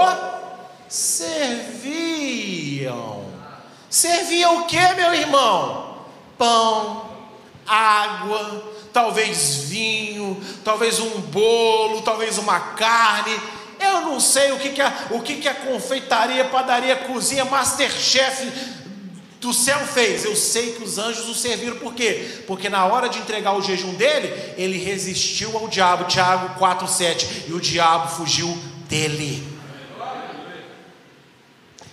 serviam. 0.89 1.67
Serviam 3.91 4.61
o 4.61 4.67
que, 4.67 4.95
meu 4.95 5.12
irmão? 5.12 6.07
Pão, 6.39 7.11
água, 7.67 8.62
talvez 8.93 9.64
vinho, 9.64 10.41
talvez 10.64 11.01
um 11.01 11.21
bolo, 11.21 12.03
talvez 12.03 12.39
uma 12.39 12.61
carne. 12.61 13.37
Eu 13.81 14.03
não 14.03 14.21
sei 14.21 14.53
o 14.53 14.59
que, 14.61 14.69
que, 14.69 14.81
a, 14.81 15.09
o 15.11 15.21
que, 15.21 15.35
que 15.35 15.49
a 15.49 15.55
confeitaria, 15.55 16.45
padaria, 16.45 16.95
cozinha, 16.95 17.45
masterchef 17.45 18.49
do 19.41 19.53
céu 19.53 19.81
fez. 19.81 20.25
Eu 20.25 20.37
sei 20.37 20.75
que 20.75 20.85
os 20.85 20.97
anjos 20.97 21.29
o 21.29 21.35
serviram, 21.35 21.79
por 21.79 21.93
quê? 21.93 22.45
Porque 22.47 22.69
na 22.69 22.87
hora 22.87 23.09
de 23.09 23.19
entregar 23.19 23.57
o 23.57 23.62
jejum 23.62 23.95
dele, 23.95 24.33
ele 24.57 24.79
resistiu 24.79 25.59
ao 25.59 25.67
diabo, 25.67 26.05
Tiago 26.05 26.57
4,7, 26.61 27.49
e 27.49 27.53
o 27.53 27.61
diabo 27.61 28.09
fugiu 28.11 28.57
dele. 28.89 29.55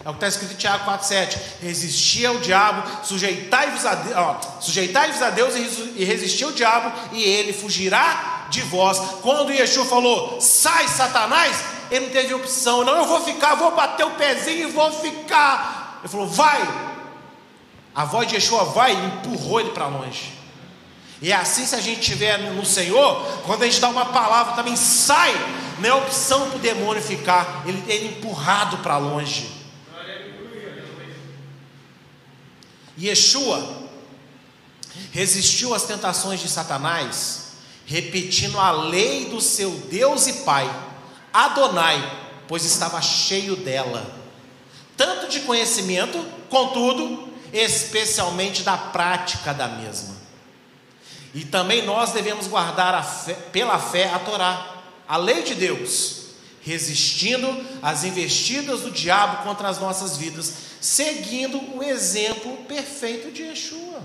É 0.05 0.09
o 0.09 0.13
que 0.13 0.17
está 0.17 0.27
escrito 0.27 0.53
em 0.53 0.57
Tiago 0.57 0.83
4,7. 0.83 1.37
Resistia 1.61 2.29
ao 2.29 2.37
diabo, 2.39 3.05
sujeitai-vos 3.05 3.85
a, 3.85 4.59
sujeitai 4.59 5.11
a 5.11 5.29
Deus 5.29 5.55
e 5.55 6.03
resistir 6.03 6.43
ao 6.43 6.51
diabo, 6.51 6.91
e 7.13 7.23
ele 7.23 7.53
fugirá 7.53 8.47
de 8.49 8.61
vós. 8.61 8.99
Quando 9.21 9.51
Yeshua 9.51 9.85
falou, 9.85 10.41
sai 10.41 10.89
Satanás, 10.89 11.63
ele 11.89 12.07
não 12.07 12.13
teve 12.13 12.33
opção, 12.33 12.83
não, 12.83 12.97
eu 12.97 13.05
vou 13.05 13.21
ficar, 13.21 13.55
vou 13.55 13.73
bater 13.73 14.05
o 14.05 14.11
pezinho 14.11 14.67
e 14.67 14.71
vou 14.71 14.91
ficar. 14.91 15.99
Ele 16.01 16.09
falou, 16.09 16.27
vai. 16.27 16.61
A 17.95 18.03
voz 18.03 18.27
de 18.27 18.35
Yeshua 18.35 18.65
vai 18.65 18.93
e 18.93 19.05
empurrou 19.05 19.61
ele 19.61 19.69
para 19.69 19.87
longe. 19.87 20.33
E 21.21 21.31
é 21.31 21.35
assim 21.35 21.65
se 21.65 21.75
a 21.75 21.79
gente 21.79 22.01
estiver 22.01 22.37
no 22.37 22.65
Senhor, 22.65 23.25
quando 23.45 23.63
a 23.63 23.65
gente 23.65 23.79
dá 23.79 23.87
uma 23.87 24.07
palavra 24.07 24.55
também 24.55 24.75
sai, 24.75 25.33
não 25.79 25.89
é 25.89 25.93
opção 25.93 26.49
para 26.49 26.57
o 26.57 26.59
demônio 26.59 27.01
ficar, 27.01 27.63
ele 27.65 27.81
é 27.87 28.05
empurrado 28.05 28.79
para 28.79 28.97
longe. 28.97 29.62
Yeshua 33.07 33.83
resistiu 35.11 35.73
às 35.73 35.83
tentações 35.83 36.39
de 36.39 36.47
Satanás, 36.47 37.43
repetindo 37.85 38.59
a 38.59 38.71
lei 38.71 39.25
do 39.25 39.41
seu 39.41 39.71
Deus 39.71 40.27
e 40.27 40.33
Pai, 40.43 40.69
Adonai, 41.31 42.21
pois 42.47 42.63
estava 42.63 43.01
cheio 43.01 43.55
dela, 43.55 44.05
tanto 44.95 45.27
de 45.27 45.41
conhecimento, 45.41 46.23
contudo, 46.49 47.27
especialmente 47.51 48.63
da 48.63 48.77
prática 48.77 49.53
da 49.53 49.67
mesma. 49.67 50.15
E 51.33 51.43
também 51.43 51.83
nós 51.83 52.11
devemos 52.11 52.47
guardar 52.47 53.03
fé, 53.03 53.33
pela 53.33 53.79
fé 53.79 54.11
a 54.13 54.19
Torá, 54.19 54.83
a 55.07 55.17
lei 55.17 55.41
de 55.41 55.55
Deus, 55.55 56.22
resistindo 56.65 57.65
às 57.81 58.03
investidas 58.03 58.81
do 58.81 58.91
diabo 58.91 59.43
contra 59.43 59.67
as 59.67 59.79
nossas 59.79 60.17
vidas, 60.17 60.53
seguindo 60.79 61.57
o 61.75 61.83
exemplo 61.83 62.57
perfeito 62.67 63.31
de 63.31 63.43
Yeshua. 63.43 64.01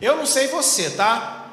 Eu 0.00 0.16
não 0.16 0.26
sei 0.26 0.48
você, 0.48 0.90
tá? 0.90 1.46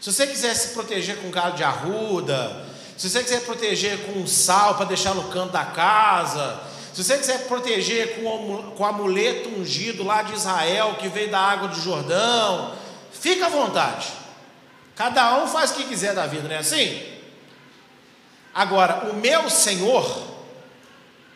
Se 0.00 0.12
você 0.12 0.26
quiser 0.26 0.54
se 0.54 0.68
proteger 0.68 1.16
com 1.18 1.30
galho 1.30 1.54
de 1.54 1.62
arruda, 1.62 2.66
se 2.98 3.08
você 3.08 3.22
quiser 3.22 3.42
proteger 3.42 3.98
com 4.06 4.26
sal 4.26 4.74
para 4.74 4.86
deixar 4.86 5.14
no 5.14 5.24
canto 5.30 5.52
da 5.52 5.64
casa, 5.64 6.60
se 6.92 7.02
você 7.02 7.16
quiser 7.16 7.46
proteger 7.46 8.16
com, 8.16 8.72
com 8.76 8.84
amuleto 8.84 9.48
ungido 9.48 10.02
lá 10.02 10.22
de 10.22 10.34
Israel, 10.34 10.96
que 10.98 11.08
veio 11.08 11.30
da 11.30 11.38
água 11.38 11.68
do 11.68 11.80
Jordão, 11.80 12.74
fica 13.12 13.46
à 13.46 13.48
vontade. 13.48 14.08
Cada 14.94 15.42
um 15.42 15.46
faz 15.46 15.70
o 15.70 15.74
que 15.74 15.84
quiser 15.84 16.14
da 16.14 16.26
vida, 16.26 16.48
não 16.48 16.54
é 16.54 16.58
assim? 16.58 17.11
Agora, 18.54 19.10
o 19.10 19.14
meu 19.14 19.48
Senhor, 19.48 20.04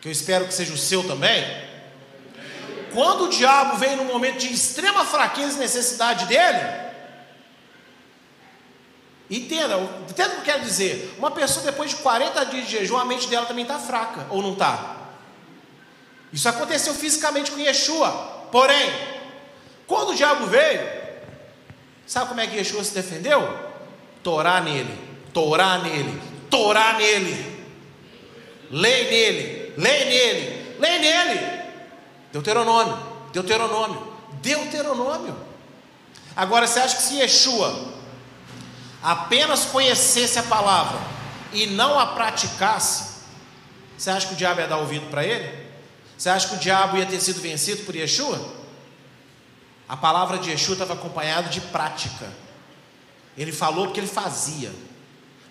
que 0.01 0.09
eu 0.09 0.13
espero 0.13 0.47
que 0.47 0.55
seja 0.55 0.73
o 0.73 0.77
seu 0.77 1.07
também, 1.07 1.45
quando 2.93 3.25
o 3.25 3.29
diabo 3.29 3.77
vem 3.77 3.97
num 3.97 4.05
momento 4.05 4.39
de 4.39 4.53
extrema 4.53 5.05
fraqueza 5.05 5.57
e 5.57 5.61
necessidade 5.61 6.27
dele, 6.27 6.87
entenda, 9.31 9.79
entenda 10.09 10.29
o 10.29 10.33
que 10.33 10.41
eu 10.41 10.55
quero 10.55 10.63
dizer. 10.63 11.15
Uma 11.19 11.31
pessoa 11.31 11.65
depois 11.65 11.91
de 11.91 11.97
40 11.97 12.45
dias 12.47 12.67
de 12.67 12.73
jejum, 12.73 12.97
a 12.97 13.05
mente 13.05 13.29
dela 13.29 13.47
também 13.47 13.65
está 13.65 13.79
fraca, 13.79 14.27
ou 14.31 14.43
não 14.43 14.53
está? 14.53 14.97
Isso 16.33 16.49
aconteceu 16.49 16.95
fisicamente 16.95 17.51
com 17.51 17.59
Yeshua. 17.59 18.11
Porém, 18.53 18.91
quando 19.87 20.11
o 20.11 20.15
diabo 20.15 20.47
veio, 20.47 20.87
sabe 22.07 22.29
como 22.29 22.41
é 22.41 22.47
que 22.47 22.57
Yeshua 22.57 22.85
se 22.85 22.95
defendeu? 22.95 23.59
Torá 24.23 24.61
nele, 24.61 24.99
Torá 25.33 25.79
nele, 25.79 26.21
Torá 26.51 26.95
nele, 26.95 27.67
lei 28.71 29.11
nele, 29.11 29.75
lei 29.77 30.05
nele, 30.05 30.77
lei 30.79 30.99
nele. 30.99 31.57
Deuteronômio, 32.33 32.99
Deuteronômio, 33.33 34.13
Deuteronômio. 34.43 35.37
Agora 36.35 36.67
você 36.67 36.81
acha 36.81 36.97
que 36.97 37.03
se 37.03 37.15
Yeshua 37.17 37.95
apenas 39.03 39.65
conhecesse 39.67 40.39
a 40.39 40.43
palavra 40.43 40.99
e 41.53 41.67
não 41.67 41.99
a 41.99 42.07
praticasse, 42.07 43.17
você 43.97 44.11
acha 44.11 44.29
que 44.29 44.35
o 44.35 44.37
diabo 44.37 44.61
ia 44.61 44.69
dar 44.69 44.77
ouvido 44.77 45.07
para 45.11 45.25
ele? 45.25 45.67
Você 46.17 46.29
acha 46.29 46.49
que 46.49 46.55
o 46.57 46.59
diabo 46.59 46.97
ia 46.99 47.07
ter 47.07 47.21
sido 47.21 47.41
vencido 47.41 47.85
por 47.85 47.95
Yeshua? 47.95 48.55
A 49.89 49.97
palavra 49.97 50.39
de 50.39 50.51
Yeshua 50.51 50.75
estava 50.75 50.95
acompanhada 50.95 51.49
de 51.49 51.61
prática. 51.61 52.31
Ele 53.37 53.53
falou 53.53 53.87
porque 53.87 54.01
ele 54.01 54.07
fazia. 54.07 54.73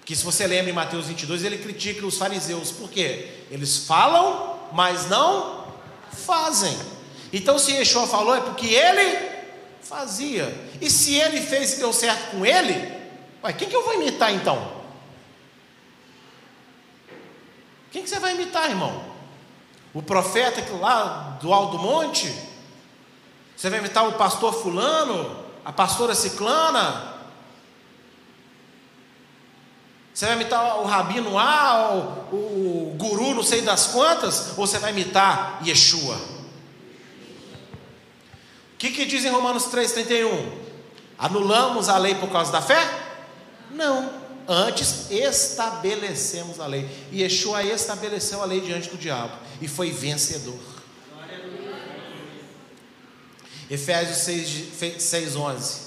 Que 0.06 0.16
se 0.16 0.24
você 0.24 0.46
lembra 0.46 0.70
em 0.70 0.74
Mateus 0.74 1.08
22, 1.08 1.44
ele 1.44 1.58
critica 1.58 2.06
os 2.06 2.18
fariseus. 2.18 2.72
Por 2.72 2.90
quê? 2.90 3.42
Eles 3.50 3.88
falam, 3.88 4.60
mas 4.72 5.10
não 5.10 5.66
fazem. 6.12 6.78
Então, 7.34 7.58
se 7.58 7.72
Yeshua 7.72 8.06
falou, 8.06 8.36
é 8.36 8.42
porque 8.42 8.68
ele 8.68 9.36
fazia. 9.82 10.54
E 10.80 10.90
se 10.90 11.16
ele 11.16 11.42
fez 11.42 11.74
e 11.74 11.78
deu 11.78 11.92
certo 11.92 12.32
com 12.32 12.46
ele, 12.46 12.74
ué, 13.44 13.52
quem 13.54 13.68
que 13.68 13.76
eu 13.76 13.84
vou 13.84 13.96
imitar 13.96 14.32
então? 14.32 14.76
Quem 17.92 18.04
que 18.04 18.10
você 18.10 18.20
vai 18.20 18.34
imitar, 18.34 18.70
irmão? 18.70 19.04
O 19.94 20.04
profeta 20.04 20.62
que 20.62 20.72
lá 20.74 21.38
do 21.42 21.52
alto 21.54 21.80
monte? 21.80 22.32
Você 23.56 23.70
vai 23.70 23.80
imitar 23.80 24.08
o 24.08 24.14
pastor 24.14 24.54
fulano? 24.54 25.46
A 25.64 25.72
pastora 25.72 26.14
ciclana? 26.14 27.15
Você 30.16 30.26
vai 30.28 30.36
imitar 30.36 30.80
o 30.80 30.86
rabino 30.86 31.38
A, 31.38 31.94
o, 32.32 32.36
o 32.36 32.96
guru 32.98 33.36
não 33.36 33.44
sei 33.44 33.60
das 33.60 33.88
quantas, 33.88 34.58
ou 34.58 34.66
você 34.66 34.80
vai 34.80 34.92
imitar 34.92 35.62
Yeshua? 35.68 36.16
O 36.16 36.46
que, 38.78 38.92
que 38.92 39.06
diz 39.06 39.26
em 39.26 39.30
Romanos 39.30 39.66
3,31? 39.66 40.54
Anulamos 41.18 41.90
a 41.90 41.98
lei 41.98 42.16
por 42.16 42.30
causa 42.30 42.50
da 42.50 42.62
fé? 42.62 42.80
Não. 43.70 44.10
Antes 44.48 45.12
estabelecemos 45.12 46.62
a 46.62 46.68
lei. 46.68 46.90
E 47.12 47.22
Yeshua 47.22 47.62
estabeleceu 47.64 48.42
a 48.42 48.46
lei 48.46 48.62
diante 48.62 48.90
do 48.90 48.98
diabo 48.98 49.34
e 49.60 49.68
foi 49.68 49.92
vencedor. 49.92 50.58
Efésios 53.70 54.20
6, 54.20 54.98
6 54.98 55.36
11. 55.36 55.80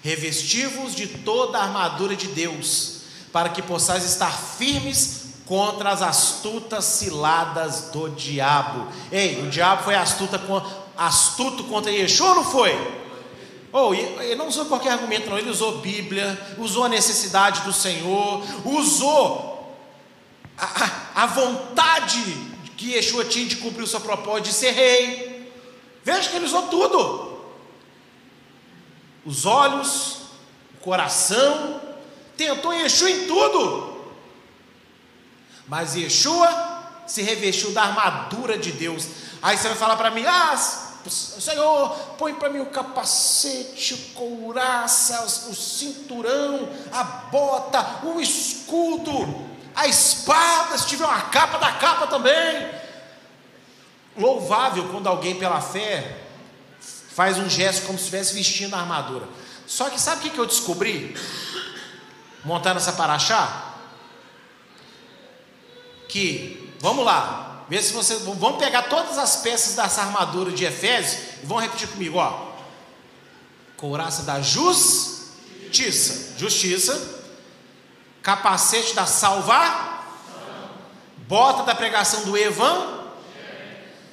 Revestivos 0.00 0.94
de 0.94 1.08
toda 1.08 1.58
a 1.58 1.64
armadura 1.64 2.14
de 2.14 2.28
Deus, 2.28 2.93
para 3.34 3.48
que 3.48 3.60
possais 3.60 4.04
estar 4.04 4.30
firmes 4.30 5.24
contra 5.44 5.90
as 5.90 6.02
astutas 6.02 6.84
ciladas 6.84 7.90
do 7.92 8.08
diabo. 8.10 8.86
Ei, 9.10 9.42
o 9.42 9.50
diabo 9.50 9.82
foi 9.82 9.96
astuta, 9.96 10.40
astuto 10.96 11.64
contra 11.64 11.90
Yeshua 11.90 12.36
não 12.36 12.44
foi? 12.44 12.72
Oh, 13.72 13.92
ele 13.92 14.36
não 14.36 14.46
usou 14.46 14.66
qualquer 14.66 14.92
argumento, 14.92 15.28
não. 15.28 15.36
Ele 15.36 15.50
usou 15.50 15.78
Bíblia, 15.78 16.40
usou 16.58 16.84
a 16.84 16.88
necessidade 16.88 17.62
do 17.62 17.72
Senhor, 17.72 18.40
usou 18.64 19.76
a, 20.56 20.84
a, 21.16 21.24
a 21.24 21.26
vontade 21.26 22.22
que 22.76 22.92
Yeshua 22.92 23.24
tinha 23.24 23.46
de 23.46 23.56
cumprir 23.56 23.82
o 23.82 23.88
seu 23.88 24.00
propósito 24.00 24.44
de 24.44 24.52
ser 24.52 24.70
rei. 24.70 25.50
Veja 26.04 26.30
que 26.30 26.36
ele 26.36 26.44
usou 26.44 26.68
tudo: 26.68 27.36
os 29.26 29.44
olhos, 29.44 30.18
o 30.76 30.84
coração, 30.84 31.80
tentou 32.36 32.72
Yeshua 32.72 33.10
em 33.10 33.26
tudo. 33.26 33.94
Mas 35.66 35.94
Yeshua 35.94 36.74
se 37.06 37.22
revestiu 37.22 37.72
da 37.72 37.82
armadura 37.82 38.58
de 38.58 38.72
Deus. 38.72 39.06
Aí 39.42 39.56
você 39.56 39.68
vai 39.68 39.76
falar 39.76 39.96
para 39.96 40.10
mim: 40.10 40.24
ah, 40.26 40.56
Senhor, 41.06 41.90
põe 42.18 42.34
para 42.34 42.48
mim 42.48 42.60
o 42.60 42.66
capacete, 42.66 43.94
o 43.94 43.98
couraça, 44.14 45.22
o 45.22 45.54
cinturão, 45.54 46.68
a 46.92 47.04
bota, 47.04 48.00
o 48.04 48.20
escudo, 48.20 49.46
a 49.74 49.86
espada, 49.86 50.78
se 50.78 50.86
tiver 50.86 51.04
uma 51.04 51.22
capa, 51.22 51.58
da 51.58 51.72
capa 51.72 52.06
também. 52.06 52.70
Louvável 54.16 54.88
quando 54.90 55.08
alguém 55.08 55.34
pela 55.34 55.60
fé 55.60 56.18
faz 56.80 57.36
um 57.38 57.48
gesto 57.48 57.86
como 57.86 57.98
se 57.98 58.04
estivesse 58.04 58.34
vestindo 58.34 58.74
a 58.74 58.80
armadura. 58.80 59.28
Só 59.66 59.90
que 59.90 60.00
sabe 60.00 60.28
o 60.28 60.30
que 60.30 60.38
eu 60.38 60.46
descobri? 60.46 61.16
Montando 62.44 62.78
essa 62.78 62.92
paraxá? 62.92 63.72
Que, 66.08 66.72
vamos 66.80 67.04
lá, 67.04 67.44
Vê 67.68 67.82
se 67.82 67.92
você. 67.92 68.16
Vamos 68.16 68.58
pegar 68.58 68.82
todas 68.82 69.18
as 69.18 69.36
peças 69.36 69.74
dessa 69.74 70.02
armadura 70.02 70.52
de 70.52 70.64
Efésios 70.64 71.38
e 71.42 71.46
vão 71.46 71.58
repetir 71.58 71.88
comigo, 71.88 72.18
ó. 72.18 72.52
Couraça 73.76 74.22
da 74.22 74.40
justiça. 74.40 76.34
Justiça. 76.38 77.22
Capacete 78.22 78.94
da 78.94 79.06
salvar. 79.06 79.92
Bota 81.26 81.62
da 81.62 81.74
pregação 81.74 82.24
do 82.24 82.36
Evan. 82.36 83.04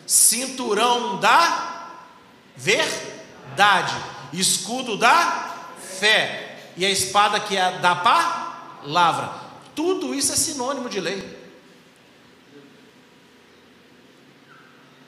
Cinturão 0.07 1.19
da 1.19 1.89
verdade. 2.55 3.95
Escudo 4.31 4.97
da 4.97 5.55
fé. 5.99 6.50
E 6.77 6.85
a 6.85 6.89
espada 6.89 7.39
que 7.39 7.57
é 7.57 7.79
da 7.79 7.95
palavra. 7.95 9.31
Tudo 9.75 10.13
isso 10.13 10.31
é 10.31 10.35
sinônimo 10.35 10.89
de 10.89 10.99
lei. 10.99 11.41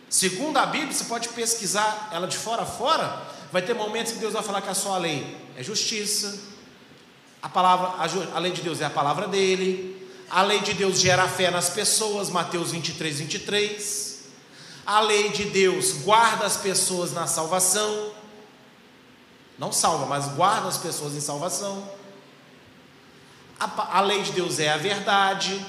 Segundo 0.09 0.57
a 0.57 0.65
Bíblia, 0.67 0.93
você 0.93 1.05
pode 1.05 1.29
pesquisar 1.29 2.09
ela 2.11 2.27
de 2.27 2.37
fora 2.37 2.61
a 2.61 2.65
fora, 2.65 3.21
vai 3.51 3.63
ter 3.63 3.73
momentos 3.73 4.13
que 4.13 4.19
Deus 4.19 4.33
vai 4.33 4.43
falar 4.43 4.61
que 4.61 4.69
a 4.69 4.75
sua 4.75 4.99
lei 4.99 5.35
é 5.57 5.63
justiça, 5.63 6.39
a 7.41 7.49
palavra, 7.49 7.87
a, 7.97 8.37
a 8.37 8.39
lei 8.39 8.51
de 8.51 8.61
Deus 8.61 8.79
é 8.79 8.85
a 8.85 8.91
palavra 8.91 9.27
dele, 9.27 10.07
a 10.29 10.41
lei 10.41 10.59
de 10.61 10.73
Deus 10.73 10.99
gera 10.99 11.27
fé 11.27 11.51
nas 11.51 11.69
pessoas, 11.69 12.29
Mateus 12.29 12.71
23, 12.71 13.19
23. 13.19 14.23
A 14.85 14.99
lei 15.01 15.29
de 15.29 15.45
Deus 15.45 15.93
guarda 16.03 16.45
as 16.45 16.57
pessoas 16.57 17.11
na 17.11 17.27
salvação. 17.27 18.12
Não 19.63 19.71
salva, 19.71 20.05
mas 20.05 20.27
guarda 20.35 20.67
as 20.67 20.77
pessoas 20.77 21.13
em 21.13 21.21
salvação. 21.21 21.87
A, 23.59 23.99
a 23.99 24.01
lei 24.01 24.21
de 24.21 24.31
Deus 24.31 24.59
é 24.59 24.69
a 24.69 24.77
verdade. 24.77 25.63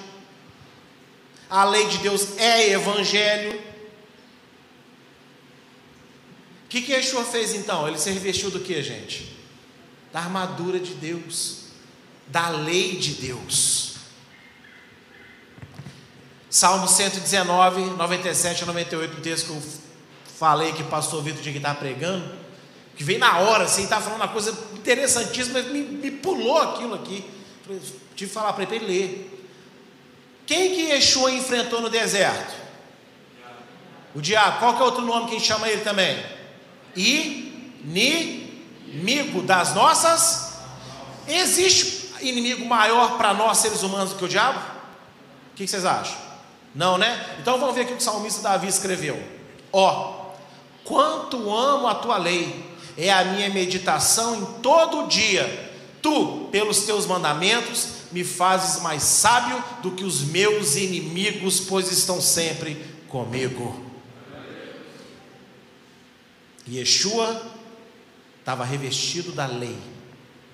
A 1.49 1.65
lei 1.65 1.87
de 1.89 1.99
Deus 1.99 2.37
é 2.39 2.71
evangelho 2.71 3.75
que, 6.75 6.83
que 6.83 6.93
Yeshua 6.93 7.25
fez 7.25 7.55
então? 7.55 7.87
Ele 7.87 7.97
se 7.97 8.11
revestiu 8.11 8.51
do 8.51 8.59
que, 8.59 8.83
gente? 8.83 9.33
Da 10.13 10.19
armadura 10.19 10.81
de 10.81 10.95
Deus, 10.95 11.67
da 12.27 12.49
lei 12.49 12.97
de 12.97 13.13
Deus. 13.15 13.95
Salmo 16.51 16.89
119, 16.89 17.91
97 17.97 18.65
a 18.65 18.67
98, 18.67 19.17
o 19.17 19.21
texto 19.21 19.47
que 19.47 19.53
eu 19.53 19.63
falei 20.37 20.73
que 20.73 20.83
o 20.83 20.87
pastor 20.87 21.23
Vitor 21.23 21.43
tinha 21.43 21.53
que 21.53 21.59
estar 21.59 21.77
pregando, 21.77 22.29
que 22.97 23.03
veio 23.03 23.19
na 23.19 23.39
hora, 23.39 23.65
assim, 23.65 23.85
estava 23.85 24.03
falando 24.03 24.21
uma 24.21 24.29
coisa 24.29 24.57
interessantíssima, 24.75 25.61
mas 25.61 25.73
me, 25.73 25.83
me 25.83 26.11
pulou 26.11 26.59
aquilo 26.59 26.95
aqui. 26.95 27.25
Tive 27.67 27.93
que 28.15 28.27
falar 28.27 28.53
para 28.53 28.65
ele 28.65 28.87
ler. 28.87 29.47
Quem 30.47 30.75
que 30.75 30.83
Yeshua 30.83 31.31
enfrentou 31.33 31.81
no 31.81 31.89
deserto? 31.89 32.55
O 34.15 34.21
diabo. 34.21 34.59
Qual 34.59 34.77
que 34.77 34.83
é 34.83 34.85
outro 34.85 35.03
nome 35.03 35.27
que 35.27 35.37
a 35.37 35.39
gente 35.39 35.47
chama 35.47 35.69
ele 35.69 35.83
também? 35.83 36.23
inimigo 38.95 39.43
das 39.43 39.75
nossas. 39.75 40.59
Existe 41.27 42.13
inimigo 42.21 42.65
maior 42.65 43.17
para 43.17 43.35
nós 43.35 43.59
seres 43.59 43.83
humanos 43.83 44.11
do 44.11 44.17
que 44.17 44.25
o 44.25 44.29
diabo? 44.29 44.61
O 45.53 45.57
que 45.57 45.67
vocês 45.67 45.85
acham? 45.85 46.17
Não, 46.75 46.99
né? 46.99 47.37
Então 47.41 47.59
vamos 47.59 47.75
ver 47.75 47.83
aqui 47.83 47.93
o 47.93 47.97
que 47.97 48.03
o 48.03 48.05
salmista 48.05 48.43
Davi 48.43 48.69
escreveu. 48.69 49.23
Ó, 49.73 49.91
oh, 49.91 50.35
quanto 50.85 51.51
amo 51.51 51.87
a 51.87 51.95
tua 51.95 52.17
lei, 52.19 52.74
é 52.97 53.13
a 53.13 53.25
minha 53.25 53.51
meditação 53.51 54.37
em 54.37 54.45
todo 54.61 55.05
o 55.05 55.09
dia. 55.09 55.73
Tu, 56.03 56.49
pelos 56.51 56.81
teus 56.81 57.07
mandamentos, 57.07 57.89
me 58.13 58.23
fazes 58.23 58.83
mais 58.83 59.03
sábio 59.03 59.63
do 59.83 59.93
que 59.93 60.05
os 60.05 60.23
meus 60.23 60.77
inimigos, 60.77 61.61
pois 61.61 61.91
estão 61.91 62.21
sempre 62.21 62.77
comigo. 63.09 63.83
Yeshua 66.69 67.43
estava 68.41 68.65
revestido 68.65 69.33
da 69.33 69.47
lei, 69.47 69.77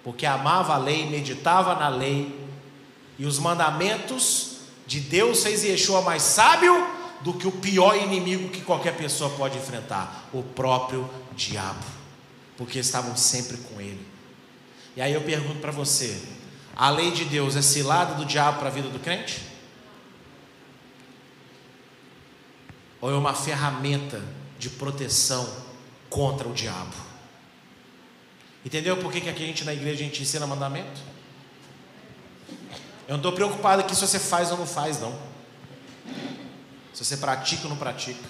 porque 0.02 0.26
amava 0.26 0.74
a 0.74 0.78
lei, 0.78 1.06
meditava 1.06 1.74
na 1.74 1.88
lei, 1.88 2.38
e 3.18 3.26
os 3.26 3.38
mandamentos 3.38 4.58
de 4.86 5.00
Deus 5.00 5.42
fez 5.42 5.62
Yeshua 5.62 6.02
mais 6.02 6.22
sábio 6.22 6.74
do 7.20 7.34
que 7.34 7.46
o 7.46 7.52
pior 7.52 7.96
inimigo 7.96 8.48
que 8.48 8.62
qualquer 8.62 8.96
pessoa 8.96 9.30
pode 9.30 9.58
enfrentar, 9.58 10.28
o 10.32 10.42
próprio 10.42 11.08
diabo, 11.32 11.84
porque 12.60 12.78
estavam 12.78 13.16
sempre 13.16 13.56
com 13.56 13.80
ele. 13.80 14.06
E 14.94 15.00
aí 15.00 15.14
eu 15.14 15.22
pergunto 15.22 15.60
para 15.60 15.72
você: 15.72 16.20
a 16.76 16.90
lei 16.90 17.10
de 17.10 17.24
Deus 17.24 17.56
é 17.56 17.62
cilada 17.62 18.16
do 18.16 18.26
diabo 18.26 18.58
para 18.58 18.68
a 18.68 18.70
vida 18.70 18.90
do 18.90 18.98
crente? 18.98 19.40
Ou 23.00 23.10
é 23.10 23.14
uma 23.14 23.32
ferramenta 23.32 24.22
de 24.58 24.68
proteção 24.68 25.50
contra 26.10 26.46
o 26.46 26.52
diabo. 26.52 26.94
Entendeu 28.62 28.98
por 28.98 29.10
que, 29.10 29.22
que 29.22 29.30
aqui 29.30 29.42
a 29.42 29.46
gente 29.46 29.64
na 29.64 29.72
igreja 29.72 30.04
a 30.04 30.06
gente 30.06 30.20
ensina 30.20 30.46
mandamento? 30.46 31.00
Eu 33.08 33.12
não 33.12 33.16
estou 33.16 33.32
preocupado 33.32 33.80
aqui 33.80 33.94
se 33.94 34.02
você 34.02 34.18
faz 34.18 34.50
ou 34.50 34.58
não 34.58 34.66
faz, 34.66 35.00
não. 35.00 35.18
Se 36.92 37.06
você 37.06 37.16
pratica 37.16 37.62
ou 37.62 37.70
não 37.70 37.78
pratica. 37.78 38.28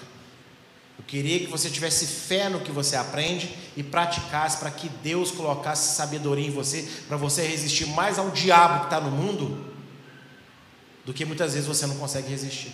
Eu 1.01 1.05
queria 1.07 1.39
que 1.39 1.47
você 1.47 1.67
tivesse 1.67 2.05
fé 2.05 2.47
no 2.47 2.59
que 2.61 2.71
você 2.71 2.95
aprende 2.95 3.53
e 3.75 3.81
praticasse 3.81 4.57
para 4.57 4.69
que 4.69 4.87
Deus 4.87 5.31
colocasse 5.31 5.95
sabedoria 5.95 6.47
em 6.47 6.51
você, 6.51 6.87
para 7.07 7.17
você 7.17 7.41
resistir 7.41 7.87
mais 7.87 8.19
ao 8.19 8.29
diabo 8.29 8.81
que 8.81 8.85
está 8.85 9.01
no 9.01 9.09
mundo, 9.09 9.73
do 11.03 11.11
que 11.11 11.25
muitas 11.25 11.53
vezes 11.53 11.67
você 11.67 11.87
não 11.87 11.97
consegue 11.97 12.29
resistir. 12.29 12.71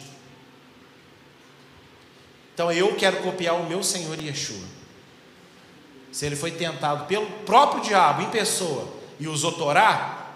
Então 2.54 2.72
eu 2.72 2.96
quero 2.96 3.24
copiar 3.24 3.56
o 3.56 3.68
meu 3.68 3.82
Senhor 3.82 4.22
Yeshua 4.22 4.78
se 6.12 6.26
ele 6.26 6.36
foi 6.36 6.52
tentado 6.52 7.06
pelo 7.06 7.28
próprio 7.46 7.82
diabo 7.82 8.22
em 8.22 8.30
pessoa 8.30 8.92
e 9.20 9.28
usou 9.28 9.52
Torá, 9.52 10.32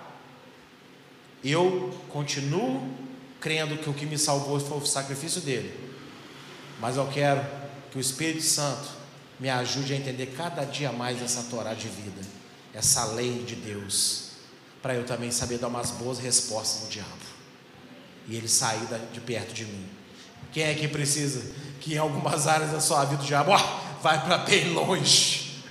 eu 1.43 1.91
continuo 2.09 2.87
crendo 3.39 3.77
que 3.77 3.89
o 3.89 3.93
que 3.93 4.05
me 4.05 4.17
salvou 4.17 4.59
foi 4.59 4.77
o 4.77 4.85
sacrifício 4.85 5.41
dele. 5.41 5.73
Mas 6.79 6.97
eu 6.97 7.07
quero 7.07 7.43
que 7.91 7.97
o 7.97 8.01
Espírito 8.01 8.43
Santo 8.43 8.87
me 9.39 9.49
ajude 9.49 9.93
a 9.93 9.97
entender 9.97 10.27
cada 10.37 10.63
dia 10.63 10.91
mais 10.91 11.21
essa 11.21 11.43
Torá 11.43 11.73
de 11.73 11.87
vida, 11.89 12.21
essa 12.73 13.05
lei 13.05 13.43
de 13.43 13.55
Deus. 13.55 14.31
para 14.81 14.95
eu 14.95 15.05
também 15.05 15.29
saber 15.29 15.59
dar 15.59 15.67
umas 15.67 15.91
boas 15.91 16.17
respostas 16.17 16.83
no 16.83 16.89
diabo. 16.89 17.09
E 18.27 18.35
ele 18.35 18.47
sair 18.47 18.81
de 19.13 19.19
perto 19.19 19.53
de 19.53 19.65
mim. 19.65 19.87
Quem 20.51 20.63
é 20.63 20.73
que 20.73 20.87
precisa 20.87 21.53
que 21.79 21.93
em 21.93 21.97
algumas 21.97 22.47
áreas 22.47 22.71
da 22.71 22.79
sua 22.79 23.05
vida 23.05 23.21
o 23.21 23.25
diabo 23.25 23.51
vai 24.01 24.23
para 24.23 24.39
bem 24.39 24.73
longe? 24.73 25.61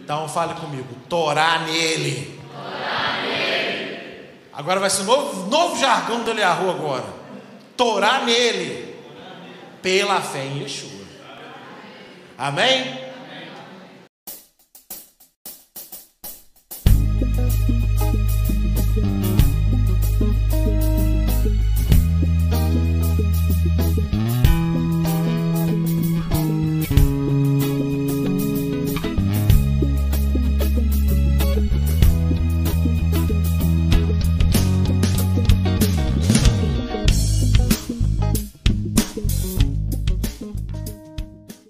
Então 0.00 0.26
fale 0.28 0.54
comigo, 0.54 0.94
torar 1.10 1.66
nele. 1.66 2.40
Nele. 3.22 4.30
Agora 4.52 4.80
vai 4.80 4.88
ser 4.88 5.02
um 5.02 5.04
novo, 5.04 5.50
novo 5.50 5.78
jargão 5.78 6.24
do 6.24 6.30
Eliahu 6.30 6.70
agora. 6.70 7.04
Torar 7.76 8.24
nele. 8.24 8.96
Pela 9.82 10.22
fé 10.22 10.46
em 10.46 10.62
Yeshua. 10.62 10.97
Amém? 12.38 13.07